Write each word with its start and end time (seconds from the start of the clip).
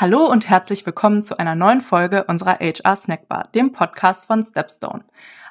Hallo 0.00 0.26
und 0.26 0.48
herzlich 0.48 0.86
willkommen 0.86 1.24
zu 1.24 1.40
einer 1.40 1.56
neuen 1.56 1.80
Folge 1.80 2.22
unserer 2.28 2.60
HR 2.60 2.94
Snackbar, 2.94 3.48
dem 3.52 3.72
Podcast 3.72 4.28
von 4.28 4.44
Stepstone. 4.44 5.02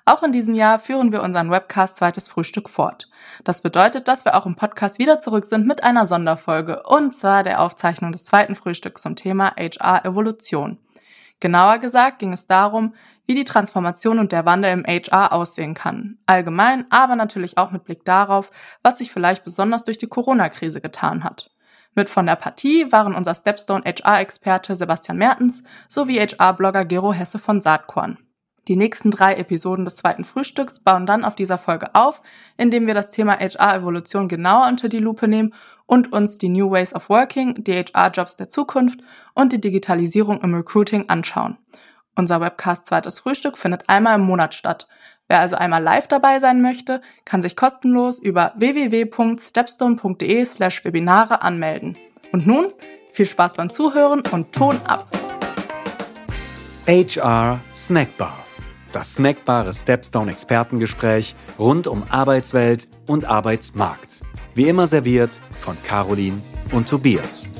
Auch 0.05 0.23
in 0.23 0.31
diesem 0.31 0.55
Jahr 0.55 0.79
führen 0.79 1.12
wir 1.12 1.21
unseren 1.21 1.51
Webcast 1.51 1.97
Zweites 1.97 2.29
Frühstück 2.29 2.70
fort. 2.70 3.10
Das 3.44 3.60
bedeutet, 3.60 4.07
dass 4.07 4.23
wir 4.23 4.36
auch 4.36 4.46
im 4.46 4.55
Podcast 4.55 4.99
wieder 4.99 5.20
zurück 5.20 5.44
sind 5.44 5.68
mit 5.68 5.83
einer 5.83 6.05
Sonderfolge 6.05 6.83
und 6.83 7.13
zwar 7.13 7.44
der 7.44 7.62
Aufzeichnung 7.62 8.13
des 8.13 8.23
zweiten 8.23 8.55
Frühstücks 8.55 9.02
zum 9.02 9.18
Thema 9.18 9.54
HR 9.57 10.05
Evolution. 10.05 10.78
Genauer 11.42 11.79
gesagt 11.79 12.20
ging 12.20 12.32
es 12.32 12.48
darum, 12.48 12.96
wie 13.26 13.36
die 13.36 13.44
Transformation 13.44 14.18
und 14.18 14.32
der 14.32 14.46
Wandel 14.46 14.72
im 14.72 14.86
HR 14.86 15.34
aussehen 15.34 15.74
kann. 15.74 16.20
Allgemein, 16.26 16.86
aber 16.90 17.18
natürlich 17.18 17.58
auch 17.58 17.72
mit 17.72 17.84
Blick 17.84 18.05
darauf, 18.05 18.52
was 18.82 19.00
sich 19.00 19.12
vielleicht 19.12 19.44
besonders 19.44 19.84
durch 19.84 19.98
die 19.98 20.08
Corona-Krise 20.08 20.80
getan 20.80 21.26
hat. 21.26 21.52
Mit 21.98 22.09
von 22.09 22.27
der 22.27 22.36
Partie 22.36 22.91
waren 22.91 23.16
unser 23.16 23.34
Stepstone 23.34 23.84
HR-Experte 23.84 24.76
Sebastian 24.76 25.18
Mertens 25.18 25.64
sowie 25.90 26.20
HR-Blogger 26.20 26.86
Gero 26.86 27.12
Hesse 27.12 27.40
von 27.40 27.60
Saatkorn. 27.60 28.20
Die 28.68 28.76
nächsten 28.76 29.10
drei 29.10 29.34
Episoden 29.34 29.84
des 29.84 29.96
zweiten 29.96 30.24
Frühstücks 30.24 30.84
bauen 30.84 31.08
dann 31.08 31.26
auf 31.26 31.34
dieser 31.34 31.58
Folge 31.58 31.96
auf, 31.96 32.22
indem 32.55 32.86
wir 32.86 32.94
das 32.94 33.10
Thema 33.10 33.40
HR-Evolution 33.40 34.28
genauer 34.28 34.68
unter 34.68 34.90
die 34.90 35.00
Lupe 35.00 35.28
nehmen 35.28 35.55
und 35.88 36.14
uns 36.14 36.38
die 36.38 36.50
New 36.50 36.70
Ways 36.70 36.94
of 36.94 37.10
Working, 37.10 37.64
die 37.64 37.74
HR-Jobs 37.74 38.38
der 38.38 38.50
Zukunft 38.50 39.00
und 39.34 39.52
die 39.52 39.62
Digitalisierung 39.62 40.41
im 40.41 40.54
Recruiting 40.54 41.10
anschauen. 41.10 41.58
Unser 42.16 42.41
Webcast 42.41 42.86
Zweites 42.86 43.22
Frühstück 43.22 43.58
findet 43.58 43.90
einmal 43.90 44.20
im 44.20 44.26
Monat 44.26 44.54
statt. 44.54 44.88
Wer 45.30 45.41
also 45.41 45.58
einmal 45.58 45.84
live 45.84 46.08
dabei 46.08 46.40
sein 46.40 46.62
möchte, 46.62 47.02
kann 47.26 47.41
sich 47.41 47.55
kostenlos 47.55 48.18
über 48.20 48.54
www.stepstone.de 48.55 50.45
slash 50.45 50.85
Webinare 50.85 51.41
anmelden. 51.41 51.98
Und 52.31 52.48
nun 52.48 52.68
viel 53.12 53.26
Spaß 53.26 53.55
beim 53.55 53.70
Zuhören 53.70 54.23
und 54.32 54.54
Ton 54.54 54.80
ab! 54.85 55.08
HR 56.88 57.59
Snackbar. 57.73 58.37
Das 58.93 59.15
snackbare 59.15 59.74
Stepstone 59.74 60.32
Expertengespräch 60.32 61.35
rund 61.59 61.87
um 61.87 62.04
Arbeitswelt 62.09 62.87
und 63.05 63.26
Arbeitsmarkt. 63.26 64.21
Wie 64.55 64.69
immer 64.69 64.87
serviert 64.87 65.37
von 65.59 65.77
Caroline 65.83 66.41
und 66.71 66.87
Tobias. 66.87 67.52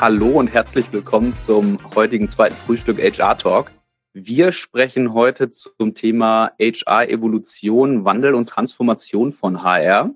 Hallo 0.00 0.28
und 0.28 0.54
herzlich 0.54 0.94
willkommen 0.94 1.34
zum 1.34 1.78
heutigen 1.94 2.30
zweiten 2.30 2.56
Frühstück 2.56 2.96
HR 2.96 3.36
Talk. 3.36 3.70
Wir 4.14 4.50
sprechen 4.50 5.12
heute 5.12 5.50
zum 5.50 5.94
Thema 5.94 6.52
HR 6.58 7.10
Evolution, 7.10 8.02
Wandel 8.06 8.34
und 8.34 8.48
Transformation 8.48 9.30
von 9.30 9.62
HR. 9.62 10.14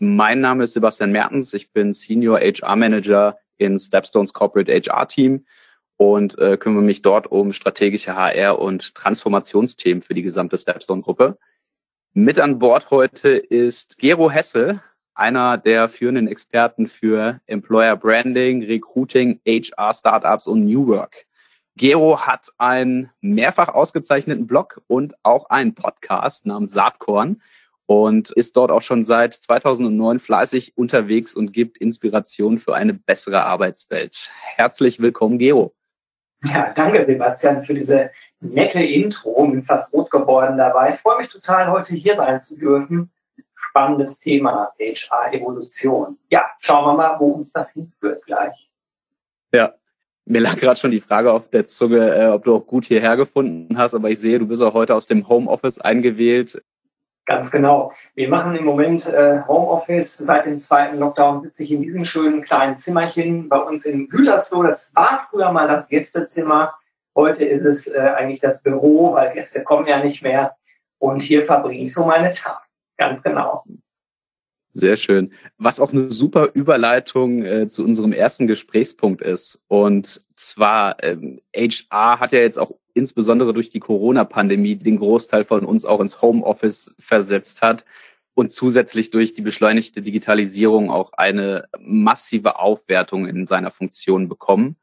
Mein 0.00 0.40
Name 0.40 0.64
ist 0.64 0.72
Sebastian 0.72 1.12
Mertens. 1.12 1.54
Ich 1.54 1.72
bin 1.72 1.92
Senior 1.92 2.40
HR 2.40 2.74
Manager 2.74 3.38
in 3.56 3.78
Stepstones 3.78 4.32
Corporate 4.32 4.72
HR 4.72 5.06
Team 5.06 5.46
und 5.96 6.36
äh, 6.40 6.56
kümmere 6.56 6.82
mich 6.82 7.02
dort 7.02 7.28
um 7.28 7.52
strategische 7.52 8.16
HR 8.16 8.58
und 8.58 8.96
Transformationsthemen 8.96 10.02
für 10.02 10.14
die 10.14 10.22
gesamte 10.22 10.58
Stepstone 10.58 11.02
Gruppe. 11.02 11.38
Mit 12.14 12.40
an 12.40 12.58
Bord 12.58 12.90
heute 12.90 13.28
ist 13.28 13.96
Gero 13.98 14.28
Hesse, 14.28 14.82
einer 15.14 15.58
der 15.58 15.88
führenden 15.88 16.28
Experten 16.28 16.88
für 16.88 17.40
Employer 17.46 17.96
Branding, 17.96 18.64
Recruiting, 18.64 19.40
HR 19.46 19.92
Startups 19.92 20.46
und 20.46 20.64
New 20.64 20.86
Work. 20.88 21.26
Gero 21.76 22.20
hat 22.20 22.50
einen 22.58 23.10
mehrfach 23.20 23.68
ausgezeichneten 23.68 24.46
Blog 24.46 24.80
und 24.86 25.14
auch 25.22 25.50
einen 25.50 25.74
Podcast 25.74 26.46
namens 26.46 26.72
Saatkorn 26.72 27.42
und 27.86 28.30
ist 28.32 28.56
dort 28.56 28.70
auch 28.70 28.82
schon 28.82 29.02
seit 29.02 29.34
2009 29.34 30.18
fleißig 30.18 30.76
unterwegs 30.76 31.34
und 31.34 31.52
gibt 31.52 31.78
Inspiration 31.78 32.58
für 32.58 32.74
eine 32.74 32.94
bessere 32.94 33.44
Arbeitswelt. 33.44 34.30
Herzlich 34.56 35.00
willkommen, 35.00 35.38
Gero. 35.38 35.74
Ja, 36.44 36.72
danke 36.74 37.04
Sebastian 37.04 37.64
für 37.64 37.74
diese 37.74 38.10
nette 38.40 38.82
Intro. 38.82 39.46
Bin 39.46 39.62
fast 39.62 39.92
rot 39.94 40.10
geworden 40.10 40.58
dabei. 40.58 40.94
Ich 40.94 41.00
freue 41.00 41.18
mich 41.18 41.28
total, 41.30 41.70
heute 41.70 41.94
hier 41.94 42.14
sein 42.14 42.40
zu 42.40 42.58
dürfen 42.58 43.10
spannendes 43.74 44.20
Thema, 44.20 44.72
HR-Evolution. 44.78 46.16
Ja, 46.30 46.44
schauen 46.60 46.84
wir 46.86 46.94
mal, 46.94 47.18
wo 47.18 47.26
uns 47.32 47.52
das 47.52 47.72
hinführt 47.72 48.24
gleich. 48.24 48.70
Ja, 49.52 49.74
mir 50.26 50.40
lag 50.40 50.56
gerade 50.56 50.78
schon 50.78 50.92
die 50.92 51.00
Frage 51.00 51.32
auf 51.32 51.50
der 51.50 51.66
Zunge, 51.66 52.14
äh, 52.14 52.28
ob 52.28 52.44
du 52.44 52.54
auch 52.54 52.66
gut 52.66 52.84
hierher 52.84 53.16
gefunden 53.16 53.76
hast, 53.76 53.94
aber 53.94 54.10
ich 54.10 54.20
sehe, 54.20 54.38
du 54.38 54.46
bist 54.46 54.62
auch 54.62 54.74
heute 54.74 54.94
aus 54.94 55.06
dem 55.06 55.28
Homeoffice 55.28 55.80
eingewählt. 55.80 56.62
Ganz 57.26 57.50
genau. 57.50 57.92
Wir 58.14 58.28
machen 58.28 58.54
im 58.54 58.64
Moment 58.64 59.06
äh, 59.06 59.40
Homeoffice. 59.48 60.18
Seit 60.18 60.46
dem 60.46 60.58
zweiten 60.58 60.98
Lockdown 60.98 61.40
sitze 61.40 61.64
ich 61.64 61.72
in 61.72 61.82
diesem 61.82 62.04
schönen 62.04 62.42
kleinen 62.42 62.76
Zimmerchen 62.76 63.48
bei 63.48 63.58
uns 63.58 63.86
in 63.86 64.08
Gütersloh. 64.08 64.62
Das 64.62 64.94
war 64.94 65.26
früher 65.30 65.50
mal 65.50 65.66
das 65.66 65.88
Gästezimmer. 65.88 66.74
Heute 67.16 67.44
ist 67.44 67.64
es 67.64 67.86
äh, 67.88 67.98
eigentlich 67.98 68.40
das 68.40 68.62
Büro, 68.62 69.14
weil 69.14 69.32
Gäste 69.32 69.64
kommen 69.64 69.86
ja 69.86 70.04
nicht 70.04 70.22
mehr. 70.22 70.54
Und 70.98 71.22
hier 71.22 71.44
verbringe 71.44 71.82
ich 71.82 71.94
so 71.94 72.04
meine 72.04 72.32
Tage. 72.32 72.63
Ganz 72.96 73.22
genau. 73.22 73.64
Sehr 74.72 74.96
schön. 74.96 75.32
Was 75.56 75.78
auch 75.78 75.92
eine 75.92 76.10
super 76.10 76.50
Überleitung 76.52 77.44
äh, 77.44 77.68
zu 77.68 77.84
unserem 77.84 78.12
ersten 78.12 78.48
Gesprächspunkt 78.48 79.22
ist. 79.22 79.62
Und 79.68 80.24
zwar, 80.34 81.02
ähm, 81.02 81.40
HR 81.54 82.18
hat 82.18 82.32
ja 82.32 82.40
jetzt 82.40 82.58
auch 82.58 82.72
insbesondere 82.92 83.52
durch 83.52 83.70
die 83.70 83.80
Corona-Pandemie 83.80 84.74
den 84.76 84.98
Großteil 84.98 85.44
von 85.44 85.64
uns 85.64 85.84
auch 85.84 86.00
ins 86.00 86.20
Homeoffice 86.22 86.92
versetzt 86.98 87.62
hat 87.62 87.84
und 88.34 88.50
zusätzlich 88.50 89.10
durch 89.10 89.34
die 89.34 89.42
beschleunigte 89.42 90.02
Digitalisierung 90.02 90.90
auch 90.90 91.12
eine 91.12 91.66
massive 91.78 92.58
Aufwertung 92.58 93.26
in 93.26 93.46
seiner 93.46 93.70
Funktion 93.70 94.28
bekommen 94.28 94.76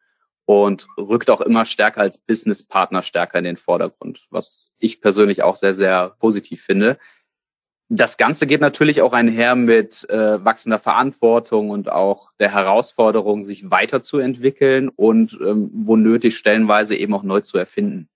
und 0.46 0.88
rückt 0.98 1.30
auch 1.30 1.42
immer 1.42 1.66
stärker 1.66 2.02
als 2.02 2.18
Businesspartner 2.18 3.04
stärker 3.04 3.40
in 3.40 3.46
den 3.46 3.58
Vordergrund, 3.58 4.28
was 4.30 4.74
ich 4.80 5.02
persönlich 5.02 5.44
auch 5.44 5.56
sehr, 5.56 5.74
sehr 5.74 6.16
positiv 6.20 6.62
finde. 6.62 6.98
Das 7.94 8.16
Ganze 8.16 8.48
geht 8.48 8.62
natürlich 8.62 9.02
auch 9.02 9.12
einher 9.12 9.54
mit 9.56 10.10
äh, 10.10 10.46
wachsender 10.46 10.80
Verantwortung 10.80 11.72
und 11.72 11.92
auch 11.92 12.32
der 12.40 12.54
Herausforderung, 12.54 13.44
sich 13.44 13.70
weiterzuentwickeln 13.70 14.88
und 14.88 15.38
ähm, 15.42 15.70
wo 15.74 15.98
nötig 15.98 16.38
stellenweise 16.38 16.96
eben 16.96 17.14
auch 17.14 17.24
neu 17.24 17.42
zu 17.42 17.58
erfinden. 17.58 18.08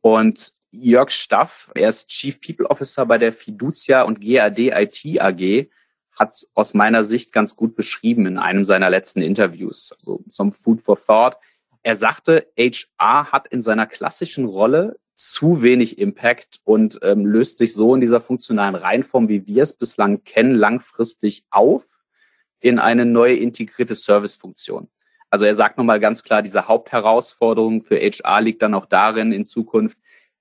Und 0.00 0.54
Jörg 0.70 1.10
Staff, 1.10 1.70
er 1.74 1.90
ist 1.90 2.08
Chief 2.08 2.40
People 2.40 2.70
Officer 2.70 3.04
bei 3.04 3.18
der 3.18 3.34
Fiducia 3.34 4.04
und 4.04 4.22
GAD 4.22 4.58
IT 4.58 5.20
AG, 5.20 5.68
hat 6.18 6.30
es 6.30 6.48
aus 6.54 6.72
meiner 6.72 7.04
Sicht 7.04 7.30
ganz 7.30 7.56
gut 7.56 7.76
beschrieben 7.76 8.24
in 8.24 8.38
einem 8.38 8.64
seiner 8.64 8.88
letzten 8.88 9.20
Interviews, 9.20 9.92
also 9.92 10.24
zum 10.30 10.54
Food 10.54 10.80
for 10.80 10.98
Thought. 10.98 11.36
Er 11.82 11.96
sagte, 11.96 12.46
HR 12.58 13.32
hat 13.32 13.48
in 13.48 13.60
seiner 13.60 13.86
klassischen 13.86 14.46
Rolle 14.46 14.96
zu 15.14 15.62
wenig 15.62 15.98
Impact 15.98 16.60
und 16.64 16.98
ähm, 17.02 17.24
löst 17.24 17.58
sich 17.58 17.72
so 17.74 17.94
in 17.94 18.00
dieser 18.00 18.20
funktionalen 18.20 18.74
Reihenform, 18.74 19.28
wie 19.28 19.46
wir 19.46 19.62
es 19.62 19.72
bislang 19.72 20.24
kennen, 20.24 20.54
langfristig 20.54 21.44
auf 21.50 21.84
in 22.60 22.78
eine 22.78 23.04
neue 23.04 23.36
integrierte 23.36 23.94
Servicefunktion. 23.94 24.88
Also 25.30 25.46
er 25.46 25.54
sagt 25.54 25.78
nochmal 25.78 26.00
ganz 26.00 26.22
klar, 26.22 26.42
diese 26.42 26.68
Hauptherausforderung 26.68 27.82
für 27.82 27.96
HR 27.96 28.40
liegt 28.40 28.62
dann 28.62 28.74
auch 28.74 28.86
darin, 28.86 29.32
in 29.32 29.44
Zukunft 29.44 29.98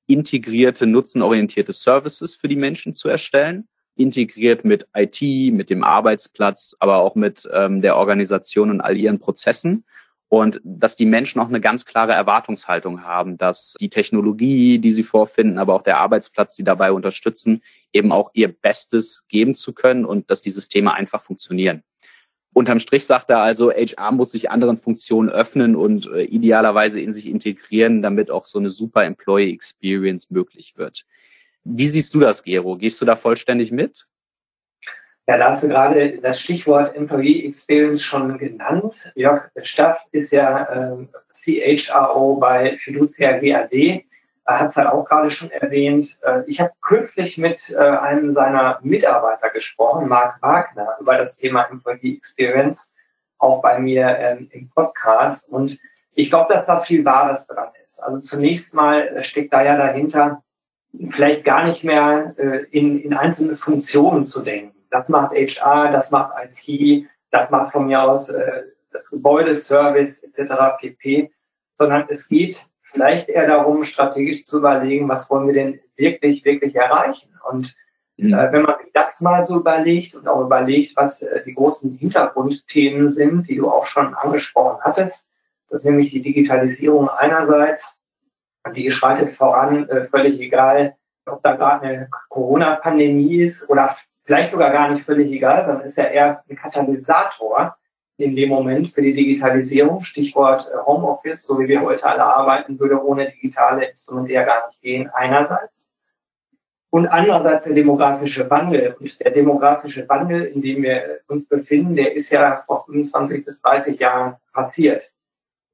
integrierte, 0.08 0.86
nutzenorientierte 0.86 1.74
Services 1.74 2.36
für 2.36 2.48
die 2.48 2.56
Menschen 2.56 2.94
zu 2.94 3.10
erstellen, 3.10 3.68
integriert 3.96 4.66
mit 4.66 4.88
IT, 4.96 5.22
mit 5.54 5.70
dem 5.70 5.84
Arbeitsplatz, 5.84 6.76
aber 6.80 6.98
auch 6.98 7.16
mit 7.16 7.48
ähm, 7.52 7.82
der 7.82 7.96
Organisation 7.96 8.70
und 8.70 8.82
all 8.82 8.98
ihren 8.98 9.20
Prozessen 9.20 9.86
und 10.34 10.60
dass 10.64 10.96
die 10.96 11.06
Menschen 11.06 11.40
auch 11.40 11.48
eine 11.48 11.62
ganz 11.62 11.86
klare 11.86 12.14
Erwartungshaltung 12.14 13.04
haben, 13.04 13.38
dass 13.38 13.76
die 13.80 13.90
Technologie, 13.90 14.80
die 14.80 14.92
sie 14.92 15.04
vorfinden, 15.04 15.60
aber 15.60 15.76
auch 15.76 15.84
der 15.84 16.00
Arbeitsplatz, 16.00 16.56
die 16.56 16.64
dabei 16.64 16.92
unterstützen, 16.92 17.62
eben 17.94 18.12
auch 18.12 18.32
ihr 18.34 18.48
Bestes 18.48 19.26
geben 19.28 19.54
zu 19.54 19.74
können 19.74 20.06
und 20.06 20.32
dass 20.32 20.42
die 20.42 20.50
Systeme 20.50 20.92
einfach 20.92 21.22
funktionieren. 21.22 21.84
Unterm 22.52 22.80
Strich 22.80 23.06
sagt 23.06 23.30
er 23.30 23.42
also, 23.42 23.70
HR 23.70 24.12
muss 24.12 24.32
sich 24.32 24.50
anderen 24.50 24.78
Funktionen 24.78 25.30
öffnen 25.30 25.76
und 25.76 26.08
äh, 26.08 26.24
idealerweise 26.24 27.00
in 27.00 27.14
sich 27.14 27.28
integrieren, 27.30 28.02
damit 28.02 28.32
auch 28.32 28.48
so 28.48 28.58
eine 28.58 28.72
super 28.72 29.04
Employee 29.04 29.54
Experience 29.54 30.32
möglich 30.32 30.74
wird. 30.78 31.06
Wie 31.64 31.88
siehst 31.88 32.12
du 32.16 32.20
das, 32.20 32.42
Gero? 32.42 32.78
Gehst 32.78 33.00
du 33.00 33.06
da 33.06 33.16
vollständig 33.16 33.72
mit? 33.72 34.08
Ja, 35.26 35.38
da 35.38 35.52
hast 35.52 35.64
du 35.64 35.70
gerade 35.70 36.18
das 36.18 36.42
Stichwort 36.42 36.98
Employee 36.98 37.46
Experience 37.46 38.04
schon 38.04 38.38
genannt. 38.38 39.14
Jörg 39.16 39.52
Staff 39.62 40.06
ist 40.12 40.34
ja 40.34 40.98
äh, 40.98 41.08
CHRO 41.32 42.36
bei 42.36 42.78
Fiducia 42.78 43.40
GAD, 43.40 44.04
hat 44.46 44.72
es 44.72 44.76
ja 44.76 44.92
auch 44.92 45.08
gerade 45.08 45.32
schon 45.32 45.50
erwähnt. 45.50 46.20
Äh, 46.24 46.42
ich 46.48 46.60
habe 46.60 46.74
kürzlich 46.82 47.38
mit 47.38 47.70
äh, 47.70 47.78
einem 47.78 48.34
seiner 48.34 48.80
Mitarbeiter 48.84 49.50
gesprochen, 49.50 50.10
Marc 50.10 50.42
Wagner, 50.42 50.98
über 51.00 51.18
das 51.18 51.38
Thema 51.38 51.70
Employee 51.72 52.18
Experience, 52.18 52.92
auch 53.38 53.62
bei 53.62 53.80
mir 53.80 54.18
ähm, 54.20 54.50
im 54.52 54.70
Podcast. 54.72 55.48
Und 55.48 55.80
ich 56.16 56.30
glaube, 56.32 56.54
dass 56.54 56.66
da 56.66 56.82
viel 56.82 57.06
Wahres 57.06 57.48
dran 57.48 57.70
ist. 57.86 58.04
Also 58.04 58.20
zunächst 58.20 58.74
mal 58.74 59.24
steckt 59.24 59.54
da 59.54 59.64
ja 59.64 59.78
dahinter, 59.78 60.44
vielleicht 61.12 61.46
gar 61.46 61.66
nicht 61.66 61.86
mehr 61.86 62.36
äh, 62.38 62.66
in, 62.72 63.00
in 63.00 63.14
einzelne 63.14 63.56
Funktionen 63.56 64.26
zu 64.26 64.42
denken 64.42 64.74
das 64.94 65.10
macht 65.10 65.34
HR, 65.34 65.92
das 65.92 66.12
macht 66.12 66.36
IT, 66.38 67.08
das 67.32 67.50
macht 67.50 67.72
von 67.72 67.88
mir 67.88 68.04
aus 68.04 68.30
äh, 68.30 68.62
das 68.92 69.10
Gebäude, 69.10 69.56
Service 69.56 70.22
etc. 70.22 70.78
pp, 70.80 71.32
sondern 71.74 72.06
es 72.10 72.28
geht 72.28 72.68
vielleicht 72.84 73.28
eher 73.28 73.48
darum, 73.48 73.86
strategisch 73.86 74.46
zu 74.46 74.60
überlegen, 74.60 75.10
was 75.10 75.32
wollen 75.32 75.48
wir 75.48 75.56
denn 75.56 75.80
wirklich, 75.96 76.46
wirklich 76.46 76.76
erreichen. 76.76 77.34
Und 77.50 77.76
mhm. 78.18 78.36
äh, 78.36 78.52
wenn 78.52 78.62
man 78.62 78.78
sich 78.78 78.92
das 78.94 79.20
mal 79.20 79.44
so 79.44 79.60
überlegt 79.60 80.14
und 80.14 80.28
auch 80.28 80.42
überlegt, 80.42 80.96
was 80.96 81.24
äh, 81.24 81.44
die 81.44 81.56
großen 81.56 81.98
Hintergrundthemen 81.98 83.10
sind, 83.10 83.50
die 83.50 83.56
du 83.56 83.72
auch 83.72 83.88
schon 83.88 84.14
angesprochen 84.14 84.80
hattest, 84.82 85.28
das 85.70 85.82
ist 85.82 85.86
nämlich 85.86 86.12
die 86.12 86.22
Digitalisierung 86.22 87.10
einerseits, 87.10 88.00
die 88.76 88.92
schreitet 88.92 89.32
voran, 89.32 89.90
äh, 89.90 90.06
völlig 90.06 90.40
egal, 90.40 90.96
ob 91.26 91.42
da 91.42 91.56
gerade 91.56 91.88
eine 91.88 92.10
Corona-Pandemie 92.30 93.38
ist 93.38 93.68
oder 93.72 93.98
vielleicht 94.24 94.52
sogar 94.52 94.72
gar 94.72 94.90
nicht 94.90 95.04
völlig 95.04 95.32
egal, 95.32 95.66
sondern 95.66 95.86
ist 95.86 95.98
ja 95.98 96.06
eher 96.06 96.44
ein 96.50 96.56
Katalysator 96.56 97.76
in 98.18 98.36
dem 98.36 98.50
Moment 98.50 98.90
für 98.90 99.02
die 99.02 99.14
Digitalisierung. 99.14 100.04
Stichwort 100.04 100.70
äh, 100.72 100.78
Homeoffice, 100.86 101.46
so 101.46 101.60
wie 101.60 101.68
wir 101.68 101.82
heute 101.82 102.06
alle 102.06 102.24
arbeiten, 102.24 102.80
würde 102.80 103.04
ohne 103.04 103.32
digitale 103.32 103.86
Instrumente 103.86 104.34
ja 104.34 104.44
gar 104.44 104.68
nicht 104.68 104.82
gehen, 104.82 105.10
einerseits. 105.14 105.72
Und 106.90 107.08
andererseits 107.08 107.66
der 107.66 107.74
demografische 107.74 108.48
Wandel. 108.52 108.96
Und 109.00 109.20
der 109.20 109.32
demografische 109.32 110.08
Wandel, 110.08 110.44
in 110.46 110.62
dem 110.62 110.84
wir 110.84 111.22
uns 111.28 111.48
befinden, 111.48 111.96
der 111.96 112.14
ist 112.14 112.30
ja 112.30 112.64
vor 112.68 112.86
25 112.86 113.44
bis 113.44 113.62
30 113.62 114.00
Jahren 114.00 114.36
passiert. 114.54 115.12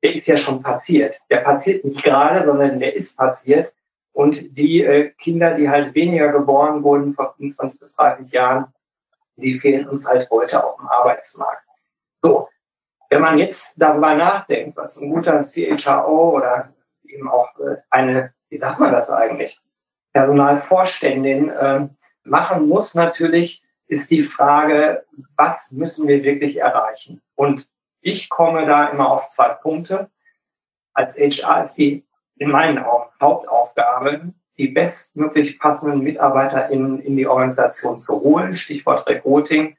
Der 0.02 0.16
ist 0.16 0.28
ja 0.28 0.38
schon 0.38 0.64
passiert. 0.64 1.20
Der 1.30 1.40
passiert 1.40 1.84
nicht 1.84 2.02
gerade, 2.04 2.46
sondern 2.46 2.80
der 2.80 2.96
ist 2.96 3.18
passiert. 3.18 3.74
Und 4.20 4.58
die 4.58 4.84
äh, 4.84 5.12
Kinder, 5.12 5.54
die 5.54 5.70
halt 5.70 5.96
weniger 5.96 6.34
geboren 6.34 6.84
wurden 6.84 7.14
vor 7.14 7.36
25 7.38 7.80
bis 7.80 7.96
30 7.96 8.30
Jahren, 8.34 8.66
die 9.38 9.58
fehlen 9.58 9.88
uns 9.88 10.06
halt 10.06 10.30
heute 10.30 10.62
auf 10.62 10.76
dem 10.76 10.90
Arbeitsmarkt. 10.90 11.64
So, 12.22 12.50
wenn 13.10 13.22
man 13.22 13.38
jetzt 13.38 13.76
darüber 13.78 14.16
nachdenkt, 14.16 14.76
was 14.76 14.98
ein 14.98 15.10
guter 15.10 15.42
CHRO 15.42 16.36
oder 16.36 16.74
eben 17.06 17.30
auch 17.30 17.58
äh, 17.60 17.78
eine, 17.90 18.34
wie 18.50 18.58
sagt 18.58 18.82
man 18.82 18.92
das 18.92 19.10
eigentlich, 19.10 19.58
Personalvorständin 20.12 21.50
äh, 21.52 21.88
machen 22.26 22.68
muss, 22.68 22.96
natürlich 22.96 23.64
ist 23.88 24.12
die 24.12 24.24
Frage, 24.24 25.06
was 25.38 25.72
müssen 25.72 26.10
wir 26.10 26.26
wirklich 26.26 26.58
erreichen? 26.58 27.22
Und 27.36 27.70
ich 28.02 28.28
komme 28.28 28.66
da 28.66 28.88
immer 28.88 29.12
auf 29.12 29.30
zwei 29.30 29.48
Punkte. 29.48 30.10
Als 30.94 31.18
HR 31.18 31.62
ist 31.62 31.76
die 31.76 32.04
in 32.40 32.50
meinen 32.50 32.80
Augen 32.80 33.10
Hauptaufgabe, 33.22 34.34
die 34.58 34.70
bestmöglich 34.70 35.60
passenden 35.60 36.02
Mitarbeiter 36.02 36.70
in, 36.70 37.00
in 37.00 37.16
die 37.16 37.28
Organisation 37.28 38.00
zu 38.00 38.22
holen, 38.22 38.56
Stichwort 38.56 39.08
Recruiting, 39.08 39.78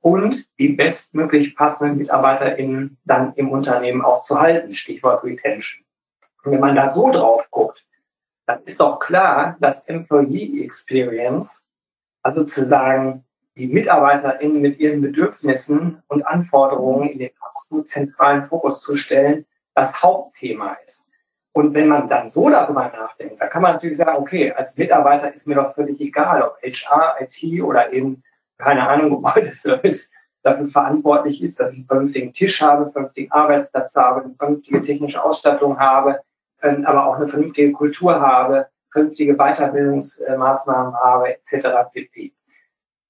und 0.00 0.48
die 0.58 0.68
bestmöglich 0.68 1.56
passenden 1.56 1.98
MitarbeiterInnen 1.98 2.98
dann 3.04 3.34
im 3.34 3.50
Unternehmen 3.50 4.02
auch 4.02 4.22
zu 4.22 4.40
halten, 4.40 4.74
Stichwort 4.74 5.24
Retention. 5.24 5.84
Und 6.44 6.52
wenn 6.52 6.60
man 6.60 6.76
da 6.76 6.88
so 6.88 7.10
drauf 7.10 7.48
guckt, 7.50 7.86
dann 8.46 8.62
ist 8.62 8.80
doch 8.80 8.98
klar, 9.00 9.56
dass 9.60 9.86
Employee 9.86 10.64
Experience, 10.64 11.68
also 12.22 12.44
zu 12.44 12.66
sagen, 12.68 13.24
die 13.56 13.66
MitarbeiterInnen 13.66 14.60
mit 14.60 14.78
ihren 14.78 15.00
Bedürfnissen 15.00 16.02
und 16.06 16.22
Anforderungen 16.22 17.08
in 17.10 17.18
den 17.18 17.30
absolut 17.40 17.88
zentralen 17.88 18.46
Fokus 18.46 18.80
zu 18.80 18.96
stellen, 18.96 19.46
das 19.74 20.00
Hauptthema 20.00 20.76
ist. 20.84 21.07
Und 21.58 21.74
wenn 21.74 21.88
man 21.88 22.08
dann 22.08 22.30
so 22.30 22.48
darüber 22.48 22.84
nachdenkt, 22.84 23.40
da 23.40 23.48
kann 23.48 23.62
man 23.62 23.72
natürlich 23.72 23.96
sagen, 23.96 24.16
okay, 24.18 24.52
als 24.52 24.76
Mitarbeiter 24.76 25.34
ist 25.34 25.44
mir 25.48 25.56
doch 25.56 25.74
völlig 25.74 26.00
egal, 26.00 26.40
ob 26.40 26.56
HR, 26.62 27.16
IT 27.18 27.62
oder 27.64 27.92
eben, 27.92 28.22
keine 28.58 28.88
Ahnung, 28.88 29.10
Gebäudeservice 29.10 30.12
dafür 30.44 30.68
verantwortlich 30.68 31.42
ist, 31.42 31.58
dass 31.58 31.72
ich 31.72 31.78
einen 31.78 31.86
vernünftigen 31.88 32.32
Tisch 32.32 32.62
habe, 32.62 32.84
einen 32.84 32.92
vernünftigen 32.92 33.32
Arbeitsplatz 33.32 33.96
habe, 33.96 34.20
eine 34.20 34.34
vernünftige 34.36 34.82
technische 34.82 35.20
Ausstattung 35.20 35.80
habe, 35.80 36.20
ähm, 36.62 36.86
aber 36.86 37.06
auch 37.06 37.16
eine 37.16 37.26
vernünftige 37.26 37.72
Kultur 37.72 38.20
habe, 38.20 38.68
vernünftige 38.92 39.34
Weiterbildungsmaßnahmen 39.34 40.94
habe, 40.94 41.38
etc. 41.40 41.90
pp. 41.92 42.34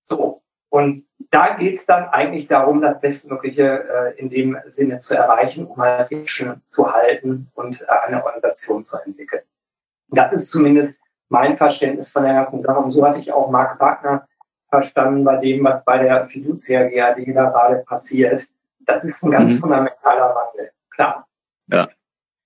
So, 0.05 0.41
und 0.71 1.05
da 1.31 1.57
geht 1.57 1.79
es 1.79 1.87
dann 1.87 2.05
eigentlich 2.09 2.49
darum, 2.49 2.81
das 2.81 3.01
Bestmögliche 3.01 4.15
äh, 4.17 4.19
in 4.19 4.31
dem 4.31 4.57
Sinne 4.69 4.99
zu 4.99 5.15
erreichen, 5.15 5.67
um 5.67 5.77
halt 5.77 6.11
Menschen 6.11 6.63
zu 6.71 6.93
halten 6.93 7.51
und 7.55 7.83
äh, 7.83 8.07
eine 8.07 8.25
Organisation 8.25 8.83
zu 8.83 8.97
entwickeln. 8.99 9.43
Das 10.09 10.33
ist 10.33 10.49
zumindest 10.49 10.99
mein 11.29 11.57
Verständnis 11.57 12.09
von 12.09 12.23
der 12.23 12.35
ganzen 12.35 12.63
Sache. 12.63 12.79
Und 12.79 12.91
so 12.91 13.07
hatte 13.07 13.19
ich 13.19 13.33
auch 13.33 13.51
Mark 13.51 13.79
Wagner 13.79 14.27
verstanden 14.71 15.25
bei 15.25 15.37
dem, 15.37 15.65
was 15.65 15.85
bei 15.85 15.99
der 15.99 16.27
Fiducia 16.29 16.89
GAD 16.89 17.27
da 17.35 17.51
gerade 17.51 17.85
passiert. 17.87 18.49
Das 18.81 19.05
ist 19.05 19.23
ein 19.23 19.31
ganz 19.31 19.55
mhm. 19.55 19.59
fundamentaler 19.59 20.35
Wandel, 20.35 20.71
klar. 20.91 21.27
Ja, 21.67 21.89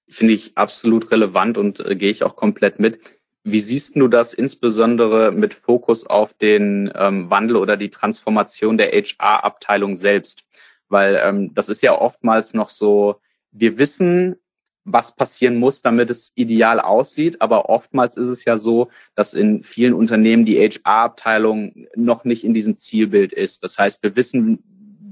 finde 0.09 0.33
ich 0.33 0.59
absolut 0.59 1.11
relevant 1.13 1.57
und 1.57 1.79
äh, 1.81 1.95
gehe 1.95 2.11
ich 2.11 2.25
auch 2.25 2.35
komplett 2.35 2.81
mit. 2.81 3.01
Wie 3.45 3.61
siehst 3.61 3.97
du 3.97 4.07
das 4.07 4.35
insbesondere 4.35 5.33
mit 5.33 5.55
Fokus 5.55 6.07
auf 6.07 6.33
den 6.35 6.93
ähm, 6.95 7.29
Wandel 7.29 7.57
oder 7.57 7.77
die 7.77 7.91
Transformation 7.91 8.79
der 8.79 8.93
HR-Abteilung 8.93 9.97
selbst? 9.97 10.45
Weil 10.89 11.21
ähm, 11.23 11.53
das 11.55 11.69
ist 11.69 11.83
ja 11.83 11.99
oftmals 11.99 12.55
noch 12.55 12.71
so, 12.71 13.17
wir 13.51 13.79
wissen, 13.79 14.37
was 14.85 15.15
passieren 15.15 15.57
muss, 15.57 15.83
damit 15.83 16.11
es 16.11 16.33
ideal 16.35 16.79
aussieht. 16.81 17.41
Aber 17.41 17.69
oftmals 17.69 18.17
ist 18.17 18.29
es 18.29 18.45
ja 18.45 18.57
so, 18.57 18.89
dass 19.15 19.35
in 19.35 19.63
vielen 19.63 19.95
Unternehmen 19.95 20.45
die 20.45 20.59
HR-Abteilung 20.59 21.87
noch 21.97 22.25
nicht 22.25 22.45
in 22.45 22.55
diesem 22.55 22.77
Zielbild 22.77 23.33
ist. 23.33 23.65
Das 23.65 23.79
heißt, 23.79 24.03
wir 24.03 24.15
wissen, 24.15 24.63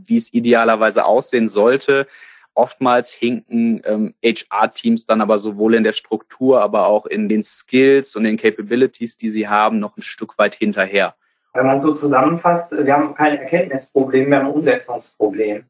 wie 0.05 0.17
es 0.17 0.33
idealerweise 0.33 1.05
aussehen 1.05 1.49
sollte, 1.49 2.07
Oftmals 2.55 3.13
hinken 3.13 3.81
ähm, 3.85 4.15
HR-Teams 4.25 5.07
dann 5.07 5.21
aber 5.21 5.39
sowohl 5.39 5.75
in 5.75 5.85
der 5.85 5.93
Struktur, 5.93 6.61
aber 6.61 6.87
auch 6.87 7.07
in 7.07 7.29
den 7.29 7.43
Skills 7.43 8.17
und 8.17 8.25
den 8.25 8.37
Capabilities, 8.37 9.17
die 9.17 9.31
sie 9.31 9.49
haben, 9.49 9.79
noch 9.79 9.97
ein 9.97 10.03
Stück 10.03 10.37
weit 10.39 10.55
hinterher. 10.55 11.15
Wenn 11.53 11.67
man 11.67 11.81
so 11.81 11.93
zusammenfasst, 11.93 12.73
wir 12.73 12.93
haben 12.93 13.15
kein 13.15 13.39
Erkenntnisproblem, 13.39 14.31
wir 14.31 14.39
haben 14.39 14.47
ein 14.47 14.53
Umsetzungsproblem. 14.53 15.65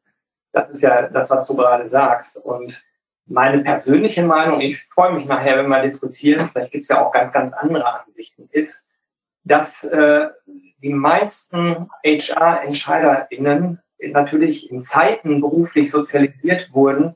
Das 0.52 0.68
ist 0.70 0.82
ja 0.82 1.08
das, 1.08 1.30
was 1.30 1.46
du 1.46 1.56
gerade 1.56 1.86
sagst. 1.86 2.36
Und 2.36 2.82
meine 3.26 3.62
persönliche 3.62 4.24
Meinung, 4.24 4.60
ich 4.60 4.82
freue 4.84 5.12
mich 5.14 5.26
nachher, 5.26 5.56
wenn 5.56 5.68
wir 5.68 5.82
diskutieren, 5.82 6.50
vielleicht 6.52 6.72
gibt 6.72 6.82
es 6.82 6.88
ja 6.88 7.04
auch 7.04 7.12
ganz, 7.12 7.32
ganz 7.32 7.52
andere 7.52 8.00
Ansichten, 8.00 8.48
ist, 8.50 8.86
dass 9.44 9.84
äh, 9.84 10.28
die 10.82 10.92
meisten 10.92 11.88
HR-EntscheiderInnen 12.04 13.80
natürlich 14.08 14.70
in 14.70 14.84
Zeiten 14.84 15.40
beruflich 15.40 15.90
sozialisiert 15.90 16.72
wurden, 16.72 17.14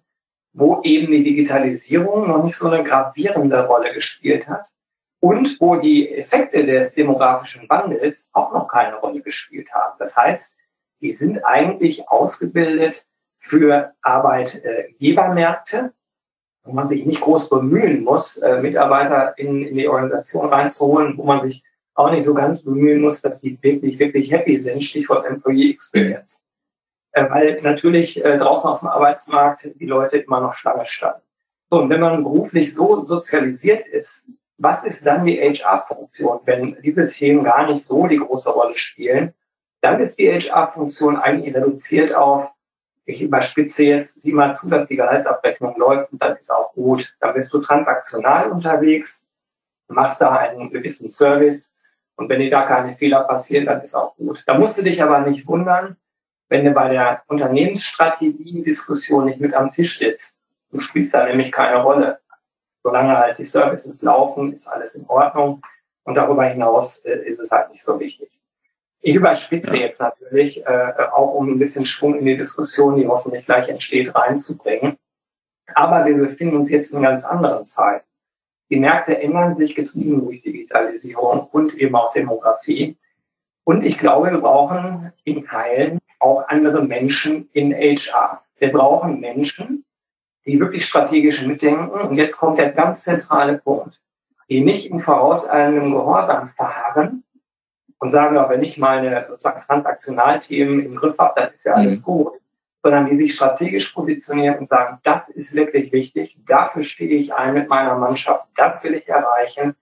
wo 0.53 0.83
eben 0.83 1.11
die 1.11 1.25
Digitalisierung 1.25 2.29
noch 2.29 2.45
nicht 2.45 2.57
so 2.57 2.69
eine 2.69 2.85
gravierende 2.85 3.67
Rolle 3.67 3.93
gespielt 3.93 4.49
hat 4.49 4.71
und 5.21 5.61
wo 5.61 5.77
die 5.77 6.15
Effekte 6.15 6.65
des 6.65 6.95
demografischen 6.95 7.69
Wandels 7.69 8.31
auch 8.33 8.53
noch 8.53 8.69
keine 8.69 8.97
Rolle 8.97 9.21
gespielt 9.21 9.73
haben. 9.73 9.97
Das 9.99 10.17
heißt, 10.17 10.57
die 11.01 11.13
sind 11.13 11.45
eigentlich 11.45 12.09
ausgebildet 12.09 13.07
für 13.39 13.93
Arbeitgebermärkte, 14.03 15.93
wo 16.63 16.73
man 16.73 16.89
sich 16.89 17.05
nicht 17.05 17.21
groß 17.21 17.51
bemühen 17.51 18.05
muss, 18.05 18.39
äh, 18.39 18.61
Mitarbeiter 18.61 19.37
in, 19.37 19.67
in 19.67 19.77
die 19.77 19.89
Organisation 19.89 20.49
reinzuholen, 20.49 21.19
wo 21.19 21.25
man 21.25 21.43
sich 21.43 21.63
auch 21.95 22.11
nicht 22.11 22.25
so 22.25 22.33
ganz 22.33 22.63
bemühen 22.63 23.03
muss, 23.03 23.21
dass 23.21 23.41
die 23.41 23.59
wirklich, 23.63 23.99
wirklich 23.99 24.31
happy 24.31 24.59
sind. 24.59 24.83
Stichwort 24.83 25.27
Employee 25.27 25.71
Experience 25.71 26.45
äh, 27.15 27.31
weil 27.31 27.61
natürlich 27.63 28.23
äh, 28.25 28.39
draußen 28.39 28.69
auf 28.69 28.81
dem 28.81 28.89
Arbeitsmarkt 28.89 29.71
die 29.77 29.87
Leute 29.87 30.19
immer 30.19 30.41
noch 30.41 30.55
Schlange 30.55 30.85
standen. 30.85 31.23
So, 31.71 31.81
und 31.81 31.89
wenn 31.89 32.01
man 32.01 32.23
beruflich 32.23 32.75
so 32.75 33.03
sozialisiert 33.05 33.87
ist, 33.87 34.27
was 34.59 34.85
ist 34.85 35.07
dann 35.07 35.25
die 35.25 35.41
HR-Funktion, 35.41 36.41
wenn 36.45 36.77
diese 36.83 37.09
Themen 37.09 37.45
gar 37.45 37.71
nicht 37.71 37.85
so 37.85 38.07
die 38.07 38.19
große 38.19 38.51
Rolle 38.51 38.77
spielen? 38.77 39.33
Dann 39.81 40.01
ist 40.01 40.19
die 40.19 40.31
HR-Funktion 40.31 41.17
eigentlich 41.17 41.55
reduziert 41.55 42.15
auf, 42.15 42.51
ich 43.07 43.21
überspitze 43.21 43.85
jetzt, 43.85 44.23
sieh 44.23 44.33
mal 44.33 44.55
zu, 44.55 44.69
dass 44.69 44.89
die 44.89 44.97
Gehaltsabrechnung 44.97 45.77
läuft 45.77 46.13
und 46.13 46.23
dann 46.23 46.37
ist 46.37 46.51
auch 46.51 46.73
gut. 46.73 47.15
Dann 47.21 47.35
bist 47.35 47.53
du 47.53 47.61
transaktional 47.61 48.51
unterwegs, 48.51 49.29
machst 49.89 50.21
da 50.21 50.35
einen 50.37 50.71
gewissen 50.71 51.11
Service 51.11 51.75
und 52.17 52.29
wenn 52.29 52.41
dir 52.41 52.51
da 52.51 52.63
keine 52.63 52.95
Fehler 52.95 53.25
passieren, 53.25 53.67
dann 53.67 53.83
ist 53.83 53.95
auch 53.95 54.17
gut. 54.17 54.43
Da 54.47 54.59
musst 54.59 54.79
du 54.79 54.83
dich 54.83 55.03
aber 55.03 55.21
nicht 55.21 55.47
wundern, 55.47 55.97
wenn 56.55 56.65
du 56.65 56.71
bei 56.71 56.89
der 56.89 57.25
Unternehmensstrategie-Diskussion 57.27 59.25
nicht 59.25 59.41
mit 59.41 59.55
am 59.55 59.73
Tisch 59.73 59.99
sitzt. 59.99 60.39
Du 60.71 60.79
spielst 60.79 61.13
da 61.13 61.27
nämlich 61.27 61.51
keine 61.51 61.83
Rolle. 61.83 62.21
Solange 62.85 63.19
halt 63.19 63.39
die 63.39 63.45
Services 63.45 64.03
laufen, 64.03 64.53
ist 64.53 64.69
alles 64.69 64.95
in 64.95 65.05
Ordnung. 65.09 65.63
Und 66.05 66.15
darüber 66.15 66.45
hinaus 66.45 67.01
äh, 67.01 67.27
ist 67.27 67.41
es 67.41 67.51
halt 67.51 67.73
nicht 67.73 67.83
so 67.83 67.99
wichtig. 67.99 68.31
Ich 69.01 69.17
überspitze 69.17 69.77
ja. 69.77 69.83
jetzt 69.83 70.01
natürlich, 70.01 70.65
äh, 70.65 70.93
auch 71.11 71.35
um 71.35 71.49
ein 71.49 71.59
bisschen 71.59 71.87
Schwung 71.87 72.15
in 72.15 72.25
die 72.25 72.37
Diskussion, 72.37 72.95
die 72.99 73.09
hoffentlich 73.09 73.47
gleich 73.47 73.69
entsteht, 73.69 74.15
reinzubringen. 74.15 74.97
Aber 75.75 76.07
wir 76.07 76.15
befinden 76.17 76.59
uns 76.59 76.71
jetzt 76.71 76.93
in 76.93 77.03
ganz 77.03 77.25
anderen 77.25 77.67
Zeiten. 77.67 78.07
Die 78.71 78.77
Märkte 78.77 79.21
ändern 79.21 79.57
sich 79.57 79.75
getrieben 79.75 80.25
durch 80.25 80.41
Digitalisierung 80.41 81.49
und 81.51 81.75
eben 81.75 81.97
auch 81.97 82.13
Demografie. 82.13 82.97
Und 83.65 83.85
ich 83.85 83.99
glaube, 83.99 84.31
wir 84.31 84.39
brauchen 84.39 85.13
in 85.25 85.45
Teilen 85.45 85.99
auch 86.25 86.49
andere 86.49 86.83
Menschen 86.83 87.49
in 87.53 87.73
HR. 87.73 88.43
Wir 88.59 88.73
brauchen 88.73 89.21
Menschen, 89.21 89.85
die 90.47 90.59
wirklich 90.59 90.87
strategisch 90.87 91.43
mitdenken. 91.43 91.91
Und 91.91 92.17
jetzt 92.17 92.39
kommt 92.39 92.59
der 92.59 92.73
ganz 92.73 93.05
zentrale 93.05 93.59
Punkt, 93.59 94.01
die 94.49 94.61
nicht 94.61 94.91
im 94.91 95.01
vorauseilenden 95.01 95.93
Gehorsam 95.93 96.49
verharren 96.49 97.25
und 97.99 98.09
sagen, 98.09 98.37
aber 98.37 98.55
wenn 98.55 98.63
ich 98.63 98.79
meine 98.79 99.27
sozusagen 99.29 99.61
Transaktionalthemen 99.61 100.85
im 100.85 100.97
Griff 100.97 101.17
habe, 101.19 101.41
dann 101.41 101.55
ist 101.55 101.65
ja 101.65 101.75
alles 101.75 102.01
mhm. 102.01 102.05
gut, 102.05 102.33
sondern 102.83 103.07
die 103.07 103.17
sich 103.17 103.35
strategisch 103.35 103.91
positionieren 103.93 104.59
und 104.59 104.69
sagen, 104.69 104.99
das 105.03 105.29
ist 105.29 105.55
wirklich 105.55 105.93
wichtig, 105.93 106.37
dafür 106.47 106.83
stehe 106.83 107.17
ich 107.17 107.33
ein 107.35 107.55
mit 107.55 107.69
meiner 107.69 107.97
Mannschaft, 107.97 108.47
das 108.57 108.85
will 108.85 108.95
ich 108.95 109.09
erreichen. 109.09 109.75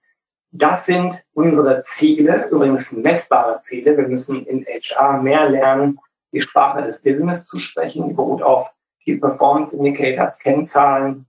Das 0.51 0.85
sind 0.85 1.25
unsere 1.33 1.81
Ziele, 1.81 2.47
übrigens 2.49 2.91
messbare 2.91 3.59
Ziele. 3.61 3.97
Wir 3.97 4.07
müssen 4.07 4.45
in 4.45 4.65
HR 4.65 5.21
mehr 5.21 5.49
lernen, 5.49 5.99
die 6.33 6.41
Sprache 6.41 6.81
des 6.81 7.01
Business 7.01 7.45
zu 7.45 7.59
sprechen, 7.59 8.07
die 8.07 8.13
beruht 8.13 8.41
auf 8.41 8.73
Key 9.03 9.17
Performance 9.17 9.75
Indicators, 9.75 10.39
Kennzahlen 10.39 11.27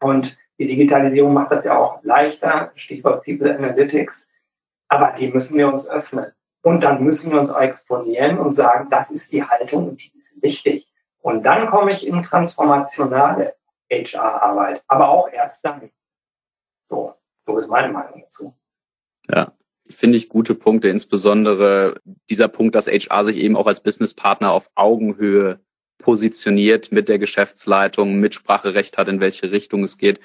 und 0.00 0.36
die 0.58 0.66
Digitalisierung 0.66 1.32
macht 1.32 1.50
das 1.50 1.64
ja 1.64 1.76
auch 1.76 2.02
leichter, 2.02 2.70
Stichwort 2.76 3.24
People 3.24 3.52
Analytics. 3.52 4.30
Aber 4.88 5.12
die 5.18 5.28
müssen 5.28 5.56
wir 5.56 5.66
uns 5.66 5.88
öffnen. 5.88 6.32
Und 6.62 6.84
dann 6.84 7.02
müssen 7.02 7.32
wir 7.32 7.40
uns 7.40 7.50
auch 7.50 7.60
exponieren 7.60 8.38
und 8.38 8.52
sagen, 8.52 8.88
das 8.90 9.10
ist 9.10 9.32
die 9.32 9.42
Haltung 9.42 9.88
und 9.88 10.00
die 10.00 10.16
ist 10.16 10.40
wichtig. 10.40 10.88
Und 11.20 11.42
dann 11.44 11.66
komme 11.66 11.92
ich 11.92 12.06
in 12.06 12.22
transformationale 12.22 13.56
HR-Arbeit, 13.90 14.84
aber 14.86 15.08
auch 15.08 15.28
erst 15.32 15.64
dann. 15.64 15.90
So, 16.84 17.14
so 17.46 17.58
ist 17.58 17.68
meine 17.68 17.92
Meinung 17.92 18.20
dazu. 18.20 18.54
Ja, 19.28 19.52
finde 19.92 20.18
ich 20.18 20.28
gute 20.28 20.54
Punkte, 20.54 20.88
insbesondere 20.88 22.00
dieser 22.30 22.48
Punkt, 22.48 22.74
dass 22.74 22.88
HR 22.88 23.24
sich 23.24 23.36
eben 23.36 23.56
auch 23.56 23.66
als 23.66 23.82
Businesspartner 23.82 24.52
auf 24.52 24.70
Augenhöhe 24.74 25.60
positioniert 25.98 26.92
mit 26.92 27.08
der 27.08 27.18
Geschäftsleitung, 27.18 28.16
Mitspracherecht 28.16 28.98
hat, 28.98 29.08
in 29.08 29.20
welche 29.20 29.52
Richtung 29.52 29.84
es 29.84 29.98
geht. 29.98 30.20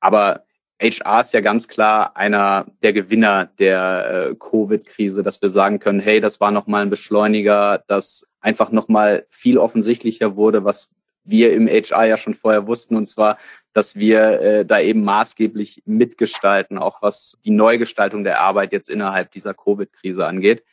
Aber 0.00 0.44
HR 0.80 1.20
ist 1.20 1.32
ja 1.32 1.40
ganz 1.40 1.68
klar 1.68 2.16
einer 2.16 2.66
der 2.82 2.92
Gewinner 2.92 3.46
der 3.58 4.30
äh, 4.30 4.34
Covid-Krise, 4.34 5.22
dass 5.22 5.40
wir 5.40 5.48
sagen 5.48 5.78
können, 5.78 6.00
hey, 6.00 6.20
das 6.20 6.40
war 6.40 6.50
nochmal 6.50 6.82
ein 6.82 6.90
Beschleuniger, 6.90 7.82
das 7.86 8.26
einfach 8.40 8.70
nochmal 8.70 9.26
viel 9.30 9.56
offensichtlicher 9.58 10.36
wurde, 10.36 10.64
was 10.64 10.90
wir 11.24 11.52
im 11.52 11.68
HR 11.68 12.04
ja 12.04 12.16
schon 12.16 12.34
vorher 12.34 12.66
wussten, 12.66 12.96
und 12.96 13.06
zwar, 13.06 13.38
dass 13.74 13.96
wir 13.96 14.40
äh, 14.40 14.64
da 14.64 14.80
eben 14.80 15.04
maßgeblich 15.04 15.82
mitgestalten, 15.84 16.78
auch 16.78 17.02
was 17.02 17.36
die 17.44 17.50
Neugestaltung 17.50 18.24
der 18.24 18.40
Arbeit 18.40 18.72
jetzt 18.72 18.88
innerhalb 18.88 19.30
dieser 19.32 19.52
Covid-Krise 19.52 20.26
angeht. 20.26 20.64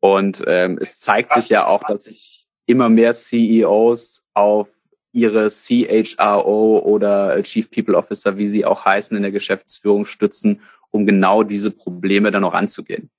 Und 0.00 0.44
ähm, 0.46 0.78
es 0.80 1.00
zeigt 1.00 1.32
sich 1.32 1.48
ja 1.48 1.66
auch, 1.66 1.82
dass 1.84 2.04
sich 2.04 2.46
immer 2.66 2.90
mehr 2.90 3.14
CEOs 3.14 4.22
auf 4.34 4.68
ihre 5.12 5.48
CHRO 5.48 6.80
oder 6.80 7.42
Chief 7.42 7.70
People 7.70 7.96
Officer, 7.96 8.36
wie 8.36 8.46
sie 8.46 8.66
auch 8.66 8.84
heißen, 8.84 9.16
in 9.16 9.22
der 9.22 9.32
Geschäftsführung 9.32 10.04
stützen, 10.04 10.60
um 10.90 11.06
genau 11.06 11.42
diese 11.42 11.70
Probleme 11.70 12.30
dann 12.30 12.44
auch 12.44 12.54
anzugehen 12.54 13.10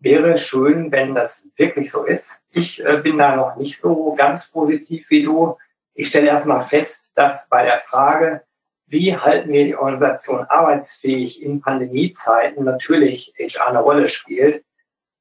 wäre 0.00 0.38
schön, 0.38 0.92
wenn 0.92 1.14
das 1.14 1.46
wirklich 1.56 1.90
so 1.90 2.04
ist. 2.04 2.40
Ich 2.50 2.84
äh, 2.84 3.00
bin 3.02 3.18
da 3.18 3.36
noch 3.36 3.56
nicht 3.56 3.78
so 3.78 4.14
ganz 4.16 4.50
positiv 4.50 5.10
wie 5.10 5.24
du. 5.24 5.56
Ich 5.98 6.10
stelle 6.10 6.28
erstmal 6.28 6.60
fest, 6.60 7.10
dass 7.16 7.48
bei 7.48 7.64
der 7.64 7.78
Frage, 7.80 8.44
wie 8.86 9.16
halten 9.16 9.52
wir 9.52 9.64
die 9.64 9.74
Organisation 9.74 10.44
arbeitsfähig 10.44 11.42
in 11.42 11.60
Pandemiezeiten, 11.60 12.62
natürlich 12.62 13.34
HR 13.36 13.70
eine 13.70 13.80
Rolle 13.80 14.06
spielt. 14.06 14.64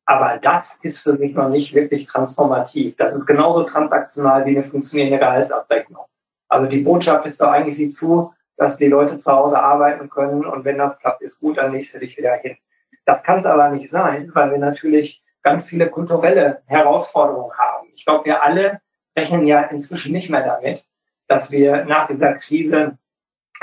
Aber 0.06 0.38
das 0.38 0.78
ist 0.84 1.00
für 1.00 1.14
mich 1.14 1.34
noch 1.34 1.50
nicht 1.50 1.74
wirklich 1.74 2.06
transformativ. 2.06 2.96
Das 2.96 3.16
ist 3.16 3.26
genauso 3.26 3.64
transaktional 3.64 4.46
wie 4.46 4.52
eine 4.52 4.64
funktionierende 4.64 5.18
Gehaltsabrechnung. 5.18 6.06
Also 6.48 6.68
die 6.68 6.82
Botschaft 6.82 7.26
ist 7.26 7.42
doch 7.42 7.50
eigentlich, 7.50 7.76
sieh 7.76 7.90
zu, 7.90 8.32
dass 8.56 8.78
die 8.78 8.86
Leute 8.86 9.18
zu 9.18 9.32
Hause 9.32 9.60
arbeiten 9.60 10.12
können 10.12 10.46
und 10.46 10.64
wenn 10.64 10.78
das 10.78 11.00
klappt, 11.00 11.24
ist 11.24 11.40
gut, 11.40 11.58
dann 11.58 11.72
legst 11.72 11.96
du 11.96 12.00
dich 12.00 12.16
wieder 12.18 12.36
hin. 12.36 12.56
Das 13.04 13.24
kann 13.24 13.40
es 13.40 13.48
aber 13.48 13.70
nicht 13.70 13.90
sein, 13.90 14.30
weil 14.36 14.52
wir 14.52 14.60
natürlich 14.60 15.24
ganz 15.42 15.70
viele 15.70 15.90
kulturelle 15.90 16.62
Herausforderungen 16.68 17.58
haben. 17.58 17.88
Ich 17.96 18.06
glaube, 18.06 18.26
wir 18.26 18.44
alle 18.44 18.80
rechnen 19.18 19.48
ja 19.48 19.62
inzwischen 19.64 20.14
nicht 20.14 20.30
mehr 20.30 20.46
damit, 20.46 20.86
dass 21.28 21.52
wir 21.52 21.84
nach 21.86 22.08
dieser 22.08 22.36
Krise 22.36 22.98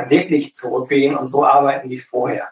wirklich 0.08 0.54
zurückgehen 0.54 1.16
und 1.16 1.28
so 1.28 1.46
arbeiten 1.46 1.88
wie 1.88 1.98
vorher. 1.98 2.50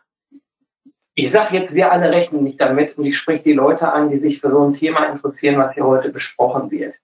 Ich 1.14 1.30
sage 1.30 1.56
jetzt, 1.56 1.74
wir 1.74 1.92
alle 1.92 2.10
rechnen 2.10 2.44
nicht 2.44 2.60
damit 2.60 2.96
und 2.96 3.04
ich 3.04 3.18
spreche 3.18 3.42
die 3.42 3.52
Leute 3.52 3.92
an, 3.92 4.08
die 4.08 4.16
sich 4.16 4.40
für 4.40 4.50
so 4.50 4.66
ein 4.66 4.72
Thema 4.72 5.04
interessieren, 5.06 5.58
was 5.58 5.74
hier 5.74 5.84
heute 5.84 6.08
besprochen 6.08 6.70
wird. 6.70 7.00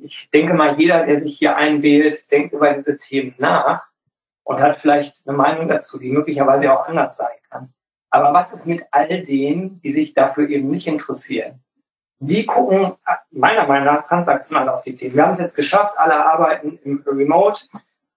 Ich 0.00 0.28
denke 0.30 0.54
mal, 0.54 0.78
jeder, 0.78 1.06
der 1.06 1.20
sich 1.20 1.38
hier 1.38 1.56
einwählt, 1.56 2.30
denkt 2.30 2.52
über 2.52 2.72
diese 2.72 2.96
Themen 2.96 3.34
nach 3.38 3.84
und 4.42 4.60
hat 4.60 4.76
vielleicht 4.76 5.28
eine 5.28 5.36
Meinung 5.36 5.68
dazu, 5.68 5.98
die 5.98 6.10
möglicherweise 6.10 6.72
auch 6.72 6.88
anders 6.88 7.16
sein 7.16 7.36
kann. 7.48 7.72
Aber 8.10 8.32
was 8.32 8.52
ist 8.52 8.66
mit 8.66 8.82
all 8.90 9.22
denen, 9.22 9.80
die 9.82 9.92
sich 9.92 10.14
dafür 10.14 10.48
eben 10.48 10.68
nicht 10.68 10.88
interessieren? 10.88 11.62
Die 12.20 12.46
gucken 12.46 12.92
meiner 13.30 13.66
Meinung 13.66 13.86
nach 13.86 14.04
transaktional 14.04 14.68
auf 14.68 14.82
die 14.82 14.94
Themen. 14.94 15.14
Wir 15.14 15.24
haben 15.24 15.32
es 15.32 15.40
jetzt 15.40 15.56
geschafft, 15.56 15.98
alle 15.98 16.24
arbeiten 16.24 16.78
im 16.84 17.04
Remote. 17.06 17.66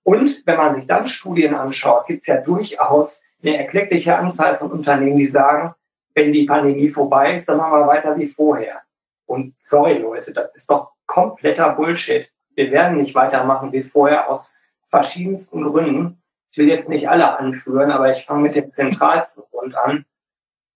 Und 0.04 0.44
wenn 0.46 0.58
man 0.58 0.74
sich 0.74 0.88
dann 0.88 1.08
Studien 1.08 1.54
anschaut, 1.54 2.08
gibt 2.08 2.22
es 2.22 2.28
ja 2.28 2.42
durchaus 2.42 3.24
eine 3.44 3.58
erkleckliche 3.58 4.18
Anzahl 4.18 4.58
von 4.58 4.72
Unternehmen, 4.72 5.18
die 5.18 5.28
sagen, 5.28 5.76
wenn 6.16 6.34
die 6.34 6.46
Pandemie 6.46 6.90
vorbei 6.90 7.36
ist, 7.36 7.48
dann 7.48 7.58
machen 7.58 7.80
wir 7.80 7.88
weiter 7.88 8.18
wie 8.18 8.28
vorher. 8.28 8.82
Und 9.26 9.54
sorry 9.62 10.00
Leute, 10.00 10.34
das 10.34 10.54
ist 10.56 10.70
doch 10.70 10.94
kompletter 11.06 11.74
Bullshit. 11.74 12.30
Wir 12.56 12.72
werden 12.72 12.98
nicht 12.98 13.16
weitermachen 13.16 13.72
wie 13.72 13.84
vorher 13.84 14.30
aus 14.30 14.56
verschiedensten 14.90 15.64
Gründen 15.64 16.22
ich 16.52 16.58
will 16.58 16.68
jetzt 16.68 16.90
nicht 16.90 17.08
alle 17.08 17.38
anführen, 17.38 17.92
aber 17.92 18.12
ich 18.12 18.26
fange 18.26 18.44
mit 18.44 18.56
dem 18.56 18.74
zentralsten 18.74 19.44
Grund 19.52 19.74
an. 19.76 20.06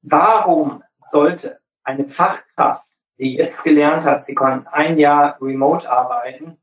Warum 0.01 0.83
sollte 1.05 1.59
eine 1.83 2.05
Fachkraft, 2.05 2.87
die 3.17 3.35
jetzt 3.35 3.63
gelernt 3.63 4.03
hat, 4.03 4.25
sie 4.25 4.35
kann 4.35 4.67
ein 4.67 4.97
Jahr 4.97 5.37
remote 5.41 5.89
arbeiten 5.89 6.57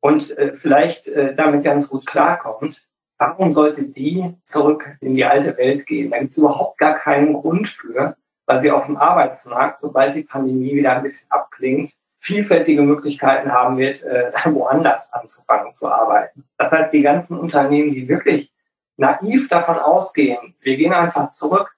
und 0.00 0.36
äh, 0.36 0.54
vielleicht 0.54 1.08
äh, 1.08 1.34
damit 1.34 1.64
ganz 1.64 1.88
gut 1.88 2.06
klarkommt, 2.06 2.88
warum 3.18 3.52
sollte 3.52 3.84
die 3.84 4.34
zurück 4.44 4.96
in 5.00 5.14
die 5.14 5.24
alte 5.24 5.56
Welt 5.56 5.86
gehen? 5.86 6.10
Da 6.10 6.18
gibt 6.18 6.32
es 6.32 6.38
überhaupt 6.38 6.78
gar 6.78 6.94
keinen 6.94 7.34
Grund 7.34 7.68
für, 7.68 8.16
weil 8.46 8.60
sie 8.60 8.70
auf 8.70 8.86
dem 8.86 8.96
Arbeitsmarkt, 8.96 9.78
sobald 9.78 10.16
die 10.16 10.24
Pandemie 10.24 10.74
wieder 10.74 10.96
ein 10.96 11.04
bisschen 11.04 11.30
abklingt, 11.30 11.92
vielfältige 12.18 12.82
Möglichkeiten 12.82 13.52
haben 13.52 13.78
wird, 13.78 14.02
äh, 14.02 14.32
woanders 14.46 15.12
anzufangen 15.12 15.72
zu 15.72 15.88
arbeiten. 15.88 16.44
Das 16.56 16.72
heißt, 16.72 16.92
die 16.92 17.02
ganzen 17.02 17.38
Unternehmen, 17.38 17.92
die 17.92 18.08
wirklich 18.08 18.52
naiv 18.96 19.48
davon 19.48 19.78
ausgehen, 19.78 20.54
wir 20.60 20.76
gehen 20.76 20.92
einfach 20.92 21.30
zurück, 21.30 21.76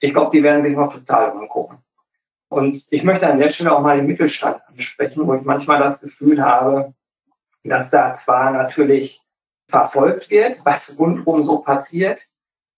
ich 0.00 0.12
glaube, 0.12 0.32
die 0.32 0.42
werden 0.42 0.64
sich 0.64 0.74
noch 0.74 0.92
total 0.92 1.30
umgucken. 1.30 1.78
Und 2.52 2.84
ich 2.90 3.02
möchte 3.02 3.26
an 3.26 3.38
der 3.38 3.48
Stelle 3.48 3.74
auch 3.74 3.80
mal 3.80 3.96
den 3.96 4.06
Mittelstand 4.06 4.60
ansprechen, 4.68 5.26
wo 5.26 5.32
ich 5.32 5.42
manchmal 5.42 5.78
das 5.78 6.02
Gefühl 6.02 6.44
habe, 6.44 6.92
dass 7.64 7.88
da 7.88 8.12
zwar 8.12 8.50
natürlich 8.50 9.22
verfolgt 9.68 10.30
wird, 10.30 10.60
was 10.62 10.98
rundherum 10.98 11.42
so 11.44 11.60
passiert, 11.62 12.28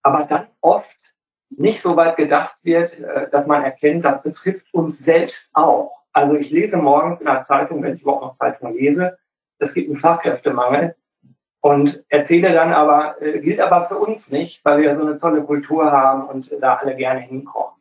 aber 0.01 0.23
dann 0.23 0.47
oft 0.61 1.15
nicht 1.49 1.81
so 1.81 1.97
weit 1.97 2.15
gedacht 2.15 2.55
wird, 2.63 3.01
äh, 3.01 3.29
dass 3.29 3.47
man 3.47 3.65
erkennt, 3.65 4.05
das 4.05 4.23
betrifft 4.23 4.65
uns 4.73 4.99
selbst 4.99 5.49
auch. 5.51 6.03
Also 6.13 6.35
ich 6.35 6.51
lese 6.51 6.77
morgens 6.77 7.19
in 7.19 7.27
der 7.27 7.41
Zeitung, 7.41 7.83
wenn 7.83 7.95
ich 7.95 8.01
überhaupt 8.01 8.23
noch 8.23 8.33
Zeitung 8.33 8.73
lese, 8.77 9.17
es 9.59 9.73
gibt 9.73 9.89
einen 9.89 9.97
Fachkräftemangel 9.97 10.95
und 11.59 12.01
erzähle 12.07 12.53
dann 12.53 12.71
aber, 12.71 13.21
äh, 13.21 13.39
gilt 13.39 13.59
aber 13.59 13.89
für 13.89 13.97
uns 13.97 14.31
nicht, 14.31 14.63
weil 14.63 14.81
wir 14.81 14.95
so 14.95 15.01
eine 15.01 15.17
tolle 15.17 15.43
Kultur 15.43 15.91
haben 15.91 16.29
und 16.29 16.49
da 16.61 16.75
alle 16.75 16.95
gerne 16.95 17.19
hinkommen. 17.19 17.74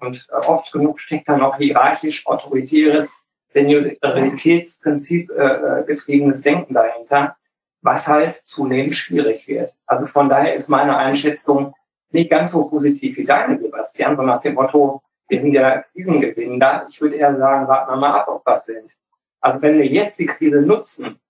Und 0.00 0.26
äh, 0.30 0.46
oft 0.46 0.72
genug 0.72 1.00
steckt 1.00 1.28
dann 1.28 1.42
auch 1.42 1.56
hierarchisch 1.56 2.26
autoritäres 2.26 3.26
Senioritätsprinzip 3.52 5.30
äh, 5.30 5.80
äh, 5.80 5.84
getriebenes 5.84 6.42
Denken 6.42 6.74
dahinter, 6.74 7.36
was 7.82 8.06
halt 8.06 8.32
zunehmend 8.32 8.94
schwierig 8.94 9.46
wird. 9.48 9.74
Also 9.86 10.06
von 10.06 10.28
daher 10.28 10.54
ist 10.54 10.68
meine 10.68 10.96
Einschätzung 10.96 11.74
nicht 12.10 12.30
ganz 12.30 12.52
so 12.52 12.68
positiv 12.68 13.16
wie 13.16 13.24
deine, 13.24 13.58
Sebastian, 13.58 14.16
sondern 14.16 14.36
nach 14.36 14.42
dem 14.42 14.54
Motto, 14.54 15.02
wir 15.28 15.40
sind 15.40 15.52
ja 15.52 15.82
Krisengewinner. 15.92 16.86
Ich 16.90 17.00
würde 17.00 17.16
eher 17.16 17.36
sagen, 17.36 17.68
warten 17.68 17.92
wir 17.92 17.96
mal 17.96 18.20
ab, 18.20 18.28
ob 18.28 18.44
was 18.44 18.66
sind. 18.66 18.96
Also 19.40 19.62
wenn 19.62 19.78
wir 19.78 19.86
jetzt 19.86 20.18
die 20.18 20.26
Krise 20.26 20.60
nutzen, 20.60 21.20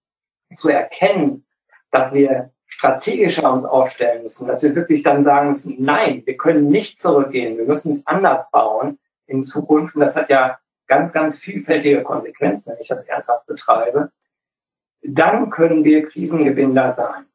zu 0.54 0.68
erkennen, 0.68 1.46
dass 1.90 2.12
wir 2.12 2.50
strategischer 2.70 3.52
uns 3.52 3.64
aufstellen 3.64 4.22
müssen, 4.22 4.46
dass 4.46 4.62
wir 4.62 4.74
wirklich 4.74 5.02
dann 5.02 5.22
sagen 5.22 5.48
müssen, 5.48 5.76
nein, 5.78 6.22
wir 6.24 6.36
können 6.36 6.68
nicht 6.68 7.00
zurückgehen, 7.00 7.58
wir 7.58 7.66
müssen 7.66 7.92
es 7.92 8.06
anders 8.06 8.50
bauen 8.50 8.98
in 9.26 9.42
Zukunft. 9.42 9.94
Und 9.94 10.00
das 10.00 10.16
hat 10.16 10.30
ja 10.30 10.58
ganz, 10.86 11.12
ganz 11.12 11.38
vielfältige 11.38 12.02
Konsequenzen, 12.02 12.72
wenn 12.72 12.80
ich 12.80 12.88
das 12.88 13.04
ernsthaft 13.04 13.46
betreibe. 13.46 14.10
Dann 15.02 15.50
können 15.50 15.84
wir 15.84 16.08
Krisengewinner 16.08 16.94
sein. 16.94 17.26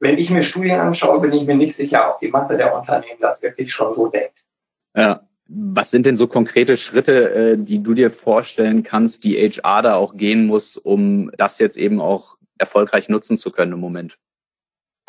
Wenn 0.00 0.18
ich 0.18 0.30
mir 0.30 0.42
Studien 0.42 0.80
anschaue, 0.80 1.20
bin 1.20 1.32
ich 1.32 1.46
mir 1.46 1.54
nicht 1.54 1.76
sicher, 1.76 2.12
ob 2.12 2.20
die 2.20 2.28
Masse 2.28 2.56
der 2.56 2.76
Unternehmen 2.76 3.20
das 3.20 3.40
wirklich 3.40 3.72
schon 3.72 3.94
so 3.94 4.08
denkt. 4.08 4.34
Ja, 4.96 5.22
Was 5.48 5.90
sind 5.90 6.06
denn 6.06 6.16
so 6.16 6.26
konkrete 6.26 6.76
Schritte, 6.76 7.34
äh, 7.34 7.56
die 7.56 7.82
du 7.82 7.94
dir 7.94 8.10
vorstellen 8.10 8.82
kannst, 8.82 9.22
die 9.22 9.36
HR 9.36 9.82
da 9.82 9.94
auch 9.94 10.16
gehen 10.16 10.46
muss, 10.46 10.76
um 10.76 11.30
das 11.36 11.58
jetzt 11.58 11.76
eben 11.76 12.00
auch 12.00 12.36
erfolgreich 12.58 13.08
nutzen 13.08 13.36
zu 13.36 13.50
können 13.50 13.72
im 13.72 13.80
Moment? 13.80 14.18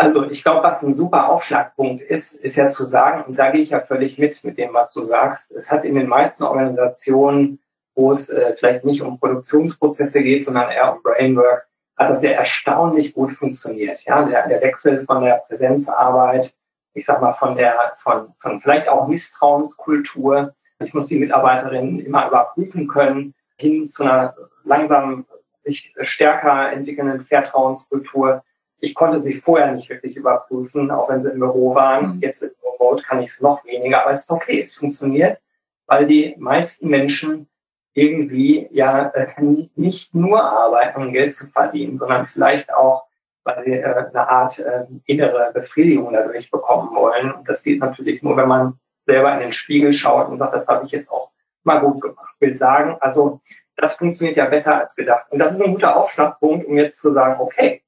Also 0.03 0.29
ich 0.29 0.43
glaube, 0.43 0.63
was 0.63 0.83
ein 0.83 0.93
super 0.93 1.29
Aufschlagpunkt 1.29 2.01
ist, 2.01 2.33
ist 2.33 2.57
ja 2.57 2.67
zu 2.67 2.85
sagen, 2.85 3.23
und 3.23 3.39
da 3.39 3.51
gehe 3.51 3.61
ich 3.61 3.69
ja 3.69 3.79
völlig 3.79 4.17
mit 4.17 4.43
mit 4.43 4.57
dem, 4.57 4.73
was 4.73 4.91
du 4.91 5.05
sagst, 5.05 5.53
es 5.53 5.71
hat 5.71 5.85
in 5.85 5.95
den 5.95 6.09
meisten 6.09 6.43
Organisationen, 6.43 7.59
wo 7.95 8.11
es 8.11 8.27
äh, 8.29 8.53
vielleicht 8.57 8.83
nicht 8.83 9.01
um 9.01 9.17
Produktionsprozesse 9.17 10.21
geht, 10.21 10.43
sondern 10.43 10.71
eher 10.71 10.93
um 10.93 11.01
Brainwork, 11.01 11.69
hat 11.95 12.09
das 12.09 12.21
ja 12.21 12.31
erstaunlich 12.31 13.13
gut 13.13 13.31
funktioniert. 13.31 14.03
Ja, 14.03 14.23
der, 14.25 14.45
der 14.49 14.61
Wechsel 14.61 15.05
von 15.05 15.23
der 15.23 15.35
Präsenzarbeit, 15.47 16.53
ich 16.93 17.05
sag 17.05 17.21
mal 17.21 17.31
von 17.31 17.55
der, 17.55 17.93
von, 17.95 18.33
von 18.39 18.59
vielleicht 18.59 18.89
auch 18.89 19.07
Misstrauenskultur. 19.07 20.53
Ich 20.79 20.93
muss 20.93 21.07
die 21.07 21.19
Mitarbeiterinnen 21.19 22.05
immer 22.05 22.27
überprüfen 22.27 22.89
können, 22.89 23.35
hin 23.55 23.87
zu 23.87 24.03
einer 24.03 24.35
langsam 24.65 25.25
sich 25.63 25.93
stärker 26.01 26.73
entwickelnden 26.73 27.21
Vertrauenskultur 27.23 28.43
ich 28.83 28.95
konnte 28.95 29.21
sie 29.21 29.33
vorher 29.33 29.71
nicht 29.71 29.89
wirklich 29.89 30.17
überprüfen, 30.17 30.91
auch 30.91 31.07
wenn 31.07 31.21
sie 31.21 31.31
im 31.31 31.39
Büro 31.39 31.73
waren. 31.73 32.15
Mhm. 32.15 32.19
Jetzt 32.19 32.43
im 32.43 32.51
Remote 32.73 33.01
kann 33.03 33.21
ich 33.21 33.29
es 33.29 33.41
noch 33.41 33.63
weniger, 33.63 34.01
aber 34.01 34.11
es 34.11 34.23
ist 34.23 34.31
okay, 34.31 34.59
es 34.59 34.75
funktioniert, 34.75 35.39
weil 35.87 36.05
die 36.05 36.35
meisten 36.37 36.89
Menschen 36.89 37.47
irgendwie 37.93 38.67
ja 38.71 39.07
äh, 39.07 39.27
nicht 39.75 40.13
nur 40.13 40.43
arbeiten, 40.43 41.01
um 41.01 41.13
Geld 41.13 41.33
zu 41.33 41.47
verdienen, 41.47 41.97
sondern 41.97 42.25
vielleicht 42.25 42.73
auch, 42.73 43.05
weil 43.45 43.63
sie 43.63 43.71
äh, 43.71 43.85
eine 43.85 44.27
Art 44.27 44.59
äh, 44.59 44.83
innere 45.05 45.51
Befriedigung 45.53 46.11
dadurch 46.11 46.51
bekommen 46.51 46.93
wollen. 46.93 47.31
Und 47.31 47.47
das 47.47 47.63
geht 47.63 47.79
natürlich 47.79 48.21
nur, 48.21 48.35
wenn 48.35 48.49
man 48.49 48.79
selber 49.05 49.33
in 49.33 49.39
den 49.39 49.53
Spiegel 49.53 49.93
schaut 49.93 50.27
und 50.27 50.39
sagt, 50.39 50.55
das 50.55 50.67
habe 50.67 50.85
ich 50.85 50.91
jetzt 50.91 51.09
auch 51.09 51.31
mal 51.63 51.79
gut 51.79 52.01
gemacht. 52.01 52.33
Ich 52.35 52.47
will 52.47 52.57
sagen, 52.57 52.97
also 52.99 53.39
das 53.77 53.95
funktioniert 53.95 54.35
ja 54.35 54.45
besser 54.45 54.81
als 54.81 54.93
gedacht. 54.93 55.27
Und 55.29 55.39
das 55.39 55.53
ist 55.53 55.61
ein 55.61 55.71
guter 55.71 55.95
Aufschlagpunkt, 55.95 56.67
um 56.67 56.75
jetzt 56.75 56.99
zu 56.99 57.13
sagen, 57.13 57.39
okay, 57.39 57.82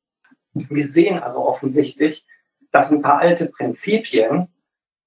wir 0.55 0.88
sehen 0.88 1.19
also 1.19 1.39
offensichtlich, 1.45 2.25
dass 2.71 2.91
ein 2.91 3.01
paar 3.01 3.19
alte 3.19 3.47
Prinzipien, 3.47 4.47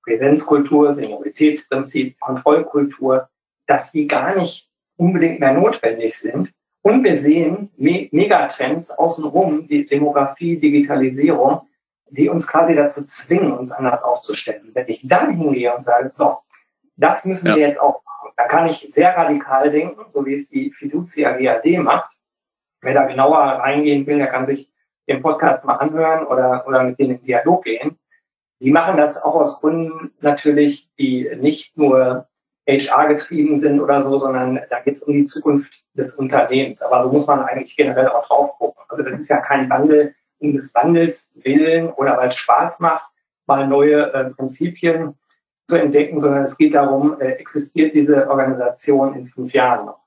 Präsenzkultur, 0.02 0.92
Senioritätsprinzip, 0.92 2.18
Kontrollkultur, 2.20 3.28
dass 3.66 3.92
die 3.92 4.06
gar 4.06 4.36
nicht 4.36 4.70
unbedingt 4.96 5.40
mehr 5.40 5.52
notwendig 5.52 6.16
sind. 6.18 6.52
Und 6.82 7.04
wir 7.04 7.16
sehen 7.16 7.70
Me 7.76 8.08
Megatrends 8.12 8.90
außenrum, 8.90 9.66
die 9.68 9.86
Demografie, 9.86 10.58
Digitalisierung, 10.58 11.62
die 12.10 12.28
uns 12.28 12.46
quasi 12.46 12.74
dazu 12.74 13.04
zwingen, 13.04 13.52
uns 13.52 13.70
anders 13.70 14.02
aufzustellen. 14.02 14.70
Wenn 14.72 14.88
ich 14.88 15.00
dann 15.06 15.36
hingehe 15.36 15.74
und 15.74 15.82
sage, 15.82 16.10
so, 16.10 16.38
das 16.96 17.24
müssen 17.24 17.48
ja. 17.48 17.56
wir 17.56 17.68
jetzt 17.68 17.80
auch 17.80 18.02
machen, 18.04 18.32
da 18.36 18.44
kann 18.44 18.68
ich 18.68 18.86
sehr 18.88 19.16
radikal 19.16 19.70
denken, 19.70 20.08
so 20.08 20.24
wie 20.24 20.34
es 20.34 20.48
die 20.48 20.70
Fiducia 20.70 21.36
GAD 21.36 21.78
macht. 21.78 22.16
Wer 22.80 22.94
da 22.94 23.04
genauer 23.04 23.38
reingehen 23.38 24.06
will, 24.06 24.18
der 24.18 24.28
kann 24.28 24.46
sich 24.46 24.67
den 25.08 25.22
Podcast 25.22 25.64
mal 25.66 25.74
anhören 25.74 26.26
oder, 26.26 26.66
oder 26.66 26.82
mit 26.84 26.98
denen 26.98 27.18
in 27.18 27.24
Dialog 27.24 27.64
gehen. 27.64 27.98
Die 28.60 28.72
machen 28.72 28.96
das 28.96 29.22
auch 29.22 29.34
aus 29.34 29.60
Gründen 29.60 30.12
natürlich, 30.20 30.90
die 30.98 31.30
nicht 31.40 31.76
nur 31.76 32.28
HR 32.68 33.08
getrieben 33.08 33.56
sind 33.56 33.80
oder 33.80 34.02
so, 34.02 34.18
sondern 34.18 34.60
da 34.68 34.80
geht 34.80 34.96
es 34.96 35.02
um 35.02 35.14
die 35.14 35.24
Zukunft 35.24 35.84
des 35.94 36.14
Unternehmens. 36.16 36.82
Aber 36.82 37.02
so 37.02 37.12
muss 37.12 37.26
man 37.26 37.40
eigentlich 37.40 37.76
generell 37.76 38.08
auch 38.08 38.26
drauf 38.26 38.58
gucken. 38.58 38.82
Also 38.88 39.02
das 39.02 39.18
ist 39.18 39.28
ja 39.28 39.38
kein 39.38 39.70
Wandel 39.70 40.14
um 40.40 40.54
des 40.54 40.72
Wandels 40.74 41.30
willen 41.34 41.90
oder 41.90 42.16
weil 42.16 42.28
es 42.28 42.36
Spaß 42.36 42.80
macht, 42.80 43.12
mal 43.46 43.66
neue 43.66 44.12
äh, 44.12 44.30
Prinzipien 44.30 45.14
zu 45.66 45.76
entdecken, 45.76 46.20
sondern 46.20 46.44
es 46.44 46.56
geht 46.56 46.74
darum, 46.74 47.20
äh, 47.20 47.32
existiert 47.32 47.94
diese 47.94 48.28
Organisation 48.28 49.14
in 49.14 49.26
fünf 49.26 49.52
Jahren 49.52 49.86
noch. 49.86 50.00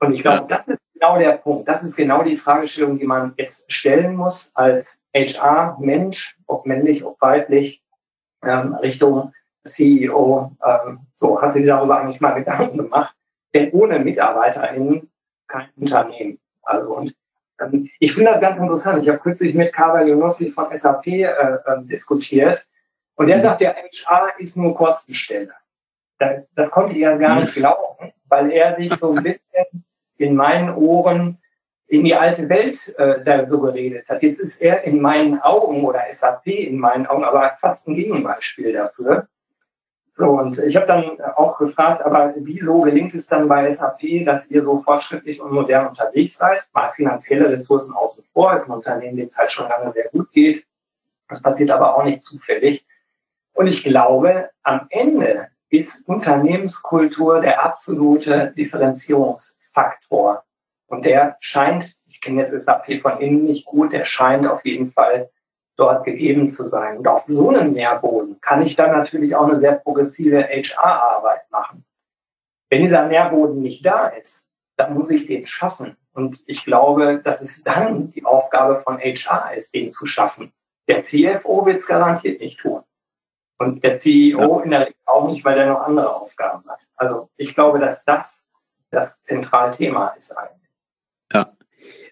Und 0.00 0.14
ich 0.14 0.22
glaube, 0.22 0.46
das 0.48 0.68
ist 0.68 0.80
genau 0.98 1.18
der 1.18 1.32
Punkt. 1.32 1.68
Das 1.68 1.82
ist 1.82 1.96
genau 1.96 2.22
die 2.22 2.36
Fragestellung, 2.36 2.98
die 2.98 3.06
man 3.06 3.34
jetzt 3.36 3.70
stellen 3.70 4.16
muss 4.16 4.50
als 4.54 4.98
HR-Mensch, 5.14 6.38
ob 6.46 6.66
männlich, 6.66 7.04
ob 7.04 7.20
weiblich, 7.20 7.82
ähm, 8.42 8.74
Richtung 8.74 9.32
CEO. 9.64 10.52
Ähm, 10.64 11.00
so, 11.14 11.40
hast 11.40 11.56
du 11.56 11.60
dir 11.60 11.66
darüber 11.66 12.00
eigentlich 12.00 12.20
mal 12.20 12.32
Gedanken 12.32 12.78
gemacht? 12.78 13.14
Denn 13.54 13.70
ohne 13.72 13.98
MitarbeiterInnen 13.98 15.10
kein 15.48 15.68
Unternehmen. 15.76 16.38
Also 16.62 16.96
und 16.96 17.14
ähm, 17.60 17.88
ich 17.98 18.12
finde 18.12 18.32
das 18.32 18.40
ganz 18.40 18.58
interessant. 18.58 19.02
Ich 19.02 19.08
habe 19.08 19.18
kürzlich 19.18 19.54
mit 19.54 19.72
Carver 19.72 20.04
Junossi 20.04 20.50
von 20.50 20.76
SAP 20.76 21.06
äh, 21.06 21.22
äh, 21.24 21.82
diskutiert 21.82 22.66
und 23.14 23.28
der 23.28 23.38
mhm. 23.38 23.42
sagt, 23.42 23.60
der 23.60 23.76
HR 23.76 24.32
ist 24.38 24.56
nur 24.56 24.74
Kostenstelle. 24.74 25.52
Das, 26.18 26.42
das 26.54 26.70
konnte 26.70 26.94
ich 26.94 27.00
ja 27.00 27.16
gar 27.16 27.36
nicht 27.36 27.54
glauben, 27.54 28.12
weil 28.28 28.50
er 28.50 28.74
sich 28.74 28.92
so 28.94 29.12
ein 29.12 29.22
bisschen 29.22 29.85
in 30.18 30.34
meinen 30.34 30.74
Ohren 30.74 31.38
in 31.88 32.04
die 32.04 32.14
alte 32.14 32.48
Welt 32.48 32.94
äh, 32.98 33.22
da 33.24 33.46
so 33.46 33.60
geredet 33.60 34.08
hat. 34.08 34.22
Jetzt 34.22 34.40
ist 34.40 34.60
er 34.60 34.84
in 34.84 35.00
meinen 35.00 35.40
Augen 35.40 35.84
oder 35.84 36.02
SAP 36.10 36.46
in 36.46 36.78
meinen 36.78 37.06
Augen 37.06 37.24
aber 37.24 37.56
fast 37.60 37.86
ein 37.86 37.94
Gegenbeispiel 37.94 38.72
dafür. 38.72 39.28
So, 40.18 40.30
und 40.30 40.58
ich 40.58 40.74
habe 40.76 40.86
dann 40.86 41.20
auch 41.36 41.58
gefragt, 41.58 42.02
aber 42.02 42.32
wieso 42.38 42.80
gelingt 42.80 43.14
es 43.14 43.26
dann 43.26 43.48
bei 43.48 43.70
SAP, 43.70 44.24
dass 44.24 44.48
ihr 44.48 44.64
so 44.64 44.78
fortschrittlich 44.78 45.40
und 45.40 45.52
modern 45.52 45.88
unterwegs 45.88 46.38
seid? 46.38 46.62
Mal 46.72 46.88
finanzielle 46.88 47.50
Ressourcen 47.50 47.94
außen 47.94 48.24
vor, 48.32 48.54
ist 48.54 48.68
ein 48.68 48.72
Unternehmen, 48.72 49.18
dem 49.18 49.28
es 49.28 49.36
halt 49.36 49.52
schon 49.52 49.68
lange 49.68 49.92
sehr 49.92 50.08
gut 50.08 50.32
geht. 50.32 50.66
Das 51.28 51.42
passiert 51.42 51.70
aber 51.70 51.96
auch 51.96 52.04
nicht 52.04 52.22
zufällig. 52.22 52.86
Und 53.52 53.66
ich 53.66 53.84
glaube, 53.84 54.50
am 54.62 54.86
Ende 54.88 55.48
ist 55.68 56.08
Unternehmenskultur 56.08 57.40
der 57.40 57.62
absolute 57.64 58.54
Differenzierungs 58.56 59.55
Faktor. 59.76 60.44
Und 60.86 61.04
der 61.04 61.36
scheint, 61.40 61.96
ich 62.06 62.20
kenne 62.22 62.40
jetzt 62.40 62.58
SAP 62.58 63.00
von 63.02 63.20
innen 63.20 63.44
nicht 63.44 63.66
gut, 63.66 63.92
der 63.92 64.06
scheint 64.06 64.46
auf 64.46 64.64
jeden 64.64 64.90
Fall 64.90 65.30
dort 65.76 66.04
gegeben 66.04 66.48
zu 66.48 66.66
sein. 66.66 66.96
Und 66.96 67.06
auf 67.06 67.24
so 67.26 67.50
einem 67.50 67.72
Nährboden 67.72 68.40
kann 68.40 68.62
ich 68.62 68.74
dann 68.74 68.92
natürlich 68.92 69.36
auch 69.36 69.46
eine 69.46 69.60
sehr 69.60 69.72
progressive 69.72 70.42
HR-Arbeit 70.48 71.50
machen. 71.50 71.84
Wenn 72.70 72.80
dieser 72.80 73.06
Nährboden 73.06 73.60
nicht 73.60 73.84
da 73.84 74.08
ist, 74.08 74.46
dann 74.78 74.94
muss 74.94 75.10
ich 75.10 75.26
den 75.26 75.46
schaffen. 75.46 75.96
Und 76.14 76.42
ich 76.46 76.64
glaube, 76.64 77.20
dass 77.22 77.42
es 77.42 77.62
dann 77.62 78.10
die 78.12 78.24
Aufgabe 78.24 78.80
von 78.80 78.98
HR 78.98 79.52
ist, 79.54 79.74
den 79.74 79.90
zu 79.90 80.06
schaffen. 80.06 80.52
Der 80.88 81.00
CFO 81.00 81.66
wird 81.66 81.78
es 81.78 81.86
garantiert 81.86 82.40
nicht 82.40 82.60
tun. 82.60 82.82
Und 83.58 83.84
der 83.84 83.98
CEO 83.98 84.58
ja. 84.58 84.64
in 84.64 84.70
der 84.70 84.80
Regel 84.80 84.94
auch 85.04 85.28
nicht, 85.28 85.44
weil 85.44 85.58
er 85.58 85.66
noch 85.66 85.80
andere 85.80 86.14
Aufgaben 86.14 86.66
hat. 86.68 86.80
Also 86.96 87.28
ich 87.36 87.54
glaube, 87.54 87.78
dass 87.78 88.04
das 88.04 88.45
das 88.90 89.20
zentrale 89.22 89.76
Thema 89.76 90.08
ist 90.18 90.36
eigentlich. 90.36 90.70
Ja. 91.32 91.52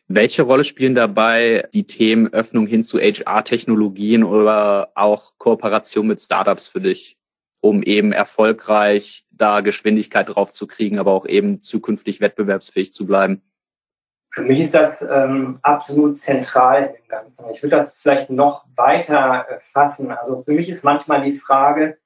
Welche 0.06 0.42
Rolle 0.42 0.64
spielen 0.64 0.94
dabei 0.94 1.68
die 1.72 1.86
Themen 1.86 2.32
Öffnung 2.32 2.66
hin 2.66 2.84
zu 2.84 2.98
HR-Technologien 2.98 4.22
oder 4.22 4.92
auch 4.94 5.38
Kooperation 5.38 6.06
mit 6.06 6.20
Startups 6.20 6.68
für 6.68 6.80
dich, 6.80 7.16
um 7.60 7.82
eben 7.82 8.12
erfolgreich 8.12 9.24
da 9.30 9.60
Geschwindigkeit 9.60 10.28
drauf 10.28 10.52
zu 10.52 10.66
kriegen, 10.66 10.98
aber 10.98 11.12
auch 11.12 11.26
eben 11.26 11.62
zukünftig 11.62 12.20
wettbewerbsfähig 12.20 12.92
zu 12.92 13.06
bleiben? 13.06 13.42
Für 14.30 14.42
mich 14.42 14.58
ist 14.58 14.74
das 14.74 15.00
ähm, 15.00 15.60
absolut 15.62 16.18
zentral 16.18 16.96
im 17.00 17.08
Ganzen. 17.08 17.48
Ich 17.50 17.62
würde 17.62 17.76
das 17.76 18.00
vielleicht 18.00 18.30
noch 18.30 18.66
weiter 18.74 19.46
äh, 19.48 19.60
fassen. 19.72 20.10
Also 20.10 20.42
für 20.42 20.50
mich 20.50 20.68
ist 20.68 20.84
manchmal 20.84 21.22
die 21.22 21.36
Frage, 21.36 21.98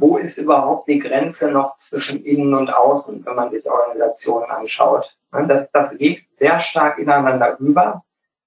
wo 0.00 0.16
ist 0.16 0.38
überhaupt 0.38 0.88
die 0.88 0.98
Grenze 0.98 1.50
noch 1.50 1.76
zwischen 1.76 2.24
innen 2.24 2.54
und 2.54 2.70
außen, 2.70 3.24
wenn 3.24 3.34
man 3.34 3.50
sich 3.50 3.68
Organisationen 3.68 4.50
anschaut. 4.50 5.16
Das, 5.30 5.70
das 5.70 5.96
geht 5.96 6.26
sehr 6.38 6.60
stark 6.60 6.98
ineinander 6.98 7.56
über. 7.58 8.02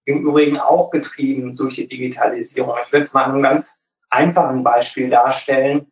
Im 0.05 0.23
Übrigen 0.23 0.57
auch 0.57 0.89
getrieben 0.89 1.55
durch 1.55 1.75
die 1.75 1.87
Digitalisierung. 1.87 2.75
Ich 2.85 2.91
will 2.91 3.01
es 3.01 3.13
mal 3.13 3.23
an 3.23 3.31
einem 3.31 3.43
ganz 3.43 3.79
einfachen 4.09 4.63
Beispiel 4.63 5.09
darstellen. 5.09 5.91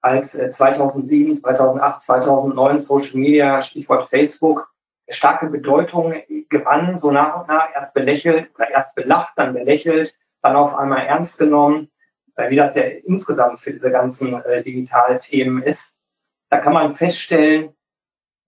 Als 0.00 0.32
2007, 0.32 1.36
2008, 1.36 2.02
2009 2.02 2.80
Social 2.80 3.16
Media, 3.16 3.62
Stichwort 3.62 4.10
Facebook, 4.10 4.70
starke 5.08 5.46
Bedeutung 5.46 6.14
gewann, 6.50 6.98
so 6.98 7.10
nach 7.10 7.40
und 7.40 7.48
nach 7.48 7.68
erst 7.74 7.94
belächelt 7.94 8.50
oder 8.54 8.70
erst 8.70 8.96
belacht, 8.96 9.32
dann 9.36 9.54
belächelt, 9.54 10.14
dann 10.42 10.56
auf 10.56 10.74
einmal 10.74 11.06
ernst 11.06 11.38
genommen 11.38 11.88
wie 12.36 12.56
das 12.56 12.74
ja 12.74 12.82
insgesamt 12.82 13.60
für 13.60 13.72
diese 13.72 13.90
ganzen 13.90 14.34
äh, 14.42 14.62
Digitalthemen 14.62 15.62
ist, 15.62 15.96
da 16.50 16.58
kann 16.58 16.72
man 16.72 16.96
feststellen, 16.96 17.74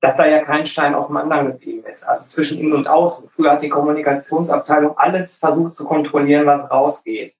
dass 0.00 0.16
da 0.16 0.26
ja 0.26 0.44
kein 0.44 0.66
Stein 0.66 0.94
auf 0.94 1.06
dem 1.06 1.16
anderen 1.16 1.52
geblieben 1.52 1.84
ist. 1.86 2.04
Also 2.04 2.26
zwischen 2.26 2.58
innen 2.58 2.74
und 2.74 2.86
außen. 2.86 3.30
Früher 3.30 3.52
hat 3.52 3.62
die 3.62 3.68
Kommunikationsabteilung 3.68 4.96
alles 4.98 5.36
versucht 5.38 5.74
zu 5.74 5.86
kontrollieren, 5.86 6.46
was 6.46 6.70
rausgeht. 6.70 7.34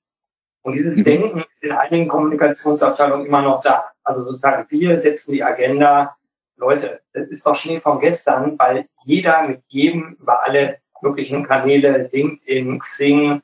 Und 0.63 0.73
dieses 0.73 0.97
mhm. 0.97 1.05
Denken 1.05 1.45
ist 1.53 1.63
in 1.63 1.73
einigen 1.73 2.09
Kommunikationsabteilungen 2.09 3.27
immer 3.27 3.43
noch 3.43 3.63
da. 3.63 3.91
Also 4.03 4.25
sozusagen, 4.25 4.67
wir 4.69 4.99
setzen 4.99 5.33
die 5.33 5.45
Agenda. 5.45 6.17
Leute, 6.57 7.03
das 7.13 7.29
ist 7.29 7.47
doch 7.47 7.55
Schnee 7.55 7.79
von 7.79 8.01
gestern, 8.01 8.59
weil 8.59 8.89
jeder 9.05 9.47
mit 9.47 9.63
jedem 9.69 10.17
über 10.19 10.43
alle 10.45 10.79
möglichen 11.03 11.45
Kanäle, 11.45 12.09
LinkedIn, 12.11 12.79
Xing, 12.79 13.43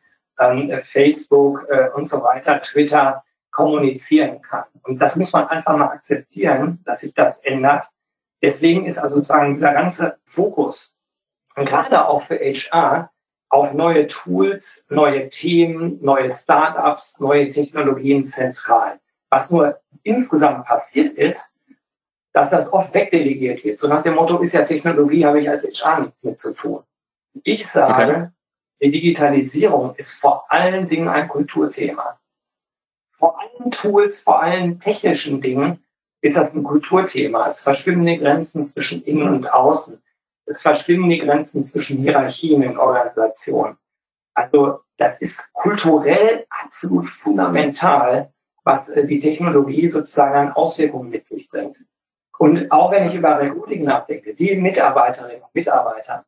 Facebook 0.81 1.67
äh, 1.69 1.91
und 1.91 2.07
so 2.07 2.23
weiter, 2.23 2.61
Twitter, 2.61 3.25
kommunizieren 3.51 4.41
kann. 4.43 4.65
Und 4.83 4.99
das 5.01 5.17
muss 5.17 5.33
man 5.33 5.47
einfach 5.49 5.77
mal 5.77 5.91
akzeptieren, 5.91 6.81
dass 6.85 7.01
sich 7.01 7.15
das 7.15 7.39
ändert. 7.39 7.87
Deswegen 8.43 8.87
ist 8.87 8.99
also 8.99 9.17
sozusagen 9.17 9.53
dieser 9.53 9.73
ganze 9.73 10.19
Fokus, 10.25 10.97
gerade 11.55 12.09
auch 12.09 12.23
für 12.23 12.39
HR, 12.39 13.11
auf 13.49 13.75
neue 13.75 14.07
Tools, 14.07 14.87
neue 14.89 15.29
Themen, 15.29 15.99
neue 16.01 16.33
Startups, 16.33 17.21
neue 17.21 17.51
Technologien 17.51 18.25
zentral. 18.25 18.99
Was 19.29 19.51
nur 19.51 19.79
insgesamt 20.03 20.65
passiert 20.65 21.17
ist, 21.19 21.53
dass 22.33 22.49
das 22.49 22.73
oft 22.73 22.95
wegdelegiert 22.95 23.63
wird. 23.63 23.79
So 23.79 23.89
nach 23.89 24.03
dem 24.03 24.15
Motto 24.15 24.39
ist 24.39 24.55
ja 24.55 24.63
Technologie, 24.63 25.27
habe 25.27 25.41
ich 25.43 25.51
als 25.51 25.65
HR 25.65 26.01
nichts 26.01 26.25
mit 26.25 26.39
zu 26.39 26.55
tun. 26.55 26.83
Ich 27.45 27.69
sage. 27.69 28.33
Die 28.83 28.91
Digitalisierung 28.91 29.95
ist 29.95 30.15
vor 30.15 30.51
allen 30.51 30.89
Dingen 30.89 31.09
ein 31.09 31.29
Kulturthema. 31.29 32.19
Vor 33.13 33.39
allen 33.41 33.71
Tools, 33.71 34.21
vor 34.21 34.43
allen 34.43 34.81
technischen 34.81 35.41
Dingen 35.41 35.85
ist 36.21 36.37
das 36.37 36.55
ein 36.55 36.65
Kulturthema. 36.65 37.47
Es 37.47 37.61
verschwimmen 37.61 38.07
die 38.07 38.19
Grenzen 38.19 38.65
zwischen 38.67 39.05
innen 39.05 39.29
und 39.29 39.53
außen. 39.53 40.03
Es 40.47 40.63
verschwimmen 40.63 41.09
die 41.11 41.21
Grenzen 41.21 41.65
zwischen 41.65 41.99
Hierarchien 41.99 42.63
in 42.63 42.77
Organisationen. 42.77 43.77
Also 44.35 44.81
das 44.97 45.21
ist 45.21 45.53
kulturell 45.53 46.47
absolut 46.49 47.09
fundamental, 47.09 48.33
was 48.65 48.89
äh, 48.89 49.07
die 49.07 49.21
Technologie 49.21 49.87
sozusagen 49.87 50.35
an 50.35 50.53
Auswirkungen 50.53 51.11
mit 51.11 51.27
sich 51.27 51.49
bringt. 51.49 51.85
Und 52.39 52.73
auch 52.73 52.91
wenn 52.91 53.07
ich 53.07 53.15
über 53.15 53.39
Recruiting 53.39 53.85
nachdenke, 53.85 54.35
die 54.35 54.57
Mitarbeiterinnen 54.57 55.43
und 55.43 55.55
Mitarbeiter, 55.55 56.25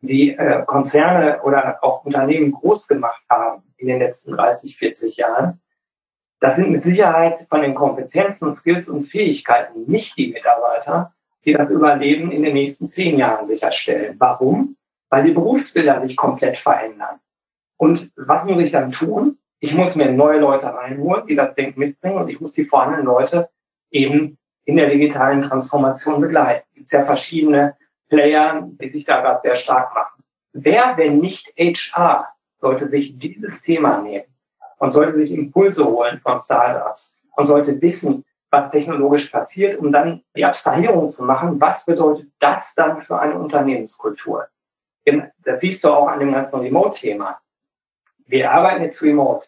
die 0.00 0.36
äh, 0.36 0.64
Konzerne 0.66 1.42
oder 1.42 1.82
auch 1.82 2.04
Unternehmen 2.04 2.52
groß 2.52 2.88
gemacht 2.88 3.22
haben 3.28 3.62
in 3.76 3.88
den 3.88 3.98
letzten 3.98 4.32
30, 4.32 4.76
40 4.76 5.16
Jahren, 5.16 5.60
das 6.40 6.56
sind 6.56 6.70
mit 6.70 6.84
Sicherheit 6.84 7.46
von 7.48 7.62
den 7.62 7.74
Kompetenzen, 7.74 8.54
Skills 8.54 8.88
und 8.88 9.04
Fähigkeiten 9.04 9.84
nicht 9.86 10.16
die 10.18 10.28
Mitarbeiter, 10.28 11.14
die 11.44 11.52
das 11.52 11.70
Überleben 11.70 12.30
in 12.30 12.42
den 12.42 12.54
nächsten 12.54 12.88
zehn 12.88 13.18
Jahren 13.18 13.46
sicherstellen. 13.46 14.16
Warum? 14.18 14.76
Weil 15.08 15.24
die 15.24 15.32
Berufsbilder 15.32 16.00
sich 16.00 16.16
komplett 16.16 16.58
verändern. 16.58 17.20
Und 17.78 18.12
was 18.16 18.44
muss 18.44 18.60
ich 18.60 18.72
dann 18.72 18.90
tun? 18.90 19.38
Ich 19.60 19.74
muss 19.74 19.96
mir 19.96 20.10
neue 20.12 20.40
Leute 20.40 20.66
reinholen, 20.66 21.26
die 21.26 21.34
das 21.34 21.54
Denken 21.54 21.80
mitbringen 21.80 22.18
und 22.18 22.28
ich 22.28 22.40
muss 22.40 22.52
die 22.52 22.66
vorhandenen 22.66 23.06
Leute 23.06 23.48
eben 23.90 24.38
in 24.64 24.76
der 24.76 24.90
digitalen 24.90 25.42
Transformation 25.42 26.20
begleiten. 26.20 26.66
Es 26.70 26.74
gibt 26.74 26.92
ja 26.92 27.04
verschiedene 27.06 27.76
Player, 28.08 28.68
die 28.80 28.88
sich 28.88 29.04
da 29.04 29.20
gerade 29.20 29.40
sehr 29.40 29.56
stark 29.56 29.94
machen. 29.94 30.22
Wer, 30.52 30.96
wenn 30.96 31.18
nicht 31.18 31.52
HR, 31.58 32.28
sollte 32.58 32.88
sich 32.88 33.18
dieses 33.18 33.62
Thema 33.62 34.00
nehmen 34.00 34.24
und 34.78 34.90
sollte 34.90 35.16
sich 35.16 35.30
Impulse 35.30 35.84
holen 35.84 36.20
von 36.20 36.40
Startups 36.40 37.14
und 37.36 37.46
sollte 37.46 37.80
wissen, 37.82 38.24
was 38.50 38.70
technologisch 38.70 39.26
passiert, 39.26 39.78
um 39.78 39.92
dann 39.92 40.22
die 40.34 40.44
Abstrahierung 40.44 41.10
zu 41.10 41.24
machen, 41.24 41.60
was 41.60 41.84
bedeutet 41.84 42.30
das 42.38 42.74
dann 42.74 43.02
für 43.02 43.18
eine 43.18 43.38
Unternehmenskultur? 43.38 44.48
Das 45.44 45.60
siehst 45.60 45.84
du 45.84 45.90
auch 45.90 46.08
an 46.08 46.20
dem 46.20 46.32
ganzen 46.32 46.60
Remote-Thema. 46.60 47.38
Wir 48.26 48.50
arbeiten 48.50 48.82
jetzt 48.82 49.02
remote. 49.02 49.46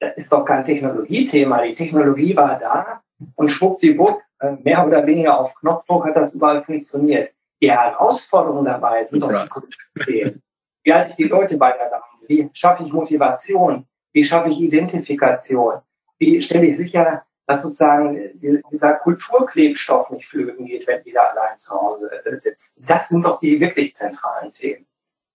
Das 0.00 0.16
ist 0.16 0.32
doch 0.32 0.44
kein 0.44 0.64
Technologiethema. 0.64 1.62
Die 1.62 1.74
Technologie 1.74 2.36
war 2.36 2.58
da 2.58 3.02
und 3.36 3.50
schwuppdiwupp, 3.50 4.20
äh, 4.40 4.52
mehr 4.62 4.86
oder 4.86 5.06
weniger 5.06 5.38
auf 5.38 5.54
Knopfdruck 5.54 6.06
hat 6.06 6.16
das 6.16 6.34
überall 6.34 6.62
funktioniert. 6.62 7.32
Die 7.60 7.70
Herausforderungen 7.70 8.66
dabei 8.66 9.04
sind 9.04 9.22
doch 9.22 9.30
die 9.30 9.48
Kulturthemen. 9.48 10.42
Wie 10.82 10.92
halte 10.92 11.10
ich 11.10 11.14
die 11.16 11.24
Leute 11.24 11.56
bei 11.56 11.72
der 11.72 11.90
Dame? 11.90 12.02
Wie 12.28 12.48
schaffe 12.52 12.84
ich 12.84 12.92
Motivation? 12.92 13.86
Wie 14.12 14.24
schaffe 14.24 14.50
ich 14.50 14.60
Identifikation? 14.60 15.80
Wie 16.18 16.40
stelle 16.40 16.66
ich 16.66 16.76
sicher, 16.76 17.24
dass 17.46 17.62
sozusagen 17.62 18.40
dieser 18.70 18.94
Kulturklebstoff 18.94 20.10
nicht 20.10 20.28
flöten 20.28 20.66
geht, 20.66 20.86
wenn 20.86 21.02
da 21.12 21.22
allein 21.30 21.58
zu 21.58 21.74
Hause 21.74 22.10
äh, 22.24 22.38
sitzen? 22.38 22.74
Das 22.86 23.08
sind 23.08 23.24
doch 23.24 23.40
die 23.40 23.58
wirklich 23.60 23.94
zentralen 23.94 24.52
Themen. 24.52 24.86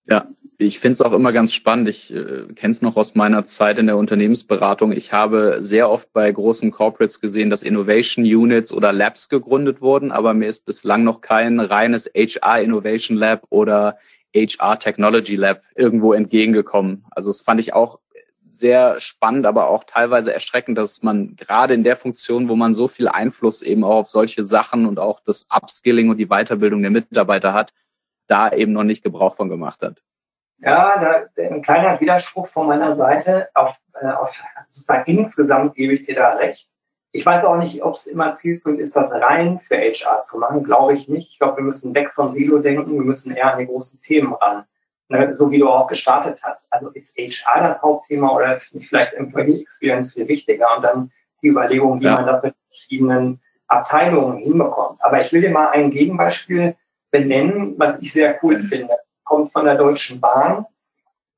Ja, 0.07 0.27
ich 0.57 0.79
finde 0.79 0.93
es 0.93 1.01
auch 1.01 1.13
immer 1.13 1.31
ganz 1.31 1.53
spannend. 1.53 1.89
Ich 1.89 2.13
äh, 2.13 2.45
kenne 2.55 2.71
es 2.71 2.81
noch 2.81 2.95
aus 2.95 3.15
meiner 3.15 3.45
Zeit 3.45 3.79
in 3.79 3.87
der 3.87 3.97
Unternehmensberatung. 3.97 4.91
Ich 4.91 5.11
habe 5.11 5.57
sehr 5.59 5.89
oft 5.89 6.13
bei 6.13 6.31
großen 6.31 6.71
Corporates 6.71 7.19
gesehen, 7.19 7.49
dass 7.49 7.63
Innovation 7.63 8.25
Units 8.25 8.71
oder 8.71 8.93
Labs 8.93 9.29
gegründet 9.29 9.81
wurden, 9.81 10.11
aber 10.11 10.33
mir 10.33 10.47
ist 10.47 10.65
bislang 10.65 11.03
noch 11.03 11.21
kein 11.21 11.59
reines 11.59 12.09
HR 12.15 12.61
Innovation 12.61 13.17
Lab 13.17 13.45
oder 13.49 13.97
HR 14.35 14.79
Technology 14.79 15.35
Lab 15.35 15.63
irgendwo 15.75 16.13
entgegengekommen. 16.13 17.05
Also 17.11 17.31
das 17.31 17.41
fand 17.41 17.59
ich 17.59 17.73
auch 17.73 17.99
sehr 18.45 18.99
spannend, 18.99 19.45
aber 19.45 19.69
auch 19.69 19.85
teilweise 19.85 20.33
erschreckend, 20.33 20.77
dass 20.77 21.03
man 21.03 21.35
gerade 21.37 21.73
in 21.73 21.83
der 21.83 21.95
Funktion, 21.95 22.49
wo 22.49 22.55
man 22.55 22.73
so 22.73 22.87
viel 22.87 23.07
Einfluss 23.07 23.61
eben 23.61 23.83
auch 23.83 23.95
auf 23.95 24.09
solche 24.09 24.43
Sachen 24.43 24.85
und 24.85 24.99
auch 24.99 25.21
das 25.21 25.47
Upskilling 25.55 26.09
und 26.09 26.17
die 26.17 26.27
Weiterbildung 26.27 26.81
der 26.81 26.91
Mitarbeiter 26.91 27.53
hat, 27.53 27.73
da 28.31 28.51
eben 28.51 28.73
noch 28.73 28.83
nicht 28.83 29.03
Gebrauch 29.03 29.35
von 29.35 29.49
gemacht 29.49 29.81
hat. 29.81 30.01
Ja, 30.59 31.27
da, 31.35 31.43
ein 31.43 31.61
kleiner 31.61 31.99
Widerspruch 31.99 32.47
von 32.47 32.67
meiner 32.67 32.93
Seite. 32.93 33.49
Auf, 33.53 33.75
äh, 33.99 34.07
auf 34.07 34.41
sozusagen 34.69 35.11
insgesamt 35.11 35.75
gebe 35.75 35.93
ich 35.93 36.05
dir 36.05 36.15
da 36.15 36.35
recht. 36.35 36.69
Ich 37.11 37.25
weiß 37.25 37.43
auch 37.43 37.57
nicht, 37.57 37.83
ob 37.83 37.95
es 37.95 38.07
immer 38.07 38.35
zielführend 38.35 38.79
ist, 38.79 38.95
das 38.95 39.11
rein 39.11 39.59
für 39.59 39.75
HR 39.75 40.21
zu 40.21 40.37
machen. 40.39 40.63
Glaube 40.63 40.93
ich 40.93 41.09
nicht. 41.09 41.31
Ich 41.31 41.39
glaube, 41.39 41.57
wir 41.57 41.63
müssen 41.63 41.93
weg 41.93 42.11
von 42.11 42.29
Silo 42.29 42.59
denken. 42.59 42.93
Wir 42.93 43.01
müssen 43.01 43.35
eher 43.35 43.53
an 43.53 43.59
die 43.59 43.67
großen 43.67 44.01
Themen 44.01 44.33
ran 44.33 44.65
ne, 45.11 45.35
so 45.35 45.51
wie 45.51 45.59
du 45.59 45.69
auch 45.69 45.87
gestartet 45.87 46.39
hast. 46.41 46.71
Also 46.73 46.89
ist 46.89 47.17
HR 47.17 47.61
das 47.61 47.81
Hauptthema 47.81 48.29
oder 48.29 48.53
ist 48.53 48.75
vielleicht 48.87 49.13
Employee 49.13 49.61
Experience 49.61 50.13
viel 50.13 50.27
wichtiger? 50.27 50.67
Und 50.75 50.83
dann 50.83 51.11
die 51.41 51.49
Überlegung, 51.49 51.99
wie 51.99 52.05
ja. 52.05 52.15
man 52.15 52.25
das 52.25 52.41
mit 52.43 52.55
verschiedenen 52.67 53.41
Abteilungen 53.67 54.37
hinbekommt. 54.37 54.99
Aber 55.03 55.21
ich 55.21 55.31
will 55.31 55.41
dir 55.41 55.51
mal 55.51 55.69
ein 55.69 55.91
Gegenbeispiel 55.91 56.75
benennen, 57.11 57.75
was 57.77 57.99
ich 57.99 58.13
sehr 58.13 58.39
cool 58.41 58.57
mhm. 58.57 58.63
finde. 58.63 58.97
Kommt 59.23 59.51
von 59.51 59.65
der 59.65 59.75
Deutschen 59.75 60.19
Bahn. 60.19 60.65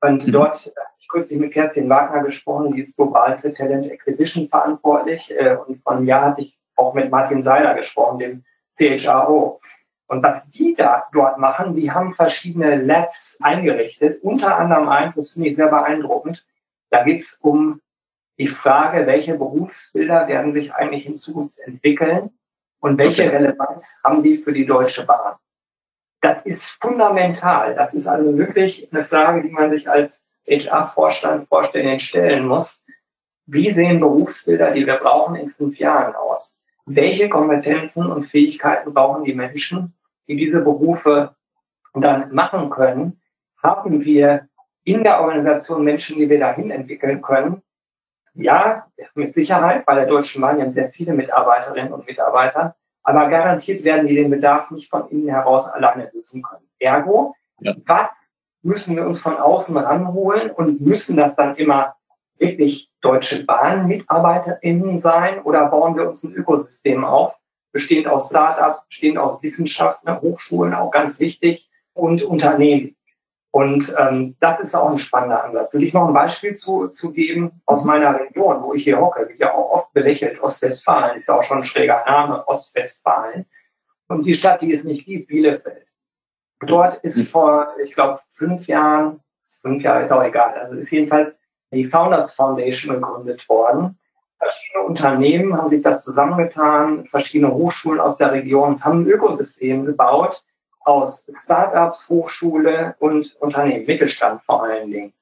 Und 0.00 0.26
mhm. 0.26 0.32
dort 0.32 0.54
habe 0.54 0.88
ich 0.98 1.08
kürzlich 1.08 1.38
mit 1.38 1.52
Kerstin 1.52 1.88
Wagner 1.88 2.22
gesprochen, 2.22 2.72
die 2.72 2.80
ist 2.80 2.96
global 2.96 3.36
für 3.38 3.52
Talent 3.52 3.90
Acquisition 3.90 4.48
verantwortlich. 4.48 5.30
Äh, 5.30 5.56
und 5.56 5.82
von 5.82 5.98
einem 5.98 6.06
Jahr 6.06 6.26
hatte 6.26 6.42
ich 6.42 6.58
auch 6.76 6.94
mit 6.94 7.10
Martin 7.10 7.42
Seiler 7.42 7.74
gesprochen, 7.74 8.18
dem 8.18 8.44
CHRO. 8.78 9.60
Und 10.06 10.22
was 10.22 10.50
die 10.50 10.74
da 10.74 11.06
dort 11.12 11.38
machen, 11.38 11.74
die 11.74 11.90
haben 11.90 12.12
verschiedene 12.12 12.76
Labs 12.76 13.38
eingerichtet. 13.40 14.22
Unter 14.22 14.58
anderem 14.58 14.88
eins, 14.88 15.14
das 15.14 15.32
finde 15.32 15.48
ich 15.48 15.56
sehr 15.56 15.68
beeindruckend. 15.68 16.44
Da 16.90 17.02
geht 17.02 17.20
es 17.22 17.38
um 17.40 17.80
die 18.38 18.48
Frage, 18.48 19.06
welche 19.06 19.34
Berufsbilder 19.36 20.28
werden 20.28 20.52
sich 20.52 20.74
eigentlich 20.74 21.06
in 21.06 21.16
Zukunft 21.16 21.58
entwickeln 21.58 22.30
und 22.80 22.98
welche 22.98 23.26
okay. 23.26 23.36
Relevanz 23.36 24.00
haben 24.04 24.22
die 24.22 24.36
für 24.36 24.52
die 24.52 24.66
Deutsche 24.66 25.06
Bahn. 25.06 25.36
Das 26.24 26.46
ist 26.46 26.64
fundamental. 26.64 27.74
Das 27.74 27.94
ist 27.94 28.06
also 28.06 28.36
wirklich 28.38 28.88
eine 28.92 29.04
Frage, 29.04 29.42
die 29.42 29.50
man 29.50 29.70
sich 29.70 29.88
als 29.88 30.22
HR-Vorstand, 30.46 31.48
Vorstände 31.48 32.00
stellen 32.00 32.46
muss. 32.46 32.82
Wie 33.46 33.70
sehen 33.70 34.00
Berufsbilder, 34.00 34.70
die 34.72 34.86
wir 34.86 34.96
brauchen, 34.96 35.36
in 35.36 35.50
fünf 35.50 35.78
Jahren 35.78 36.14
aus? 36.14 36.58
welche 36.86 37.28
Kompetenzen 37.28 38.10
und 38.10 38.24
Fähigkeiten 38.24 38.92
brauchen 38.92 39.24
die 39.24 39.34
Menschen, 39.34 39.94
die 40.28 40.36
diese 40.36 40.62
Berufe 40.62 41.34
dann 41.94 42.32
machen 42.34 42.70
können? 42.70 43.20
Haben 43.62 44.04
wir 44.04 44.48
in 44.84 45.02
der 45.02 45.20
Organisation 45.20 45.84
Menschen, 45.84 46.18
die 46.18 46.28
wir 46.28 46.38
dahin 46.38 46.70
entwickeln 46.70 47.22
können? 47.22 47.62
Ja, 48.34 48.86
mit 49.14 49.32
Sicherheit, 49.32 49.86
bei 49.86 49.94
der 49.94 50.06
Deutschen 50.06 50.42
Bahn 50.42 50.60
haben 50.60 50.70
sehr 50.70 50.90
viele 50.90 51.14
Mitarbeiterinnen 51.14 51.92
und 51.92 52.06
Mitarbeiter, 52.06 52.76
aber 53.04 53.28
garantiert 53.28 53.84
werden 53.84 54.08
die 54.08 54.16
den 54.16 54.30
Bedarf 54.30 54.70
nicht 54.70 54.90
von 54.90 55.08
innen 55.10 55.28
heraus 55.28 55.68
alleine 55.68 56.10
lösen 56.12 56.42
können. 56.42 56.66
Ergo, 56.78 57.34
ja. 57.60 57.74
was 57.86 58.10
müssen 58.62 58.96
wir 58.96 59.06
uns 59.06 59.20
von 59.20 59.36
außen 59.36 59.76
ranholen 59.76 60.50
und 60.50 60.80
müssen 60.80 61.16
das 61.16 61.36
dann 61.36 61.54
immer 61.56 61.94
wirklich 62.38 62.90
Deutsche 63.00 63.44
Bahn-MitarbeiterInnen 63.44 64.98
sein 64.98 65.40
oder 65.42 65.66
bauen 65.68 65.94
wir 65.94 66.08
uns 66.08 66.24
ein 66.24 66.32
Ökosystem 66.32 67.04
auf, 67.04 67.38
bestehend 67.72 68.08
aus 68.08 68.28
Startups, 68.28 68.86
bestehend 68.88 69.18
aus 69.18 69.42
Wissenschaften, 69.42 70.20
Hochschulen, 70.20 70.74
auch 70.74 70.90
ganz 70.90 71.20
wichtig, 71.20 71.70
und 71.92 72.22
Unternehmen. 72.22 72.96
Und 73.54 73.94
ähm, 73.96 74.34
das 74.40 74.58
ist 74.58 74.74
auch 74.74 74.90
ein 74.90 74.98
spannender 74.98 75.44
Ansatz. 75.44 75.74
Will 75.74 75.84
ich 75.84 75.94
noch 75.94 76.08
ein 76.08 76.12
Beispiel 76.12 76.54
zu, 76.54 76.88
zu 76.88 77.12
geben 77.12 77.62
aus 77.66 77.84
meiner 77.84 78.18
Region, 78.18 78.60
wo 78.64 78.74
ich 78.74 78.82
hier 78.82 79.00
hocke, 79.00 79.28
wird 79.28 79.38
ja 79.38 79.54
auch 79.54 79.70
oft 79.70 79.92
belächelt, 79.92 80.42
Ostwestfalen, 80.42 81.16
ist 81.16 81.28
ja 81.28 81.36
auch 81.36 81.44
schon 81.44 81.58
ein 81.58 81.64
schräger 81.64 82.02
Name, 82.04 82.48
Ostwestfalen. 82.48 83.46
Und 84.08 84.26
die 84.26 84.34
Stadt, 84.34 84.60
die 84.60 84.72
es 84.72 84.82
nicht 84.82 85.06
gibt, 85.06 85.28
Bielefeld. 85.28 85.86
Dort 86.66 86.96
ist 87.04 87.16
hm. 87.16 87.26
vor, 87.26 87.68
ich 87.80 87.94
glaube, 87.94 88.18
fünf 88.32 88.66
Jahren, 88.66 89.20
fünf 89.62 89.84
Jahre 89.84 90.02
ist 90.02 90.10
auch 90.10 90.24
egal, 90.24 90.54
also 90.54 90.74
ist 90.74 90.90
jedenfalls 90.90 91.36
die 91.70 91.84
Founders 91.84 92.32
Foundation 92.32 92.96
gegründet 92.96 93.48
worden. 93.48 94.00
Verschiedene 94.36 94.84
Unternehmen 94.84 95.56
haben 95.56 95.70
sich 95.70 95.80
da 95.80 95.94
zusammengetan, 95.94 97.06
verschiedene 97.06 97.54
Hochschulen 97.54 98.00
aus 98.00 98.18
der 98.18 98.32
Region 98.32 98.82
haben 98.82 99.02
ein 99.02 99.06
Ökosystem 99.06 99.84
gebaut 99.84 100.42
aus 100.84 101.26
Startups, 101.32 102.08
Hochschule 102.08 102.94
und 102.98 103.36
Unternehmen, 103.40 103.86
Mittelstand 103.86 104.42
vor 104.42 104.64
allen 104.64 104.90
Dingen. 104.90 105.12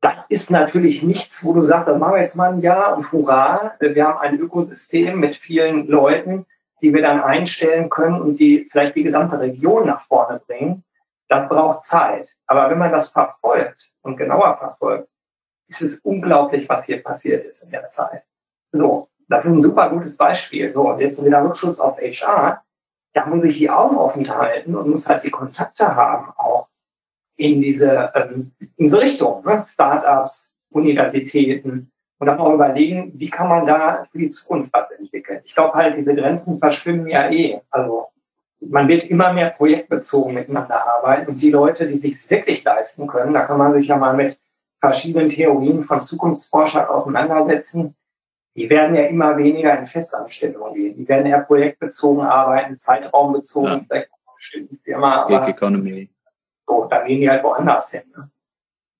das 0.00 0.26
ist 0.28 0.50
natürlich 0.50 1.02
nichts, 1.02 1.44
wo 1.44 1.52
du 1.52 1.62
sagst, 1.62 1.88
dann 1.88 1.98
machen 1.98 2.14
wir 2.14 2.20
jetzt 2.20 2.36
mal 2.36 2.52
ein 2.52 2.62
Jahr 2.62 2.96
und 2.96 3.12
hurra, 3.12 3.74
wir 3.80 4.06
haben 4.06 4.18
ein 4.18 4.38
Ökosystem 4.38 5.20
mit 5.20 5.36
vielen 5.36 5.88
Leuten, 5.88 6.46
die 6.80 6.94
wir 6.94 7.02
dann 7.02 7.20
einstellen 7.20 7.90
können 7.90 8.20
und 8.20 8.36
die 8.36 8.66
vielleicht 8.70 8.96
die 8.96 9.02
gesamte 9.02 9.38
Region 9.38 9.86
nach 9.86 10.00
vorne 10.06 10.40
bringen. 10.46 10.84
Das 11.28 11.48
braucht 11.48 11.84
Zeit. 11.84 12.34
Aber 12.46 12.70
wenn 12.70 12.78
man 12.78 12.90
das 12.90 13.10
verfolgt 13.10 13.92
und 14.02 14.16
genauer 14.16 14.56
verfolgt, 14.56 15.08
ist 15.68 15.82
es 15.82 15.98
unglaublich, 15.98 16.68
was 16.68 16.86
hier 16.86 17.02
passiert 17.02 17.44
ist 17.44 17.62
in 17.62 17.70
der 17.70 17.88
Zeit. 17.88 18.24
So, 18.72 19.08
das 19.28 19.44
ist 19.44 19.52
ein 19.52 19.62
super 19.62 19.90
gutes 19.90 20.16
Beispiel. 20.16 20.72
So, 20.72 20.90
und 20.90 21.00
jetzt 21.00 21.24
wieder 21.24 21.44
Rückschluss 21.44 21.78
auf 21.78 21.98
HR. 21.98 22.62
Da 23.12 23.26
muss 23.26 23.44
ich 23.44 23.58
die 23.58 23.70
Augen 23.70 23.96
offen 23.96 24.28
halten 24.28 24.74
und 24.74 24.88
muss 24.88 25.08
halt 25.08 25.24
die 25.24 25.30
Kontakte 25.30 25.94
haben, 25.96 26.32
auch 26.36 26.68
in 27.36 27.60
diese, 27.60 28.12
ähm, 28.14 28.52
in 28.58 28.84
diese 28.84 29.00
Richtung. 29.00 29.44
Ne? 29.44 29.62
Startups, 29.66 30.52
Universitäten. 30.70 31.90
Und 32.18 32.26
dann 32.26 32.38
auch 32.38 32.52
überlegen, 32.52 33.12
wie 33.14 33.30
kann 33.30 33.48
man 33.48 33.66
da 33.66 34.06
für 34.12 34.18
die 34.18 34.28
Zukunft 34.28 34.72
was 34.74 34.90
entwickeln. 34.90 35.40
Ich 35.44 35.54
glaube 35.54 35.74
halt, 35.74 35.96
diese 35.96 36.14
Grenzen 36.14 36.58
verschwimmen 36.58 37.08
ja 37.08 37.30
eh. 37.30 37.62
Also 37.70 38.08
man 38.60 38.88
wird 38.88 39.04
immer 39.04 39.32
mehr 39.32 39.50
projektbezogen 39.50 40.34
miteinander 40.34 40.86
arbeiten. 40.86 41.30
Und 41.30 41.40
die 41.40 41.50
Leute, 41.50 41.88
die 41.88 41.96
sich 41.96 42.28
wirklich 42.28 42.62
leisten 42.62 43.06
können, 43.06 43.32
da 43.32 43.46
kann 43.46 43.56
man 43.56 43.72
sich 43.72 43.88
ja 43.88 43.96
mal 43.96 44.14
mit 44.14 44.38
verschiedenen 44.80 45.30
Theorien 45.30 45.82
von 45.82 46.02
Zukunftsforschern 46.02 46.88
auseinandersetzen. 46.88 47.94
Die 48.60 48.68
werden 48.68 48.94
ja 48.94 49.04
immer 49.04 49.38
weniger 49.38 49.78
in 49.78 49.86
Festanstellungen 49.86 50.74
gehen. 50.74 50.96
Die 50.98 51.08
werden 51.08 51.24
eher 51.24 51.40
projektbezogen 51.40 52.26
arbeiten, 52.26 52.76
zeitraumbezogen, 52.76 53.70
ja. 53.70 53.84
vielleicht 53.88 54.10
eine 54.10 54.34
bestimmte 54.36 54.76
Firma. 54.84 55.26
Gig 55.26 55.54
Economy. 55.54 56.10
So, 56.68 56.86
dann 56.90 57.06
gehen 57.06 57.20
die 57.20 57.30
halt 57.30 57.42
woanders 57.42 57.90
hin. 57.90 58.02
Ne? 58.14 58.30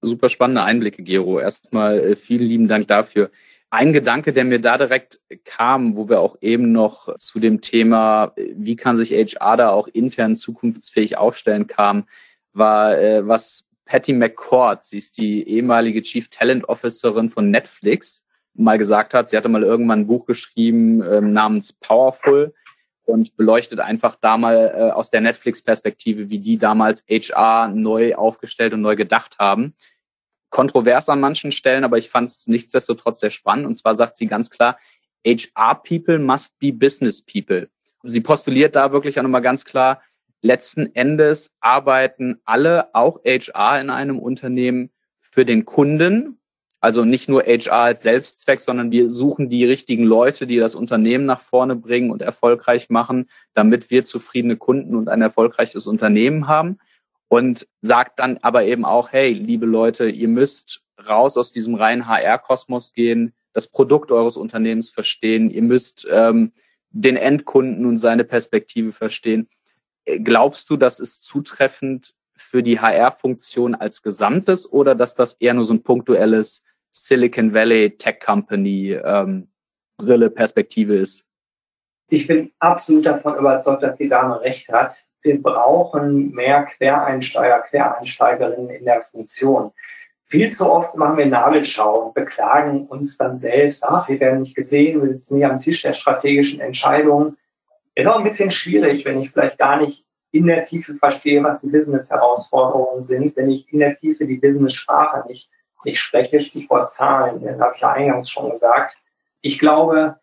Super 0.01 0.31
spannende 0.31 0.63
Einblicke, 0.63 1.03
Gero. 1.03 1.41
Erstmal 1.41 1.99
äh, 1.99 2.17
vielen 2.17 2.47
lieben 2.47 2.69
Dank 2.69 2.89
dafür. 2.89 3.31
Ein 3.69 3.93
Gedanke, 3.93 4.33
der 4.33 4.47
mir 4.47 4.63
da 4.63 4.79
direkt 4.79 5.21
kam, 5.45 5.95
wo 5.95 6.09
wir 6.09 6.21
auch 6.21 6.37
eben 6.41 6.73
noch 6.73 7.13
zu 7.19 7.39
dem 7.39 7.61
Thema, 7.61 8.33
äh, 8.37 8.55
wie 8.57 8.77
kann 8.77 8.97
sich 8.97 9.13
HR 9.13 9.59
da 9.59 9.71
auch 9.73 9.89
intern 9.89 10.37
zukunftsfähig 10.37 11.19
aufstellen, 11.19 11.67
kam, 11.67 12.05
war, 12.55 12.99
äh, 12.99 13.29
was 13.29 13.67
Patty 13.85 14.15
McCord, 14.15 14.85
sie 14.85 14.97
ist 14.97 15.19
die 15.19 15.47
ehemalige 15.47 16.01
Chief 16.01 16.31
Talent 16.31 16.67
Officerin 16.67 17.29
von 17.29 17.51
Netflix, 17.51 18.25
mal 18.61 18.79
gesagt 18.79 19.15
hat. 19.15 19.29
Sie 19.29 19.37
hatte 19.37 19.49
mal 19.49 19.63
irgendwann 19.63 20.01
ein 20.01 20.07
Buch 20.07 20.27
geschrieben 20.27 21.03
ähm, 21.03 21.33
namens 21.33 21.73
Powerful 21.73 22.55
und 23.05 23.37
beleuchtet 23.37 23.81
einfach 23.81 24.17
da 24.21 24.37
mal 24.37 24.73
äh, 24.75 24.91
aus 24.93 25.11
der 25.11 25.21
Netflix-Perspektive, 25.21 26.31
wie 26.31 26.39
die 26.39 26.59
damals 26.59 27.05
HR 27.09 27.69
neu 27.69 28.15
aufgestellt 28.15 28.73
und 28.73 28.83
neu 28.83 28.97
gedacht 28.97 29.39
haben. 29.39 29.75
Kontrovers 30.51 31.09
an 31.09 31.21
manchen 31.21 31.53
Stellen, 31.53 31.85
aber 31.85 31.99
ich 31.99 32.11
fand 32.11 32.29
es 32.29 32.47
nichtsdestotrotz 32.47 33.21
sehr 33.21 33.31
spannend. 33.31 33.67
Und 33.67 33.77
zwar 33.77 33.95
sagt 33.95 34.17
sie 34.17 34.27
ganz 34.27 34.51
klar, 34.51 34.79
HR-People 35.27 36.19
must 36.19 36.59
be 36.59 36.73
Business 36.73 37.23
People. 37.23 37.69
Sie 38.03 38.21
postuliert 38.21 38.75
da 38.77 38.93
wirklich 38.93 39.19
auch 39.19 39.23
nochmal 39.23 39.43
ganz 39.43 39.65
klar, 39.65 40.01
letzten 40.43 40.95
Endes 40.95 41.51
arbeiten 41.61 42.41
alle, 42.45 42.95
auch 42.95 43.21
HR 43.25 43.81
in 43.81 43.91
einem 43.91 44.19
Unternehmen, 44.19 44.91
für 45.21 45.45
den 45.45 45.65
Kunden 45.65 46.40
also 46.81 47.05
nicht 47.05 47.29
nur 47.29 47.43
HR 47.43 47.73
als 47.73 48.03
Selbstzweck, 48.03 48.61
sondern 48.61 48.91
wir 48.91 49.11
suchen 49.11 49.51
die 49.51 49.67
richtigen 49.67 50.05
Leute, 50.05 50.47
die 50.47 50.57
das 50.57 50.75
Unternehmen 50.75 51.27
nach 51.27 51.41
vorne 51.41 51.77
bringen 51.77 52.11
und 52.11 52.23
erfolgreich 52.23 52.89
machen, 52.89 53.29
damit 53.53 53.91
wir 53.91 54.05
zufriedene 54.05 54.57
Kunden 54.57 54.95
und 54.95 55.09
ein 55.09 55.21
erfolgreiches 55.21 55.87
Unternehmen 55.87 56.49
haben. 56.49 56.79
Und 57.29 57.69
sagt 57.81 58.19
dann 58.19 58.39
aber 58.43 58.65
eben 58.65 58.85
auch, 58.85 59.13
hey, 59.13 59.33
liebe 59.33 59.67
Leute, 59.67 60.09
ihr 60.09 60.27
müsst 60.27 60.83
raus 61.09 61.37
aus 61.37 61.53
diesem 61.53 61.77
reinen 61.77 62.09
HR-Kosmos 62.09 62.93
gehen, 62.93 63.35
das 63.53 63.69
Produkt 63.69 64.11
eures 64.11 64.37
Unternehmens 64.37 64.91
verstehen, 64.91 65.49
ihr 65.51 65.63
müsst 65.63 66.07
ähm, 66.11 66.53
den 66.91 67.17
Endkunden 67.17 67.87
und 67.87 67.99
seine 67.99 68.25
Perspektive 68.25 68.91
verstehen. 68.93 69.49
Glaubst 70.25 70.71
du, 70.71 70.77
das 70.77 70.99
ist 70.99 71.23
zutreffend 71.23 72.15
für 72.35 72.63
die 72.63 72.81
HR-Funktion 72.81 73.75
als 73.75 74.03
Gesamtes 74.03 74.71
oder 74.71 74.95
dass 74.95 75.15
das 75.15 75.35
eher 75.35 75.55
nur 75.55 75.67
so 75.67 75.75
ein 75.75 75.83
punktuelles 75.83 76.63
Silicon 76.93 77.55
Valley 77.55 77.97
Tech 77.97 78.21
Company 78.21 78.93
ähm, 78.93 79.49
Brille 79.97 80.31
Perspektive 80.31 80.95
ist. 80.95 81.27
Ich 82.09 82.27
bin 82.27 82.51
absolut 82.59 83.07
davon 83.07 83.37
überzeugt, 83.39 83.83
dass 83.83 83.97
die 83.97 84.09
Dame 84.09 84.41
recht 84.41 84.69
hat. 84.71 85.07
Wir 85.23 85.41
brauchen 85.41 86.33
mehr 86.33 86.65
Quereinsteiger, 86.65 87.61
Quereinsteigerinnen 87.69 88.71
in 88.71 88.85
der 88.85 89.03
Funktion. 89.03 89.71
Viel 90.25 90.51
zu 90.51 90.71
oft 90.71 90.97
machen 90.97 91.19
wir 91.19 91.27
Nabelschau 91.27 92.07
und 92.07 92.15
beklagen 92.15 92.87
uns 92.87 93.17
dann 93.19 93.37
selbst, 93.37 93.85
ach, 93.85 94.09
wir 94.09 94.19
werden 94.21 94.43
nicht 94.43 94.55
gesehen, 94.55 95.03
wir 95.03 95.09
sitzen 95.09 95.37
hier 95.37 95.51
am 95.51 95.61
Tisch 95.61 95.83
der 95.83 95.93
strategischen 95.93 96.61
Entscheidungen. 96.61 97.37
Ist 97.95 98.07
auch 98.07 98.19
ein 98.19 98.25
bisschen 98.25 98.51
schwierig, 98.51 99.05
wenn 99.05 99.21
ich 99.21 99.31
vielleicht 99.31 99.59
gar 99.59 99.81
nicht 99.81 100.05
in 100.33 100.47
der 100.47 100.65
Tiefe 100.65 100.95
verstehe, 100.95 101.43
was 101.43 101.61
die 101.61 101.71
Business-Herausforderungen 101.71 103.03
sind, 103.03 103.37
wenn 103.37 103.51
ich 103.51 103.73
in 103.73 103.81
der 103.81 103.97
Tiefe 103.97 104.27
die 104.27 104.37
Business-Sprache 104.37 105.27
nicht 105.29 105.51
ich 105.85 106.01
spreche, 106.01 106.41
Stichwort 106.41 106.93
Zahlen, 106.93 107.43
das 107.43 107.61
habe 107.61 107.75
ich 107.75 107.81
ja 107.81 107.93
eingangs 107.93 108.31
schon 108.31 108.51
gesagt. 108.51 108.99
Ich 109.41 109.59
glaube, 109.59 110.17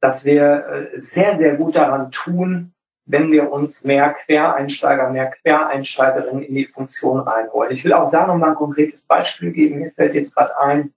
dass 0.00 0.24
wir 0.24 0.90
äh, 0.94 1.00
sehr, 1.00 1.36
sehr 1.38 1.56
gut 1.56 1.76
daran 1.76 2.10
tun, 2.10 2.72
wenn 3.06 3.30
wir 3.30 3.52
uns 3.52 3.84
mehr 3.84 4.10
Quereinsteiger, 4.10 5.10
mehr 5.10 5.30
Quereinsteigerinnen 5.30 6.42
in 6.42 6.54
die 6.54 6.66
Funktion 6.66 7.20
reinholen. 7.20 7.72
Ich 7.72 7.84
will 7.84 7.92
auch 7.92 8.10
da 8.10 8.26
nochmal 8.26 8.50
ein 8.50 8.56
konkretes 8.56 9.04
Beispiel 9.04 9.52
geben. 9.52 9.78
Mir 9.78 9.92
fällt 9.92 10.14
jetzt 10.14 10.34
gerade 10.34 10.58
ein, 10.58 10.92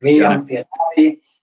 Miriam 0.00 0.46
ja. 0.48 0.64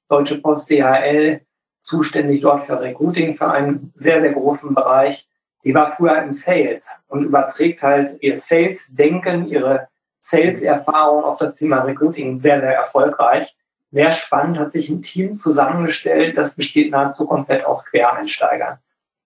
Deutsche 0.10 0.39
Post 0.39 0.70
DHL, 0.70 1.42
zuständig 1.82 2.42
dort 2.42 2.63
für 2.63 2.80
Recruiting 2.80 3.36
für 3.36 3.50
einen 3.50 3.94
sehr, 3.96 4.22
sehr 4.22 4.34
großen 4.34 4.76
Bereich. 4.76 5.28
Die 5.63 5.74
war 5.74 5.96
früher 5.96 6.22
im 6.22 6.34
Sales 6.34 7.04
und 7.08 7.24
überträgt 7.24 7.82
halt 7.82 8.22
ihr 8.22 8.38
Sales-Denken, 8.39 9.48
ihre 9.48 9.88
Sales-Erfahrung 10.23 11.25
auf 11.25 11.38
das 11.38 11.55
Thema 11.55 11.81
Recruiting 11.81 12.38
sehr, 12.38 12.62
sehr 12.62 12.73
erfolgreich. 12.73 13.57
Sehr 13.91 14.12
spannend, 14.12 14.57
hat 14.57 14.71
sich 14.71 14.89
ein 14.89 15.01
Team 15.01 15.33
zusammengestellt, 15.33 16.38
das 16.38 16.55
besteht 16.55 16.91
nahezu 16.91 17.27
komplett 17.27 17.65
aus 17.65 17.86
Quereinsteigern. 17.86 18.79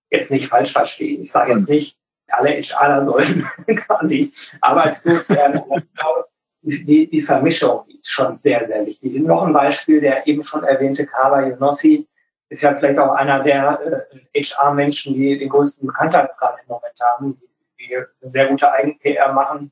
Jetzt 0.09 0.31
nicht 0.31 0.49
falsch 0.49 0.73
verstehen. 0.73 1.21
Ich 1.21 1.31
sage 1.31 1.53
jetzt 1.53 1.69
nicht, 1.69 1.97
alle 2.27 2.49
HRler 2.49 3.05
sollen 3.05 3.47
quasi 3.85 4.33
arbeitslos 4.59 5.29
werden. 5.29 5.61
die, 6.63 7.07
die 7.07 7.21
Vermischung 7.21 7.85
ist 7.87 8.09
schon 8.09 8.35
sehr, 8.37 8.65
sehr 8.65 8.85
wichtig. 8.85 9.21
Noch 9.21 9.43
ein 9.43 9.53
Beispiel, 9.53 10.01
der 10.01 10.27
eben 10.27 10.43
schon 10.43 10.63
erwähnte 10.63 11.05
Kava 11.05 11.45
Yunossi 11.45 12.07
ist 12.49 12.63
ja 12.63 12.73
vielleicht 12.73 12.97
auch 12.97 13.11
einer 13.11 13.43
der 13.43 14.07
äh, 14.33 14.41
HR-Menschen, 14.43 15.13
die 15.13 15.37
den 15.37 15.49
größten 15.49 15.85
Bekanntheitsgrad 15.85 16.57
im 16.61 16.67
Moment 16.67 16.99
haben, 16.99 17.39
die, 17.79 17.87
die 17.87 17.95
eine 17.95 18.07
sehr 18.21 18.47
gute 18.47 18.71
Eigen-PR 18.71 19.31
machen 19.31 19.71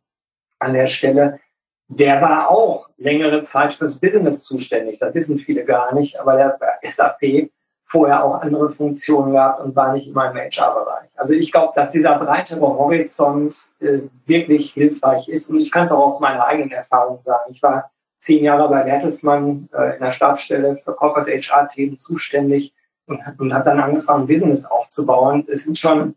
an 0.65 0.73
der 0.73 0.87
Stelle, 0.87 1.39
der 1.87 2.21
war 2.21 2.49
auch 2.49 2.89
längere 2.97 3.41
Zeit 3.43 3.73
fürs 3.73 3.99
Business 3.99 4.43
zuständig. 4.43 4.99
Das 4.99 5.13
wissen 5.13 5.37
viele 5.37 5.63
gar 5.65 5.93
nicht, 5.93 6.19
aber 6.19 6.35
der 6.35 6.59
SAP 6.89 7.49
vorher 7.85 8.23
auch 8.23 8.41
andere 8.41 8.69
Funktionen 8.69 9.33
gehabt 9.33 9.61
und 9.61 9.75
war 9.75 9.93
nicht 9.93 10.07
immer 10.07 10.31
im 10.31 10.37
HR-Bereich. 10.37 11.09
Also 11.15 11.33
ich 11.33 11.51
glaube, 11.51 11.73
dass 11.75 11.91
dieser 11.91 12.17
breitere 12.17 12.61
Horizont 12.61 13.55
äh, 13.79 13.99
wirklich 14.25 14.73
hilfreich 14.73 15.29
ist. 15.29 15.51
Und 15.51 15.59
ich 15.59 15.71
kann 15.71 15.85
es 15.85 15.91
auch 15.91 16.07
aus 16.07 16.19
meiner 16.19 16.45
eigenen 16.45 16.71
Erfahrung 16.71 17.21
sagen. 17.21 17.51
Ich 17.51 17.61
war 17.61 17.91
zehn 18.17 18.43
Jahre 18.43 18.67
bei 18.69 18.81
Bertelsmann 18.81 19.69
äh, 19.71 19.95
in 19.95 20.01
der 20.01 20.11
Stabsstelle 20.11 20.77
für 20.83 20.93
Corporate 20.93 21.31
HR-Themen 21.31 21.97
zuständig 21.97 22.73
und, 23.05 23.21
und 23.37 23.53
habe 23.53 23.65
dann 23.65 23.79
angefangen, 23.79 24.25
Business 24.25 24.65
aufzubauen. 24.65 25.45
Es 25.47 25.65
sind 25.65 25.77
schon 25.77 26.15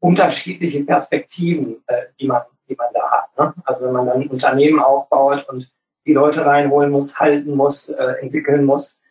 unterschiedliche 0.00 0.82
Perspektiven, 0.82 1.76
äh, 1.86 2.06
die 2.18 2.26
man 2.26 2.42
die 2.68 2.76
man 2.76 2.88
da 2.92 3.10
hat. 3.10 3.38
Ne? 3.38 3.54
Also 3.64 3.86
wenn 3.86 3.92
man 3.92 4.06
dann 4.06 4.26
Unternehmen 4.26 4.80
aufbaut 4.80 5.46
und 5.48 5.70
die 6.06 6.12
Leute 6.12 6.44
reinholen 6.44 6.90
muss, 6.90 7.18
halten 7.18 7.54
muss, 7.54 7.88
äh, 7.88 8.14
entwickeln 8.20 8.64
muss, 8.64 9.02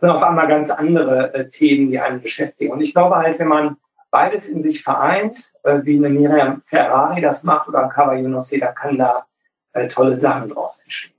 sind 0.00 0.10
auf 0.10 0.22
einmal 0.22 0.48
ganz 0.48 0.70
andere 0.70 1.32
äh, 1.34 1.48
Themen, 1.48 1.90
die 1.90 1.98
einen 1.98 2.20
beschäftigen. 2.20 2.72
Und 2.72 2.80
ich 2.80 2.92
glaube 2.92 3.16
halt, 3.16 3.38
wenn 3.38 3.48
man 3.48 3.76
beides 4.10 4.48
in 4.48 4.62
sich 4.62 4.82
vereint, 4.82 5.52
äh, 5.62 5.80
wie 5.84 5.96
eine 5.96 6.10
Miriam 6.10 6.62
Ferrari 6.66 7.20
das 7.20 7.44
macht 7.44 7.68
oder 7.68 7.90
ein 7.96 8.24
Yunossi, 8.24 8.58
da 8.60 8.72
kann 8.72 8.98
da 8.98 9.26
äh, 9.72 9.88
tolle 9.88 10.16
Sachen 10.16 10.50
draus 10.50 10.80
entstehen. 10.82 11.14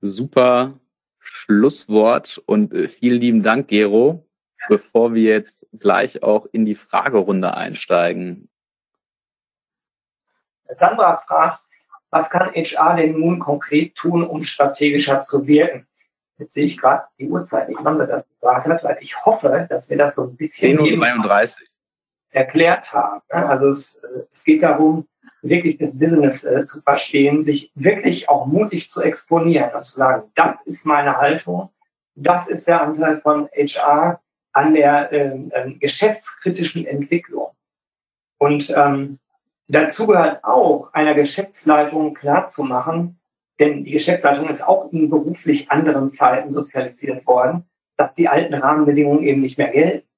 Super 0.00 0.74
Schlusswort 1.18 2.42
und 2.46 2.72
äh, 2.72 2.88
vielen 2.88 3.20
lieben 3.20 3.42
Dank, 3.42 3.68
Gero. 3.68 4.26
Bevor 4.68 5.12
wir 5.12 5.24
jetzt 5.24 5.66
gleich 5.78 6.22
auch 6.22 6.46
in 6.52 6.64
die 6.64 6.74
Fragerunde 6.74 7.54
einsteigen, 7.54 8.48
Sandra 10.70 11.16
fragt, 11.16 11.60
was 12.10 12.30
kann 12.30 12.52
HR 12.54 12.96
denn 12.96 13.18
nun 13.18 13.38
konkret 13.38 13.94
tun, 13.94 14.24
um 14.24 14.42
strategischer 14.42 15.20
zu 15.20 15.46
wirken? 15.46 15.86
Jetzt 16.38 16.54
sehe 16.54 16.66
ich 16.66 16.78
gerade 16.78 17.04
die 17.18 17.28
Uhrzeit 17.28 17.68
nicht, 17.68 17.80
wann 17.82 17.98
sie 17.98 18.06
das 18.06 18.28
gefragt 18.28 18.66
hat, 18.66 18.84
weil 18.84 18.98
ich 19.00 19.24
hoffe, 19.24 19.66
dass 19.68 19.90
wir 19.90 19.96
das 19.96 20.16
so 20.16 20.24
ein 20.24 20.36
bisschen 20.36 20.78
10.33 20.78 21.60
erklärt 22.30 22.92
haben. 22.92 23.22
Also 23.28 23.68
es, 23.68 24.02
es 24.30 24.44
geht 24.44 24.62
darum, 24.62 25.06
wirklich 25.42 25.78
das 25.78 25.96
Business 25.96 26.42
äh, 26.42 26.64
zu 26.64 26.80
verstehen, 26.82 27.42
sich 27.42 27.70
wirklich 27.74 28.28
auch 28.28 28.46
mutig 28.46 28.88
zu 28.88 29.02
exponieren 29.02 29.70
und 29.74 29.84
zu 29.84 29.96
sagen, 29.96 30.30
das 30.34 30.62
ist 30.64 30.86
meine 30.86 31.16
Haltung, 31.16 31.70
das 32.14 32.48
ist 32.48 32.66
der 32.66 32.82
Anteil 32.82 33.18
von 33.18 33.48
HR 33.54 34.20
an 34.52 34.74
der 34.74 35.12
ähm, 35.12 35.50
äh, 35.52 35.72
geschäftskritischen 35.72 36.86
Entwicklung. 36.86 37.48
Und 38.38 38.72
ähm, 38.76 39.18
dazu 39.68 40.06
gehört 40.06 40.44
auch, 40.44 40.92
einer 40.92 41.14
Geschäftsleitung 41.14 42.14
klarzumachen, 42.14 43.18
denn 43.58 43.84
die 43.84 43.92
Geschäftsleitung 43.92 44.48
ist 44.48 44.66
auch 44.66 44.92
in 44.92 45.10
beruflich 45.10 45.70
anderen 45.70 46.10
Zeiten 46.10 46.50
sozialisiert 46.50 47.26
worden, 47.26 47.64
dass 47.96 48.14
die 48.14 48.28
alten 48.28 48.54
Rahmenbedingungen 48.54 49.22
eben 49.22 49.40
nicht 49.40 49.58
mehr 49.58 49.70
gelten. 49.70 50.08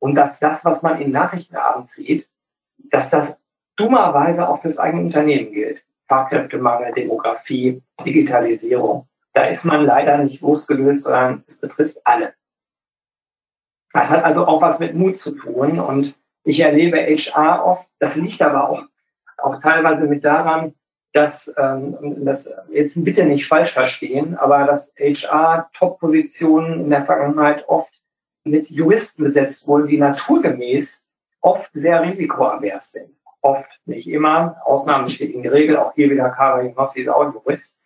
Und 0.00 0.14
dass 0.14 0.38
das, 0.38 0.64
was 0.64 0.82
man 0.82 1.00
in 1.00 1.10
Nachrichtenabend 1.10 1.90
sieht, 1.90 2.28
dass 2.90 3.10
das 3.10 3.40
dummerweise 3.76 4.48
auch 4.48 4.62
fürs 4.62 4.78
eigene 4.78 5.02
Unternehmen 5.02 5.52
gilt. 5.52 5.82
Fachkräftemangel, 6.06 6.92
Demografie, 6.92 7.82
Digitalisierung. 8.04 9.08
Da 9.34 9.44
ist 9.44 9.64
man 9.64 9.84
leider 9.84 10.18
nicht 10.18 10.40
losgelöst, 10.40 11.04
sondern 11.04 11.44
es 11.46 11.58
betrifft 11.58 11.98
alle. 12.04 12.34
Das 13.92 14.10
hat 14.10 14.24
also 14.24 14.46
auch 14.46 14.62
was 14.62 14.78
mit 14.78 14.94
Mut 14.94 15.16
zu 15.16 15.32
tun. 15.32 15.80
Und 15.80 16.16
ich 16.48 16.60
erlebe 16.60 16.98
HR 16.98 17.64
oft, 17.64 17.88
das 17.98 18.16
liegt 18.16 18.40
aber 18.40 18.70
auch, 18.70 18.82
auch 19.36 19.58
teilweise 19.58 20.06
mit 20.06 20.24
daran, 20.24 20.74
dass, 21.12 21.52
ähm, 21.56 22.24
das 22.24 22.50
jetzt 22.70 23.02
bitte 23.04 23.24
nicht 23.24 23.46
falsch 23.46 23.72
verstehen, 23.72 24.36
aber 24.36 24.64
dass 24.64 24.92
HR 24.98 25.70
Top-Positionen 25.74 26.80
in 26.84 26.90
der 26.90 27.04
Vergangenheit 27.04 27.68
oft 27.68 27.92
mit 28.44 28.70
Juristen 28.70 29.24
besetzt 29.24 29.66
wurden, 29.66 29.88
die 29.88 29.98
naturgemäß 29.98 31.04
oft 31.40 31.70
sehr 31.74 32.02
risikoavers 32.02 32.92
sind. 32.92 33.14
Oft, 33.40 33.80
nicht 33.84 34.08
immer. 34.08 34.56
Ausnahmen 34.64 35.04
bestätigen 35.04 35.42
die 35.42 35.48
Regel. 35.48 35.76
Auch 35.76 35.94
hier 35.94 36.10
wieder 36.10 36.30
Karin 36.30 36.74
Nossi 36.74 37.02
ist 37.02 37.08
auch 37.08 37.32
Jurist, 37.32 37.78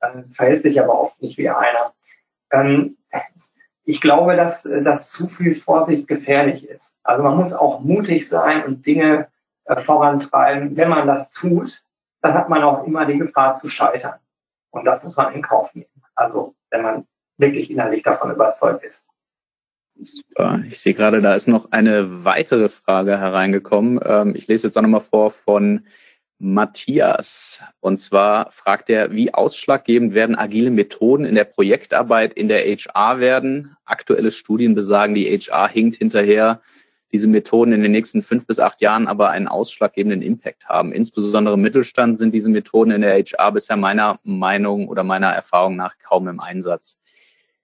äh, 0.00 0.22
verhält 0.34 0.62
sich 0.62 0.80
aber 0.80 0.98
oft 0.98 1.20
nicht 1.22 1.38
wie 1.38 1.48
einer. 1.48 1.92
Ähm, 2.50 2.96
ich 3.86 4.00
glaube, 4.00 4.36
dass, 4.36 4.64
dass 4.64 5.10
zu 5.10 5.28
viel 5.28 5.54
Vorsicht 5.54 6.08
gefährlich 6.08 6.68
ist. 6.68 6.96
Also 7.04 7.22
man 7.22 7.36
muss 7.36 7.52
auch 7.52 7.80
mutig 7.80 8.28
sein 8.28 8.64
und 8.64 8.84
Dinge 8.84 9.28
äh, 9.64 9.80
vorantreiben. 9.80 10.76
Wenn 10.76 10.88
man 10.88 11.06
das 11.06 11.32
tut, 11.32 11.84
dann 12.20 12.34
hat 12.34 12.48
man 12.48 12.64
auch 12.64 12.84
immer 12.84 13.06
die 13.06 13.16
Gefahr 13.16 13.54
zu 13.54 13.70
scheitern. 13.70 14.18
Und 14.70 14.84
das 14.84 15.04
muss 15.04 15.16
man 15.16 15.32
in 15.32 15.42
Kauf 15.42 15.72
nehmen. 15.72 15.86
Also 16.16 16.56
wenn 16.70 16.82
man 16.82 17.06
wirklich 17.38 17.70
innerlich 17.70 18.02
davon 18.02 18.32
überzeugt 18.32 18.84
ist. 18.84 19.06
Super. 20.00 20.60
Ich 20.66 20.80
sehe 20.80 20.92
gerade, 20.92 21.22
da 21.22 21.34
ist 21.34 21.46
noch 21.46 21.70
eine 21.70 22.24
weitere 22.24 22.68
Frage 22.68 23.18
hereingekommen. 23.18 24.00
Ähm, 24.04 24.34
ich 24.34 24.48
lese 24.48 24.66
jetzt 24.66 24.76
auch 24.76 24.82
nochmal 24.82 25.00
vor 25.00 25.30
von 25.30 25.86
Matthias. 26.38 27.62
Und 27.80 27.98
zwar 27.98 28.50
fragt 28.52 28.90
er, 28.90 29.12
wie 29.12 29.32
ausschlaggebend 29.32 30.14
werden 30.14 30.36
agile 30.36 30.70
Methoden 30.70 31.24
in 31.24 31.34
der 31.34 31.44
Projektarbeit 31.44 32.34
in 32.34 32.48
der 32.48 32.64
HR 32.64 33.20
werden? 33.20 33.76
Aktuelle 33.84 34.30
Studien 34.30 34.74
besagen, 34.74 35.14
die 35.14 35.26
HR 35.26 35.68
hinkt 35.68 35.96
hinterher 35.96 36.60
diese 37.12 37.28
Methoden 37.28 37.72
in 37.72 37.82
den 37.82 37.92
nächsten 37.92 38.22
fünf 38.22 38.46
bis 38.46 38.58
acht 38.58 38.80
Jahren 38.80 39.06
aber 39.06 39.30
einen 39.30 39.48
ausschlaggebenden 39.48 40.22
Impact 40.22 40.68
haben. 40.68 40.92
Insbesondere 40.92 41.54
im 41.54 41.62
Mittelstand 41.62 42.18
sind 42.18 42.34
diese 42.34 42.50
Methoden 42.50 42.90
in 42.90 43.00
der 43.00 43.14
HR 43.14 43.52
bisher 43.52 43.76
meiner 43.76 44.18
Meinung 44.22 44.88
oder 44.88 45.04
meiner 45.04 45.28
Erfahrung 45.28 45.76
nach 45.76 45.96
kaum 45.98 46.28
im 46.28 46.40
Einsatz. 46.40 47.00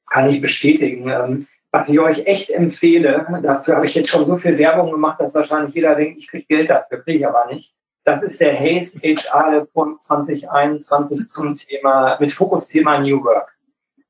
Kann 0.08 0.30
ich 0.30 0.40
bestätigen. 0.40 1.08
Ähm, 1.10 1.46
was 1.70 1.88
ich 1.88 1.98
euch 1.98 2.26
echt 2.26 2.50
empfehle, 2.50 3.26
dafür 3.42 3.76
habe 3.76 3.86
ich 3.86 3.94
jetzt 3.94 4.10
schon 4.10 4.26
so 4.26 4.36
viel 4.36 4.58
Werbung 4.58 4.90
gemacht, 4.90 5.20
dass 5.20 5.34
wahrscheinlich 5.34 5.74
jeder 5.74 5.94
denkt, 5.94 6.18
ich 6.18 6.28
kriege 6.28 6.44
Geld 6.46 6.70
dafür, 6.70 7.02
kriege 7.02 7.18
ich 7.18 7.26
aber 7.26 7.52
nicht. 7.52 7.74
Das 8.04 8.22
ist 8.22 8.40
der 8.40 8.58
Haze 8.58 8.98
HR 9.00 9.52
Report 9.52 10.02
2021 10.02 11.26
zum 11.28 11.56
Thema, 11.56 12.16
mit 12.18 12.32
Fokusthema 12.32 12.98
New 12.98 13.22
Work. 13.24 13.56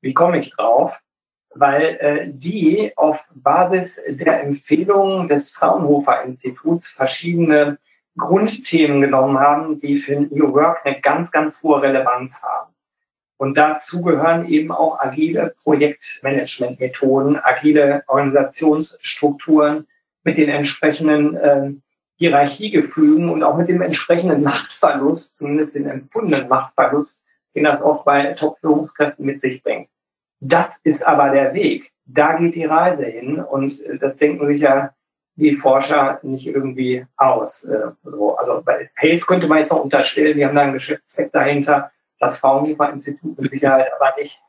Wie 0.01 0.13
komme 0.13 0.39
ich 0.39 0.49
drauf? 0.49 0.99
weil 1.55 1.97
äh, 1.99 2.27
die 2.27 2.91
auf 2.95 3.25
Basis 3.33 4.01
der 4.07 4.43
Empfehlungen 4.43 5.27
des 5.27 5.51
Fraunhofer 5.51 6.23
Instituts 6.23 6.87
verschiedene 6.87 7.77
Grundthemen 8.17 9.01
genommen 9.01 9.39
haben, 9.39 9.77
die 9.77 9.97
für 9.97 10.19
New 10.19 10.53
Work 10.53 10.85
eine 10.85 10.99
ganz, 11.01 11.31
ganz 11.31 11.61
hohe 11.63 11.81
Relevanz 11.81 12.43
haben. 12.43 12.73
Und 13.37 13.57
dazu 13.57 14.01
gehören 14.01 14.47
eben 14.47 14.71
auch 14.71 14.99
agile 14.99 15.55
Projektmanagementmethoden, 15.63 17.39
agile 17.41 18.03
Organisationsstrukturen 18.07 19.87
mit 20.23 20.37
den 20.37 20.49
entsprechenden 20.49 21.35
äh, 21.35 21.71
Hierarchiegefügen 22.17 23.29
und 23.29 23.43
auch 23.43 23.57
mit 23.57 23.69
dem 23.69 23.81
entsprechenden 23.81 24.43
Machtverlust, 24.43 25.37
zumindest 25.37 25.75
den 25.75 25.87
empfundenen 25.87 26.47
Machtverlust, 26.47 27.23
den 27.55 27.63
das 27.63 27.81
oft 27.81 28.05
bei 28.05 28.33
Top-Führungskräften 28.33 29.25
mit 29.25 29.41
sich 29.41 29.61
bringt. 29.63 29.89
Das 30.39 30.79
ist 30.83 31.05
aber 31.05 31.29
der 31.29 31.53
Weg. 31.53 31.91
Da 32.05 32.33
geht 32.33 32.55
die 32.55 32.65
Reise 32.65 33.05
hin 33.05 33.39
und 33.39 33.81
äh, 33.81 33.97
das 33.97 34.17
denken 34.17 34.45
sich 34.47 34.61
ja 34.61 34.93
die 35.35 35.55
Forscher 35.55 36.19
nicht 36.21 36.47
irgendwie 36.47 37.05
aus. 37.17 37.63
Äh, 37.63 37.91
also 38.37 38.61
bei 38.63 38.89
Pace 38.95 39.25
könnte 39.25 39.47
man 39.47 39.59
jetzt 39.59 39.71
noch 39.71 39.83
unterstellen, 39.83 40.37
die 40.37 40.45
haben 40.45 40.55
da 40.55 40.61
einen 40.61 40.73
Geschäftszweck 40.73 41.31
dahinter, 41.31 41.91
das 42.19 42.39
Fraunhofer-Institut 42.39 43.39
mit 43.39 43.51
Sicherheit 43.51 43.91
aber 43.95 44.13
nicht. 44.19 44.39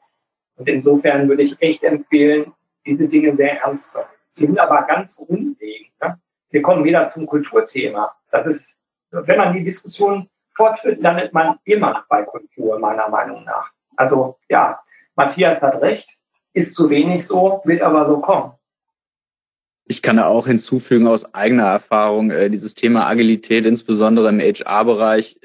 Und 0.57 0.69
insofern 0.69 1.29
würde 1.29 1.43
ich 1.43 1.61
echt 1.61 1.83
empfehlen, 1.83 2.53
diese 2.87 3.09
Dinge 3.09 3.35
sehr 3.35 3.61
ernst 3.63 3.93
zu 3.93 3.99
nehmen. 3.99 4.11
Die 4.37 4.47
sind 4.47 4.59
aber 4.59 4.83
ganz 4.83 5.17
grundlegend. 5.17 5.93
Ne? 6.03 6.19
Wir 6.55 6.63
kommen 6.63 6.85
wieder 6.85 7.09
zum 7.09 7.27
Kulturthema. 7.27 8.15
Das 8.31 8.47
ist, 8.47 8.77
wenn 9.11 9.39
man 9.39 9.55
die 9.55 9.65
Diskussion 9.65 10.29
fortführt, 10.55 11.03
landet 11.03 11.33
man 11.33 11.59
immer 11.65 12.05
bei 12.09 12.23
Kultur, 12.23 12.79
meiner 12.79 13.09
Meinung 13.09 13.43
nach. 13.43 13.73
Also 13.97 14.39
ja, 14.49 14.79
Matthias 15.17 15.63
hat 15.63 15.83
recht, 15.83 16.09
ist 16.53 16.77
zu 16.77 16.91
wenig 16.91 17.27
so, 17.27 17.61
wird 17.65 17.83
aber 17.83 18.07
so 18.07 18.21
kommen. 18.21 18.53
Ich 19.87 20.01
kann 20.01 20.17
da 20.17 20.27
auch 20.27 20.47
hinzufügen 20.47 21.09
aus 21.09 21.35
eigener 21.35 21.67
Erfahrung, 21.67 22.31
äh, 22.31 22.49
dieses 22.51 22.75
Thema 22.75 23.09
Agilität, 23.09 23.67
insbesondere 23.67 24.29
im 24.29 24.39
HR-Bereich, 24.39 25.41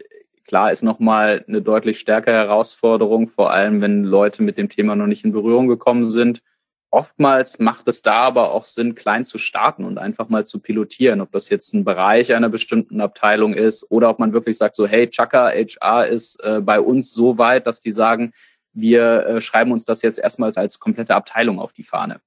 klar 0.46 0.72
ist 0.72 0.84
nochmal 0.84 1.44
eine 1.48 1.64
deutlich 1.64 2.00
stärkere 2.00 2.36
Herausforderung, 2.36 3.28
vor 3.28 3.52
allem 3.52 3.82
wenn 3.82 4.04
Leute 4.04 4.44
mit 4.44 4.60
dem 4.60 4.70
Thema 4.70 4.96
noch 4.96 5.08
nicht 5.08 5.26
in 5.26 5.32
Berührung 5.32 5.68
gekommen 5.68 6.08
sind. 6.08 6.44
Oftmals 6.92 7.60
macht 7.60 7.88
es 7.88 8.02
da 8.02 8.16
aber 8.16 8.52
auch 8.52 8.66
Sinn, 8.66 8.96
klein 8.96 9.24
zu 9.24 9.38
starten 9.38 9.86
und 9.86 10.00
einfach 10.00 10.30
mal 10.30 10.46
zu 10.46 10.60
pilotieren, 10.60 11.22
ob 11.22 11.32
das 11.32 11.50
jetzt 11.50 11.74
ein 11.76 11.84
Bereich 11.84 12.34
einer 12.34 12.50
bestimmten 12.50 13.00
Abteilung 13.00 13.54
ist 13.54 13.92
oder 13.92 14.10
ob 14.10 14.18
man 14.18 14.34
wirklich 14.34 14.58
sagt 14.58 14.74
so, 14.74 14.88
hey, 14.88 15.08
Chaka, 15.08 15.52
HR 15.52 16.08
ist 16.08 16.44
äh, 16.44 16.62
bei 16.62 16.82
uns 16.82 17.12
so 17.12 17.38
weit, 17.38 17.68
dass 17.68 17.80
die 17.80 17.92
sagen, 17.92 18.34
wir 18.74 19.26
äh, 19.26 19.42
schreiben 19.42 19.72
uns 19.72 19.86
das 19.86 20.02
jetzt 20.02 20.18
erstmals 20.18 20.58
als 20.58 20.80
komplette 20.80 21.16
Abteilung 21.16 21.60
auf 21.60 21.74
die 21.74 21.84
Fahne. 21.84 22.22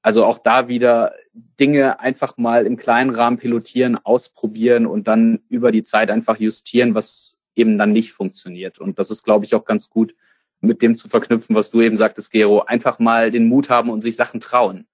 Also 0.00 0.24
auch 0.24 0.38
da 0.38 0.68
wieder 0.68 1.14
Dinge 1.58 1.98
einfach 1.98 2.36
mal 2.36 2.66
im 2.66 2.76
kleinen 2.76 3.10
Rahmen 3.10 3.38
pilotieren, 3.38 3.96
ausprobieren 3.96 4.86
und 4.86 5.08
dann 5.08 5.40
über 5.48 5.72
die 5.72 5.82
Zeit 5.82 6.10
einfach 6.10 6.38
justieren, 6.38 6.94
was 6.94 7.36
eben 7.56 7.78
dann 7.78 7.92
nicht 7.92 8.12
funktioniert. 8.12 8.78
Und 8.78 8.98
das 8.98 9.10
ist, 9.10 9.24
glaube 9.24 9.44
ich, 9.44 9.54
auch 9.54 9.64
ganz 9.64 9.88
gut 9.88 10.14
mit 10.66 10.82
dem 10.82 10.94
zu 10.94 11.08
verknüpfen, 11.08 11.54
was 11.54 11.70
du 11.70 11.80
eben 11.80 11.96
sagtest, 11.96 12.30
Gero. 12.30 12.60
Einfach 12.60 12.98
mal 12.98 13.30
den 13.30 13.48
Mut 13.48 13.70
haben 13.70 13.90
und 13.90 14.02
sich 14.02 14.16
Sachen 14.16 14.40
trauen. 14.40 14.86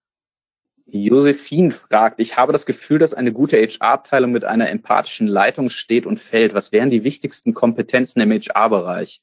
Josephine 0.87 1.71
fragt, 1.71 2.21
ich 2.21 2.37
habe 2.37 2.53
das 2.53 2.67
Gefühl, 2.67 2.99
dass 2.99 3.15
eine 3.15 3.33
gute 3.33 3.57
HR-Abteilung 3.57 4.33
mit 4.33 4.45
einer 4.45 4.71
empathischen 4.71 5.29
Leitung 5.29 5.71
steht 5.71 6.05
und 6.05 6.19
fällt. 6.19 6.53
Was 6.53 6.73
wären 6.73 6.91
die 6.91 7.05
wichtigsten 7.05 7.55
Kompetenzen 7.55 8.21
im 8.21 8.33
HR-Bereich? 8.33 9.23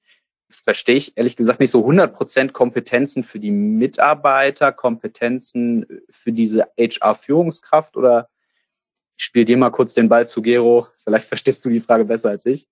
verstehe 0.49 0.95
ich 0.95 1.17
ehrlich 1.17 1.36
gesagt 1.36 1.60
nicht 1.60 1.71
so 1.71 1.79
100 1.79 2.13
Prozent 2.13 2.53
Kompetenzen 2.53 3.23
für 3.23 3.39
die 3.39 3.51
Mitarbeiter, 3.51 4.71
Kompetenzen 4.71 5.86
für 6.10 6.31
diese 6.31 6.67
HR-Führungskraft 6.77 7.97
oder 7.97 8.29
ich 9.17 9.25
spiele 9.25 9.45
dir 9.45 9.57
mal 9.57 9.71
kurz 9.71 9.93
den 9.93 10.10
Ball 10.10 10.27
zu 10.27 10.41
Gero. 10.41 10.88
Vielleicht 11.03 11.27
verstehst 11.27 11.65
du 11.65 11.69
die 11.69 11.79
Frage 11.79 12.05
besser 12.05 12.29
als 12.29 12.45
ich. 12.45 12.67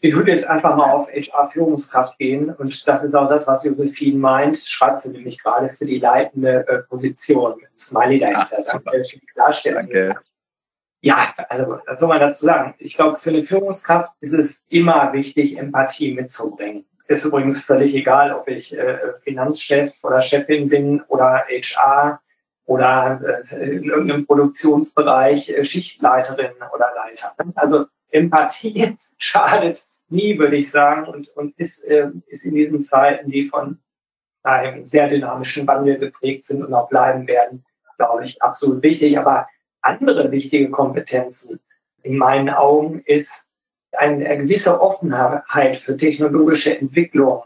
Ich 0.00 0.14
würde 0.14 0.30
jetzt 0.30 0.46
einfach 0.46 0.76
mal 0.76 0.92
auf 0.92 1.08
HR-Führungskraft 1.08 2.18
gehen 2.18 2.50
und 2.50 2.86
das 2.86 3.02
ist 3.02 3.14
auch 3.14 3.28
das, 3.28 3.48
was 3.48 3.64
Josephine 3.64 4.18
meint. 4.18 4.58
Schreibt 4.58 5.00
sie 5.00 5.10
nämlich 5.10 5.42
gerade 5.42 5.68
für 5.68 5.86
die 5.86 5.98
leitende 5.98 6.66
äh, 6.68 6.78
Position 6.82 7.60
Smiley 7.76 8.20
dahinter. 8.20 8.48
Ah, 8.52 8.80
Danke 8.84 9.04
Klarstellung. 9.34 9.88
Danke. 9.90 10.14
Ja, 11.00 11.16
also 11.48 11.78
was 11.86 12.00
soll 12.00 12.08
man 12.08 12.20
dazu 12.20 12.44
sagen? 12.44 12.74
Ich 12.78 12.94
glaube, 12.94 13.16
für 13.16 13.30
eine 13.30 13.42
Führungskraft 13.42 14.12
ist 14.20 14.34
es 14.34 14.64
immer 14.68 15.12
wichtig, 15.12 15.56
Empathie 15.56 16.12
mitzubringen. 16.12 16.84
Ist 17.06 17.24
übrigens 17.24 17.64
völlig 17.64 17.94
egal, 17.94 18.32
ob 18.32 18.48
ich 18.48 18.76
äh, 18.76 18.98
Finanzchef 19.22 19.94
oder 20.02 20.20
Chefin 20.20 20.68
bin 20.68 21.00
oder 21.08 21.44
HR 21.48 22.20
oder 22.66 23.42
äh, 23.50 23.76
in 23.76 23.84
irgendeinem 23.84 24.26
Produktionsbereich 24.26 25.48
äh, 25.48 25.64
Schichtleiterin 25.64 26.52
oder 26.74 26.92
Leiter. 26.94 27.34
Also 27.54 27.86
Empathie 28.10 28.96
schadet 29.18 29.84
nie, 30.08 30.38
würde 30.38 30.56
ich 30.56 30.70
sagen, 30.70 31.06
und, 31.06 31.28
und 31.36 31.58
ist, 31.58 31.84
äh, 31.84 32.10
ist 32.28 32.44
in 32.44 32.54
diesen 32.54 32.80
Zeiten, 32.80 33.30
die 33.30 33.44
von 33.44 33.78
einem 34.42 34.86
sehr 34.86 35.08
dynamischen 35.08 35.66
Wandel 35.66 35.98
geprägt 35.98 36.44
sind 36.44 36.64
und 36.64 36.72
auch 36.72 36.88
bleiben 36.88 37.26
werden, 37.26 37.64
glaube 37.98 38.24
ich, 38.24 38.40
absolut 38.42 38.82
wichtig. 38.82 39.18
Aber 39.18 39.48
andere 39.82 40.30
wichtige 40.30 40.70
Kompetenzen 40.70 41.60
in 42.02 42.16
meinen 42.16 42.48
Augen 42.48 43.02
ist 43.04 43.46
eine 43.92 44.36
gewisse 44.38 44.80
Offenheit 44.80 45.78
für 45.78 45.96
technologische 45.96 46.78
Entwicklungen, 46.78 47.42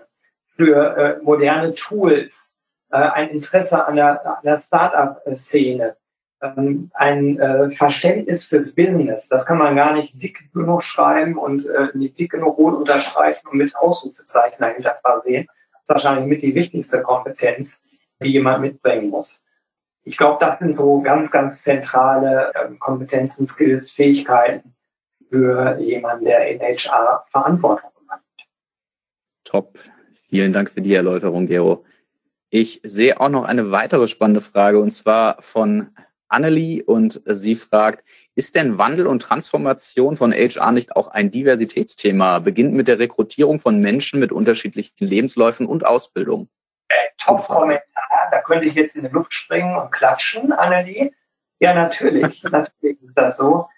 für 0.56 0.96
äh, 0.96 1.22
moderne 1.22 1.74
Tools, 1.74 2.54
äh, 2.90 2.96
ein 2.96 3.30
Interesse 3.30 3.86
an 3.86 3.96
der, 3.96 4.24
an 4.26 4.42
der 4.44 4.58
Start-up-Szene, 4.58 5.96
ähm, 6.42 6.90
ein 6.94 7.38
äh, 7.38 7.70
Verständnis 7.70 8.46
fürs 8.46 8.72
Business. 8.74 9.28
Das 9.28 9.46
kann 9.46 9.58
man 9.58 9.76
gar 9.76 9.94
nicht 9.94 10.20
dick 10.20 10.52
genug 10.52 10.82
schreiben 10.82 11.38
und 11.38 11.66
äh, 11.66 11.88
nicht 11.94 12.18
dick 12.18 12.32
genug 12.32 12.58
rot 12.58 12.74
unterstreichen 12.74 13.46
und 13.48 13.58
mit 13.58 13.74
Ausrufezeichen 13.76 14.56
dahinter 14.58 14.98
versehen. 15.00 15.46
Das 15.72 15.82
ist 15.82 15.88
wahrscheinlich 15.88 16.26
mit 16.26 16.42
die 16.42 16.54
wichtigste 16.54 17.02
Kompetenz, 17.02 17.82
die 18.22 18.32
jemand 18.32 18.60
mitbringen 18.60 19.08
muss. 19.08 19.42
Ich 20.04 20.16
glaube, 20.16 20.38
das 20.40 20.58
sind 20.58 20.74
so 20.74 21.00
ganz, 21.00 21.30
ganz 21.30 21.62
zentrale 21.62 22.52
äh, 22.54 22.74
Kompetenzen, 22.78 23.46
Skills, 23.46 23.92
Fähigkeiten 23.92 24.74
für 25.30 25.78
jemanden, 25.78 26.24
der 26.24 26.50
in 26.50 26.60
HR 26.60 27.24
Verantwortung 27.30 27.90
hat. 28.08 28.20
Top. 29.44 29.78
Vielen 30.28 30.52
Dank 30.52 30.70
für 30.70 30.80
die 30.80 30.94
Erläuterung, 30.94 31.46
Gero. 31.46 31.84
Ich 32.50 32.80
sehe 32.82 33.20
auch 33.20 33.28
noch 33.28 33.44
eine 33.44 33.70
weitere 33.70 34.08
spannende 34.08 34.40
Frage 34.40 34.80
und 34.80 34.90
zwar 34.90 35.40
von 35.40 35.90
Annelie 36.32 36.82
und 36.84 37.20
sie 37.24 37.54
fragt, 37.54 38.04
ist 38.34 38.54
denn 38.54 38.78
Wandel 38.78 39.06
und 39.06 39.22
Transformation 39.22 40.16
von 40.16 40.32
HR 40.32 40.72
nicht 40.72 40.96
auch 40.96 41.08
ein 41.08 41.30
Diversitätsthema? 41.30 42.38
Beginnt 42.38 42.74
mit 42.74 42.88
der 42.88 42.98
Rekrutierung 42.98 43.60
von 43.60 43.78
Menschen 43.80 44.20
mit 44.20 44.32
unterschiedlichen 44.32 45.06
Lebensläufen 45.06 45.66
und 45.66 45.86
Ausbildung. 45.86 46.48
Äh, 46.88 46.94
Top-Kommentar, 47.18 47.82
da 48.30 48.40
könnte 48.40 48.66
ich 48.66 48.74
jetzt 48.74 48.96
in 48.96 49.04
die 49.04 49.10
Luft 49.10 49.32
springen 49.34 49.76
und 49.76 49.92
klatschen, 49.92 50.52
Annelie. 50.52 51.12
Ja, 51.58 51.74
natürlich, 51.74 52.42
natürlich 52.50 53.00
ist 53.02 53.16
das 53.16 53.36
so. 53.36 53.68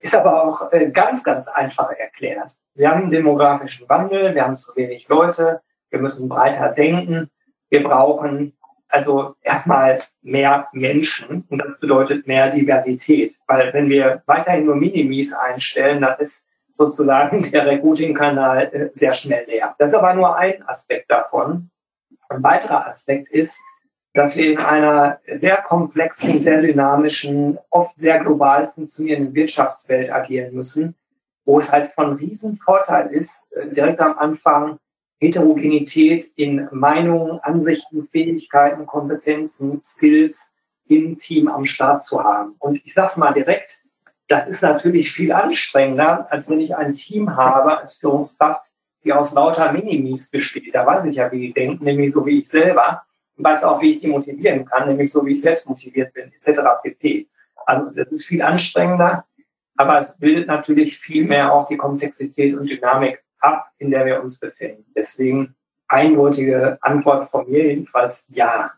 Ist 0.00 0.14
aber 0.14 0.42
auch 0.42 0.72
äh, 0.72 0.90
ganz, 0.90 1.24
ganz 1.24 1.48
einfach 1.48 1.90
erklärt. 1.90 2.56
Wir 2.74 2.90
haben 2.90 3.02
einen 3.02 3.10
demografischen 3.10 3.88
Wandel, 3.88 4.34
wir 4.34 4.44
haben 4.44 4.56
zu 4.56 4.74
wenig 4.76 5.08
Leute, 5.08 5.62
wir 5.90 6.00
müssen 6.00 6.28
breiter 6.28 6.70
denken, 6.70 7.30
wir 7.70 7.82
brauchen 7.82 8.56
also 8.94 9.34
erstmal 9.42 10.02
mehr 10.22 10.68
Menschen 10.72 11.44
und 11.48 11.58
das 11.58 11.80
bedeutet 11.80 12.28
mehr 12.28 12.50
Diversität. 12.50 13.36
Weil 13.48 13.72
wenn 13.72 13.88
wir 13.88 14.22
weiterhin 14.26 14.66
nur 14.66 14.76
Minimis 14.76 15.32
einstellen, 15.32 16.00
dann 16.00 16.16
ist 16.20 16.46
sozusagen 16.72 17.42
der 17.50 17.66
Recruiting-Kanal 17.66 18.70
äh, 18.72 18.90
sehr 18.92 19.14
schnell 19.14 19.46
leer. 19.46 19.74
Das 19.78 19.90
ist 19.90 19.96
aber 19.96 20.14
nur 20.14 20.36
ein 20.36 20.62
Aspekt 20.68 21.10
davon. 21.10 21.70
Ein 22.28 22.42
weiterer 22.44 22.86
Aspekt 22.86 23.30
ist, 23.30 23.58
dass 24.12 24.36
wir 24.36 24.52
in 24.52 24.58
einer 24.58 25.18
sehr 25.26 25.56
komplexen, 25.56 26.38
sehr 26.38 26.62
dynamischen, 26.62 27.58
oft 27.70 27.98
sehr 27.98 28.20
global 28.20 28.70
funktionierenden 28.72 29.34
Wirtschaftswelt 29.34 30.12
agieren 30.12 30.54
müssen, 30.54 30.94
wo 31.44 31.58
es 31.58 31.72
halt 31.72 31.90
von 31.90 32.14
Riesenvorteil 32.14 33.08
ist, 33.08 33.52
äh, 33.54 33.74
direkt 33.74 33.98
am 33.98 34.16
Anfang 34.16 34.78
Heterogenität 35.20 36.26
in 36.36 36.68
Meinungen, 36.72 37.38
Ansichten, 37.40 38.06
Fähigkeiten, 38.10 38.86
Kompetenzen, 38.86 39.80
Skills 39.82 40.52
im 40.86 41.16
Team 41.16 41.48
am 41.48 41.64
Start 41.64 42.04
zu 42.04 42.22
haben. 42.22 42.56
Und 42.58 42.80
ich 42.84 42.92
sage 42.92 43.08
es 43.08 43.16
mal 43.16 43.32
direkt, 43.32 43.82
das 44.28 44.46
ist 44.46 44.62
natürlich 44.62 45.12
viel 45.12 45.32
anstrengender, 45.32 46.30
als 46.30 46.48
wenn 46.48 46.60
ich 46.60 46.74
ein 46.76 46.94
Team 46.94 47.36
habe 47.36 47.78
als 47.78 47.94
Führungskraft, 47.96 48.72
die 49.04 49.12
aus 49.12 49.32
lauter 49.34 49.72
Minimis 49.72 50.30
besteht. 50.30 50.74
Da 50.74 50.86
weiß 50.86 51.04
ich 51.06 51.16
ja, 51.16 51.30
wie 51.30 51.48
die 51.48 51.52
denken, 51.52 51.84
nämlich 51.84 52.12
so 52.12 52.24
wie 52.24 52.40
ich 52.40 52.48
selber. 52.48 53.02
Und 53.36 53.44
weiß 53.44 53.64
auch, 53.64 53.80
wie 53.82 53.92
ich 53.92 54.00
die 54.00 54.06
motivieren 54.06 54.64
kann, 54.64 54.88
nämlich 54.88 55.10
so 55.12 55.24
wie 55.26 55.34
ich 55.34 55.40
selbst 55.40 55.68
motiviert 55.68 56.14
bin, 56.14 56.32
etc. 56.32 56.60
pp. 56.82 57.28
Also 57.66 57.90
das 57.90 58.08
ist 58.08 58.24
viel 58.24 58.42
anstrengender, 58.42 59.24
aber 59.76 59.98
es 59.98 60.16
bildet 60.16 60.46
natürlich 60.46 60.98
viel 60.98 61.24
mehr 61.26 61.52
auch 61.52 61.66
die 61.66 61.76
Komplexität 61.76 62.54
und 62.54 62.68
Dynamik 62.68 63.23
ab, 63.44 63.70
in 63.78 63.90
der 63.90 64.06
wir 64.06 64.22
uns 64.22 64.38
befinden. 64.38 64.84
Deswegen 64.96 65.54
eindeutige 65.88 66.78
Antwort 66.80 67.30
von 67.30 67.48
mir 67.48 67.66
jedenfalls 67.66 68.26
ja. 68.28 68.72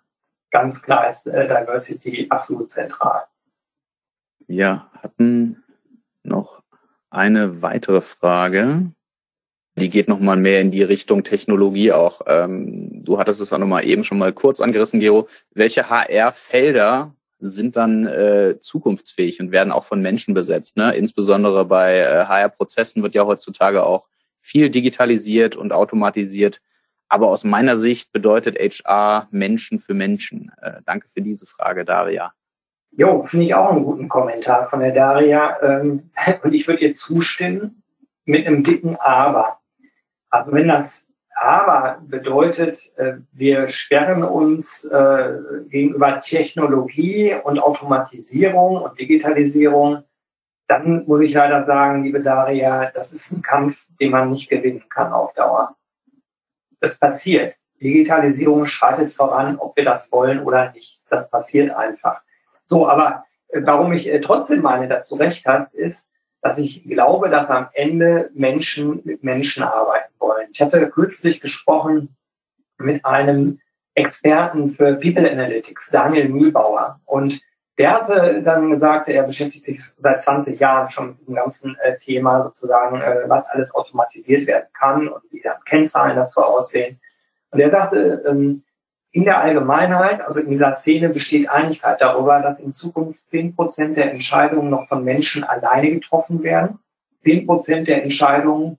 Ganz 0.51 0.83
klar 0.83 1.11
ist 1.11 1.27
äh, 1.27 1.47
Diversity 1.47 2.27
absolut 2.31 2.71
zentral. 2.71 3.25
Wir 4.47 4.87
hatten 5.03 5.62
noch 6.23 6.62
eine 7.11 7.62
weitere 7.62 8.01
Frage. 8.01 8.93
Die 9.79 9.91
geht 9.91 10.09
noch 10.09 10.21
mal 10.21 10.37
mehr 10.37 10.61
in 10.61 10.71
die 10.71 10.83
Richtung 10.83 11.25
Technologie 11.25 11.93
auch. 11.93 12.23
Ähm, 12.27 13.05
du 13.05 13.19
hattest 13.19 13.41
es 13.41 13.53
auch 13.53 13.59
noch 13.59 13.67
mal 13.67 13.85
eben 13.85 14.05
schon 14.05 14.19
mal 14.19 14.33
kurz 14.33 14.61
angerissen, 14.61 15.01
Gero. 15.01 15.29
Welche 15.53 15.91
HR-Felder 15.91 17.14
sind 17.39 17.77
dann 17.77 18.07
äh, 18.07 18.59
zukunftsfähig 18.59 19.41
und 19.41 19.53
werden 19.53 19.73
auch 19.73 19.85
von 19.85 20.01
Menschen 20.01 20.33
besetzt? 20.33 20.77
Ne? 20.77 20.95
Insbesondere 20.95 21.67
bei 21.67 21.99
äh, 21.99 22.25
HR-Prozessen 22.25 23.03
wird 23.03 23.14
ja 23.14 23.27
heutzutage 23.27 23.85
auch 23.85 24.09
viel 24.47 24.70
digitalisiert 24.70 25.57
und 25.57 25.72
automatisiert. 25.72 26.61
Aber 27.09 27.28
aus 27.28 27.44
meiner 27.44 27.76
Sicht 27.76 28.12
bedeutet 28.12 28.57
HR 28.59 29.28
Menschen 29.30 29.78
für 29.78 29.94
Menschen. 29.94 30.53
Äh, 30.61 30.82
danke 30.84 31.09
für 31.09 31.20
diese 31.20 31.47
Frage, 31.47 31.84
Daria. 31.84 32.32
Jo, 32.92 33.24
finde 33.24 33.47
ich 33.47 33.55
auch 33.55 33.70
einen 33.70 33.84
guten 33.84 34.09
Kommentar 34.09 34.68
von 34.68 34.80
der 34.80 34.92
Daria. 34.92 35.57
Ähm, 35.62 36.11
und 36.42 36.55
ich 36.55 36.66
würde 36.66 36.82
ihr 36.84 36.92
zustimmen 36.92 37.82
mit 38.24 38.47
einem 38.47 38.62
dicken 38.62 38.97
Aber. 38.97 39.59
Also 40.30 40.53
wenn 40.53 40.68
das 40.68 41.07
Aber 41.34 42.01
bedeutet, 42.07 42.92
äh, 42.97 43.14
wir 43.32 43.68
sperren 43.68 44.22
uns 44.22 44.84
äh, 44.84 45.34
gegenüber 45.68 46.20
Technologie 46.20 47.34
und 47.42 47.59
Automatisierung 47.59 48.82
und 48.82 48.99
Digitalisierung 48.99 50.05
dann 50.69 51.05
muss 51.07 51.21
ich 51.21 51.33
leider 51.33 51.64
sagen, 51.64 52.03
liebe 52.05 52.23
Daria, 52.23 52.91
das 52.93 53.12
ist 53.12 53.31
ein 53.33 53.43
Kampf, 53.43 53.87
den 54.01 54.11
man 54.11 54.31
nicht 54.31 54.49
gewinnen 54.49 54.85
kann 54.89 55.12
auf 55.12 55.33
Dauer. 55.35 55.77
Das 56.81 56.99
passiert. 56.99 57.57
Digitalisierung 57.81 58.67
schreitet 58.67 59.12
voran, 59.12 59.59
ob 59.59 59.77
wir 59.77 59.85
das 59.85 60.11
wollen 60.11 60.41
oder 60.41 60.73
nicht. 60.73 61.01
Das 61.09 61.31
passiert 61.31 61.71
einfach. 61.71 62.23
So, 62.67 62.89
aber 62.89 63.25
äh, 63.49 63.61
warum 63.62 63.93
ich 63.93 64.09
äh, 64.09 64.21
trotzdem 64.21 64.62
meine, 64.62 64.89
dass 64.89 65.09
du 65.09 65.17
recht 65.17 65.47
hast, 65.47 65.75
ist, 65.75 66.09
dass 66.41 66.59
ich 66.59 66.85
glaube, 66.85 67.29
dass 67.29 67.51
am 67.51 67.69
Ende 67.73 68.31
Menschen 68.35 69.01
mit 69.05 69.23
Menschen 69.23 69.62
arbeiten 69.62 70.12
wollen. 70.19 70.49
Ich 70.53 70.61
hatte 70.61 70.89
kürzlich 70.91 71.41
gesprochen 71.41 72.17
mit 72.79 73.05
einem 73.05 73.61
Experten 73.95 74.71
für 74.71 74.95
People 74.95 75.31
Analytics, 75.31 75.91
Daniel 75.91 76.29
Mühlbauer. 76.29 77.01
Und 77.05 77.41
der 77.79 77.93
hatte 77.93 78.43
dann 78.43 78.70
gesagt, 78.70 79.09
er 79.09 79.22
beschäftigt 79.24 79.64
sich 79.64 79.81
seit 79.99 80.22
20 80.22 80.59
Jahren 80.59 80.91
schon 80.91 81.09
mit 81.09 81.29
dem 81.29 81.35
ganzen 81.35 81.77
äh, 81.83 81.97
Thema 81.97 82.43
sozusagen, 82.43 83.01
äh, 83.01 83.24
was 83.27 83.49
alles 83.49 83.74
automatisiert 83.74 84.47
werden 84.47 84.68
kann 84.72 85.09
und 85.09 85.22
wie 85.31 85.43
dann 85.43 85.62
Kennzahlen 85.64 86.16
dazu 86.16 86.43
aussehen. 86.43 86.99
Und 87.51 87.61
er 87.61 87.70
sagte, 87.70 88.24
ähm, 88.27 88.62
in 89.12 89.24
der 89.24 89.41
Allgemeinheit, 89.41 90.20
also 90.20 90.41
in 90.41 90.51
dieser 90.51 90.72
Szene 90.72 91.09
besteht 91.09 91.49
Einigkeit 91.49 92.01
darüber, 92.01 92.41
dass 92.41 92.61
in 92.61 92.72
Zukunft 92.72 93.29
10 93.31 93.55
Prozent 93.55 93.97
der 93.97 94.11
Entscheidungen 94.11 94.70
noch 94.70 94.89
von 94.89 95.05
Menschen 95.05 95.45
alleine 95.45 95.91
getroffen 95.91 96.43
werden, 96.43 96.79
10 97.24 97.47
Prozent 97.47 97.89
der 97.89 98.03
Entscheidungen 98.03 98.79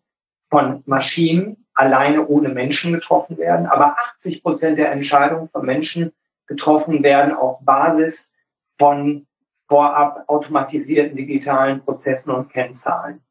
von 0.50 0.84
Maschinen 0.86 1.66
alleine 1.74 2.28
ohne 2.28 2.50
Menschen 2.50 2.94
getroffen 2.94 3.38
werden, 3.38 3.68
aber 3.68 3.96
80 4.14 4.42
Prozent 4.42 4.78
der 4.80 4.92
Entscheidungen 4.92 5.50
von 5.50 5.66
Menschen 5.66 6.14
getroffen 6.48 7.04
werden 7.04 7.34
auf 7.34 7.60
Basis 7.62 8.32
von 8.78 9.28
vorab 9.68 10.24
automatisierten 10.28 11.18
digitalen 11.18 11.82
Prozessen 11.82 12.32
und 12.32 12.50
Kennzahlen. 12.50 13.22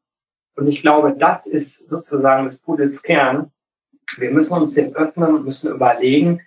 Und 0.55 0.67
ich 0.67 0.81
glaube, 0.81 1.15
das 1.17 1.45
ist 1.45 1.87
sozusagen 1.89 2.43
das 2.43 2.57
Pudels 2.57 3.01
Kern. 3.01 3.51
Wir 4.17 4.31
müssen 4.31 4.57
uns 4.57 4.73
dem 4.73 4.93
öffnen 4.93 5.35
und 5.35 5.45
müssen 5.45 5.73
überlegen, 5.73 6.41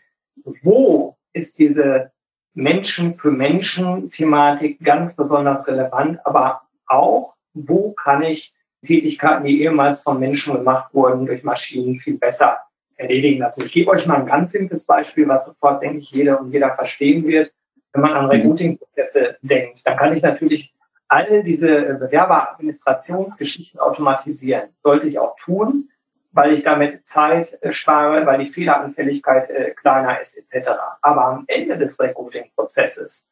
wo 0.62 1.16
ist 1.32 1.58
diese 1.58 2.12
Menschen 2.54 3.14
für 3.14 3.30
Menschen 3.30 4.10
Thematik 4.10 4.80
ganz 4.82 5.14
besonders 5.14 5.66
relevant, 5.68 6.18
aber 6.24 6.62
auch, 6.86 7.34
wo 7.54 7.92
kann 7.92 8.22
ich 8.22 8.52
Tätigkeiten, 8.84 9.44
die 9.44 9.62
ehemals 9.62 10.02
von 10.02 10.18
Menschen 10.18 10.54
gemacht 10.54 10.92
wurden, 10.94 11.26
durch 11.26 11.44
Maschinen 11.44 11.98
viel 11.98 12.18
besser 12.18 12.58
erledigen 12.96 13.40
lassen. 13.40 13.64
Ich 13.64 13.72
gebe 13.72 13.90
euch 13.90 14.06
mal 14.06 14.16
ein 14.16 14.26
ganz 14.26 14.52
simples 14.52 14.84
Beispiel, 14.84 15.28
was 15.28 15.46
sofort, 15.46 15.82
denke 15.82 15.98
ich, 15.98 16.10
jeder 16.10 16.40
und 16.40 16.52
jeder 16.52 16.74
verstehen 16.74 17.26
wird. 17.26 17.52
Wenn 17.92 18.02
man 18.02 18.12
an 18.12 18.24
mhm. 18.24 18.30
Recruiting-Prozesse 18.30 19.38
denkt, 19.42 19.80
dann 19.84 19.96
kann 19.96 20.16
ich 20.16 20.22
natürlich 20.22 20.74
all 21.08 21.42
diese 21.42 21.94
Bewerberadministrationsgeschichten 21.94 23.80
automatisieren. 23.80 24.70
Sollte 24.78 25.08
ich 25.08 25.18
auch 25.18 25.36
tun, 25.36 25.90
weil 26.32 26.54
ich 26.54 26.62
damit 26.62 27.06
Zeit 27.06 27.58
äh, 27.62 27.72
spare, 27.72 28.24
weil 28.26 28.38
die 28.38 28.50
Fehleranfälligkeit 28.50 29.50
äh, 29.50 29.70
kleiner 29.72 30.20
ist 30.20 30.38
etc. 30.38 30.70
Aber 31.02 31.24
am 31.24 31.44
Ende 31.48 31.76
des 31.76 31.98
Recruiting-Prozesses, 31.98 33.26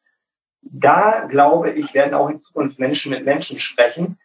da 0.61 1.25
glaube 1.29 1.71
ich, 1.71 1.93
werden 1.93 2.13
auch 2.13 2.29
in 2.29 2.39
Zukunft 2.39 2.79
Menschen 2.79 3.11
mit 3.11 3.23
Menschen 3.23 3.59
sprechen. 3.59 4.19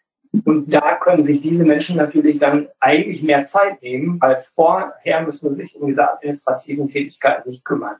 Und 0.45 0.74
da 0.74 0.97
können 0.97 1.22
sich 1.22 1.41
diese 1.41 1.64
Menschen 1.64 1.97
natürlich 1.97 2.41
dann 2.41 2.68
eigentlich 2.80 3.22
mehr 3.22 3.45
Zeit 3.45 3.80
nehmen, 3.82 4.20
weil 4.20 4.43
vorher 4.57 5.22
müssen 5.22 5.55
sie 5.55 5.62
sich 5.62 5.76
um 5.76 5.87
diese 5.87 6.11
administrativen 6.11 6.89
Tätigkeiten 6.89 7.51
nicht 7.51 7.64
kümmern. 7.64 7.97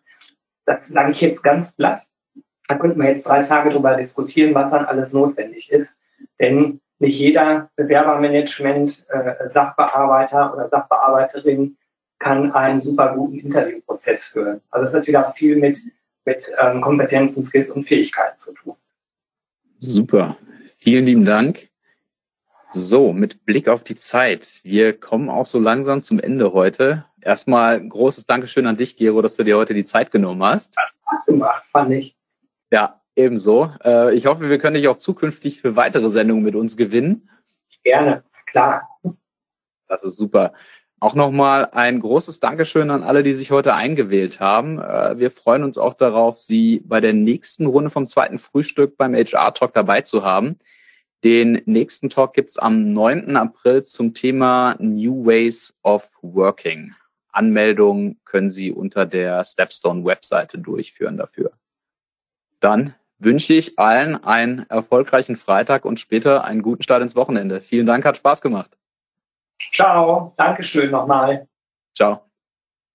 Das 0.65 0.89
sage 0.89 1.13
ich 1.13 1.21
jetzt 1.21 1.45
ganz 1.45 1.71
platt. 1.71 2.01
Da 2.69 2.77
könnten 2.77 3.01
wir 3.01 3.09
jetzt 3.09 3.29
drei 3.29 3.43
Tage 3.43 3.71
drüber 3.71 3.97
diskutieren, 3.97 4.55
was 4.55 4.71
dann 4.71 4.87
alles 4.87 5.13
notwendig 5.13 5.71
ist. 5.71 5.99
Denn 6.41 6.81
nicht 6.99 7.19
jeder 7.19 7.71
Bewerbermanagement, 7.77 9.07
äh, 9.09 9.49
Sachbearbeiter 9.49 10.55
oder 10.55 10.69
Sachbearbeiterin 10.69 11.77
kann 12.19 12.53
einen 12.53 12.81
super 12.81 13.15
guten 13.15 13.39
Interviewprozess 13.39 14.25
führen. 14.25 14.61
Also 14.71 14.87
es 14.87 14.95
hat 14.95 15.07
wieder 15.07 15.33
viel 15.37 15.57
mit, 15.57 15.79
mit 16.25 16.51
ähm, 16.59 16.81
Kompetenzen, 16.81 17.45
Skills 17.45 17.71
und 17.71 17.85
Fähigkeiten 17.85 18.39
zu 18.39 18.55
tun. 18.55 18.77
Super. 19.79 20.37
Vielen 20.79 21.05
lieben 21.05 21.25
Dank. 21.25 21.69
So, 22.71 23.13
mit 23.13 23.45
Blick 23.45 23.69
auf 23.69 23.85
die 23.85 23.95
Zeit. 23.95 24.61
Wir 24.65 24.99
kommen 24.99 25.29
auch 25.29 25.47
so 25.47 25.61
langsam 25.61 26.03
zum 26.03 26.19
Ende 26.19 26.53
heute. 26.53 27.05
Erstmal 27.21 27.87
großes 27.87 28.27
Dankeschön 28.27 28.67
an 28.67 28.77
dich, 28.77 28.97
Gero, 28.97 29.23
dass 29.23 29.37
du 29.37 29.45
dir 29.45 29.57
heute 29.57 29.75
die 29.75 29.85
Zeit 29.85 30.11
genommen 30.11 30.43
hast. 30.43 30.77
Hat 30.77 30.89
Spaß 30.89 31.27
gemacht, 31.27 31.65
fand 31.71 31.93
ich. 31.93 32.17
Ja, 32.71 33.01
ebenso. 33.17 33.73
Äh, 33.85 34.15
ich 34.15 34.27
hoffe, 34.27 34.49
wir 34.49 34.59
können 34.59 34.75
dich 34.75 34.89
auch 34.89 34.99
zukünftig 34.99 35.61
für 35.61 35.77
weitere 35.77 36.09
Sendungen 36.09 36.45
mit 36.45 36.55
uns 36.55 36.77
gewinnen. 36.77 37.29
Gerne, 37.83 38.25
klar. 38.47 38.89
Das 39.89 40.05
ist 40.05 40.17
super. 40.17 40.53
Auch 41.01 41.15
nochmal 41.15 41.69
ein 41.73 42.01
großes 42.01 42.41
Dankeschön 42.41 42.91
an 42.91 43.03
alle, 43.03 43.23
die 43.23 43.35
sich 43.35 43.51
heute 43.51 43.75
eingewählt 43.75 44.41
haben. 44.41 44.79
Äh, 44.79 45.19
wir 45.19 45.31
freuen 45.31 45.63
uns 45.63 45.77
auch 45.77 45.95
darauf, 45.95 46.39
Sie 46.39 46.81
bei 46.85 47.01
der 47.01 47.13
nächsten 47.13 47.67
Runde 47.67 47.91
vom 47.91 48.07
zweiten 48.07 48.39
Frühstück 48.39 48.97
beim 48.97 49.15
HR 49.15 49.53
Talk 49.53 49.75
dabei 49.75 50.01
zu 50.01 50.25
haben. 50.25 50.59
Den 51.23 51.63
nächsten 51.67 52.11
Talk 52.11 52.35
gibt's 52.35 52.59
am 52.59 52.93
9. 52.93 53.37
April 53.37 53.83
zum 53.83 54.15
Thema 54.15 54.77
New 54.79 55.27
Ways 55.27 55.75
of 55.83 56.11
Working. 56.23 56.95
Anmeldungen 57.29 58.21
können 58.25 58.51
Sie 58.51 58.73
unter 58.73 59.07
der 59.07 59.45
Stepstone-Webseite 59.45 60.59
durchführen 60.59 61.17
dafür. 61.17 61.53
Dann 62.65 62.95
wünsche 63.19 63.53
ich 63.53 63.79
allen 63.79 64.25
einen 64.25 64.65
erfolgreichen 64.71 65.37
Freitag 65.37 65.85
und 65.85 66.01
später 66.01 66.45
einen 66.45 66.63
guten 66.63 66.83
Start 66.83 67.03
ins 67.03 67.15
Wochenende. 67.15 67.61
Vielen 67.61 67.85
Dank, 67.85 68.07
hat 68.07 68.17
Spaß 68.17 68.41
gemacht. 68.41 68.79
Ciao, 69.71 70.33
Dankeschön 70.39 70.91
nochmal. 70.91 71.47
Ciao. 71.95 72.23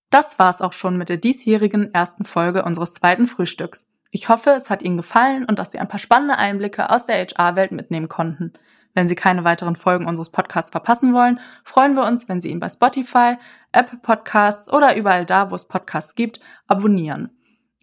Das 0.09 0.39
war's 0.39 0.61
auch 0.61 0.73
schon 0.73 0.97
mit 0.97 1.09
der 1.09 1.17
diesjährigen 1.17 1.93
ersten 1.93 2.25
Folge 2.25 2.63
unseres 2.63 2.95
zweiten 2.95 3.27
Frühstücks. 3.27 3.87
Ich 4.09 4.27
hoffe, 4.27 4.49
es 4.57 4.71
hat 4.71 4.81
Ihnen 4.81 4.97
gefallen 4.97 5.45
und 5.45 5.59
dass 5.59 5.71
Sie 5.71 5.77
ein 5.77 5.87
paar 5.87 5.99
spannende 5.99 6.39
Einblicke 6.39 6.89
aus 6.89 7.05
der 7.05 7.17
HR-Welt 7.17 7.71
mitnehmen 7.71 8.09
konnten. 8.09 8.53
Wenn 8.95 9.07
Sie 9.07 9.13
keine 9.13 9.43
weiteren 9.43 9.75
Folgen 9.75 10.07
unseres 10.07 10.31
Podcasts 10.31 10.71
verpassen 10.71 11.13
wollen, 11.13 11.39
freuen 11.63 11.93
wir 11.93 12.07
uns, 12.07 12.27
wenn 12.27 12.41
Sie 12.41 12.49
ihn 12.49 12.59
bei 12.59 12.69
Spotify, 12.69 13.35
Apple 13.71 13.99
Podcasts 13.99 14.67
oder 14.73 14.97
überall 14.97 15.27
da, 15.27 15.51
wo 15.51 15.55
es 15.55 15.67
Podcasts 15.67 16.15
gibt, 16.15 16.39
abonnieren. 16.65 17.38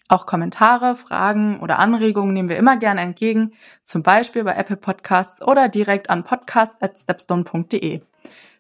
Auch 0.09 0.27
Kommentare, 0.27 0.95
Fragen 0.95 1.59
oder 1.59 1.81
Anregungen 1.81 2.33
nehmen 2.33 2.49
wir 2.49 2.57
immer 2.57 2.77
gerne 2.77 3.01
entgegen, 3.01 3.53
zum 3.83 4.05
Beispiel 4.05 4.45
bei 4.45 4.55
Apple 4.55 4.77
Podcasts 4.77 5.43
oder 5.43 5.69
direkt 5.69 6.11
an 6.11 6.23
podcast.stepstone.de. 6.23 8.03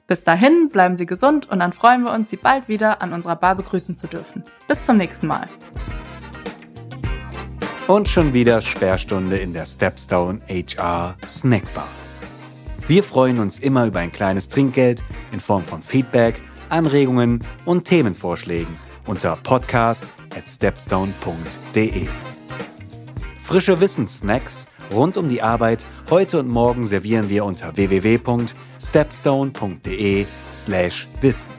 Bis 0.08 0.24
dahin 0.24 0.70
bleiben 0.70 0.96
Sie 0.96 1.06
gesund 1.06 1.48
und 1.48 1.60
dann 1.60 1.72
freuen 1.72 2.02
wir 2.02 2.12
uns, 2.12 2.30
Sie 2.30 2.36
bald 2.36 2.68
wieder 2.68 3.00
an 3.00 3.12
unserer 3.12 3.36
Bar 3.36 3.54
begrüßen 3.54 3.94
zu 3.94 4.08
dürfen. 4.08 4.42
Bis 4.66 4.84
zum 4.84 4.96
nächsten 4.96 5.28
Mal. 5.28 5.48
Und 7.86 8.08
schon 8.08 8.32
wieder 8.32 8.60
Sperrstunde 8.60 9.36
in 9.36 9.52
der 9.52 9.66
Stepstone 9.66 10.40
HR 10.48 11.14
Snackbar. 11.24 11.88
Wir 12.88 13.04
freuen 13.04 13.38
uns 13.38 13.60
immer 13.60 13.86
über 13.86 14.00
ein 14.00 14.10
kleines 14.10 14.48
Trinkgeld 14.48 15.02
in 15.30 15.38
Form 15.38 15.62
von 15.62 15.84
Feedback, 15.84 16.40
Anregungen 16.70 17.44
und 17.64 17.84
Themenvorschlägen 17.84 18.85
unter 19.06 19.36
podcast 19.42 20.04
at 20.36 20.48
stepstone.de. 20.48 22.06
Frische 23.42 23.80
Wissenssnacks 23.80 24.66
rund 24.92 25.16
um 25.16 25.28
die 25.28 25.42
Arbeit 25.42 25.84
heute 26.10 26.38
und 26.40 26.48
morgen 26.48 26.84
servieren 26.84 27.28
wir 27.28 27.44
unter 27.44 27.76
www.stepstone.de 27.76 30.26
slash 30.50 31.06
wissen. 31.20 31.50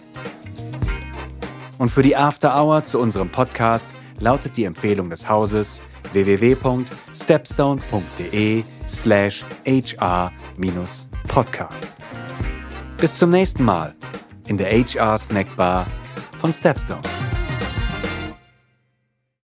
Und 1.78 1.90
für 1.90 2.04
die 2.04 2.16
After 2.16 2.56
Hour 2.56 2.86
zu 2.86 3.00
unserem 3.00 3.30
Podcast 3.30 3.94
lautet 4.20 4.58
die 4.58 4.64
Empfehlung 4.66 5.10
des 5.10 5.30
Hauses 5.30 5.84
www.stepstone.de 6.14 8.64
slash 8.88 9.44
hr-podcast. 9.66 11.98
Bis 12.98 13.18
zum 13.18 13.32
nächsten 13.32 13.64
Mal 13.64 13.96
in 14.48 14.58
der 14.58 14.72
HR 14.72 15.18
Snackbar 15.18 15.86
von 16.40 16.52
Stepstone. 16.52 17.27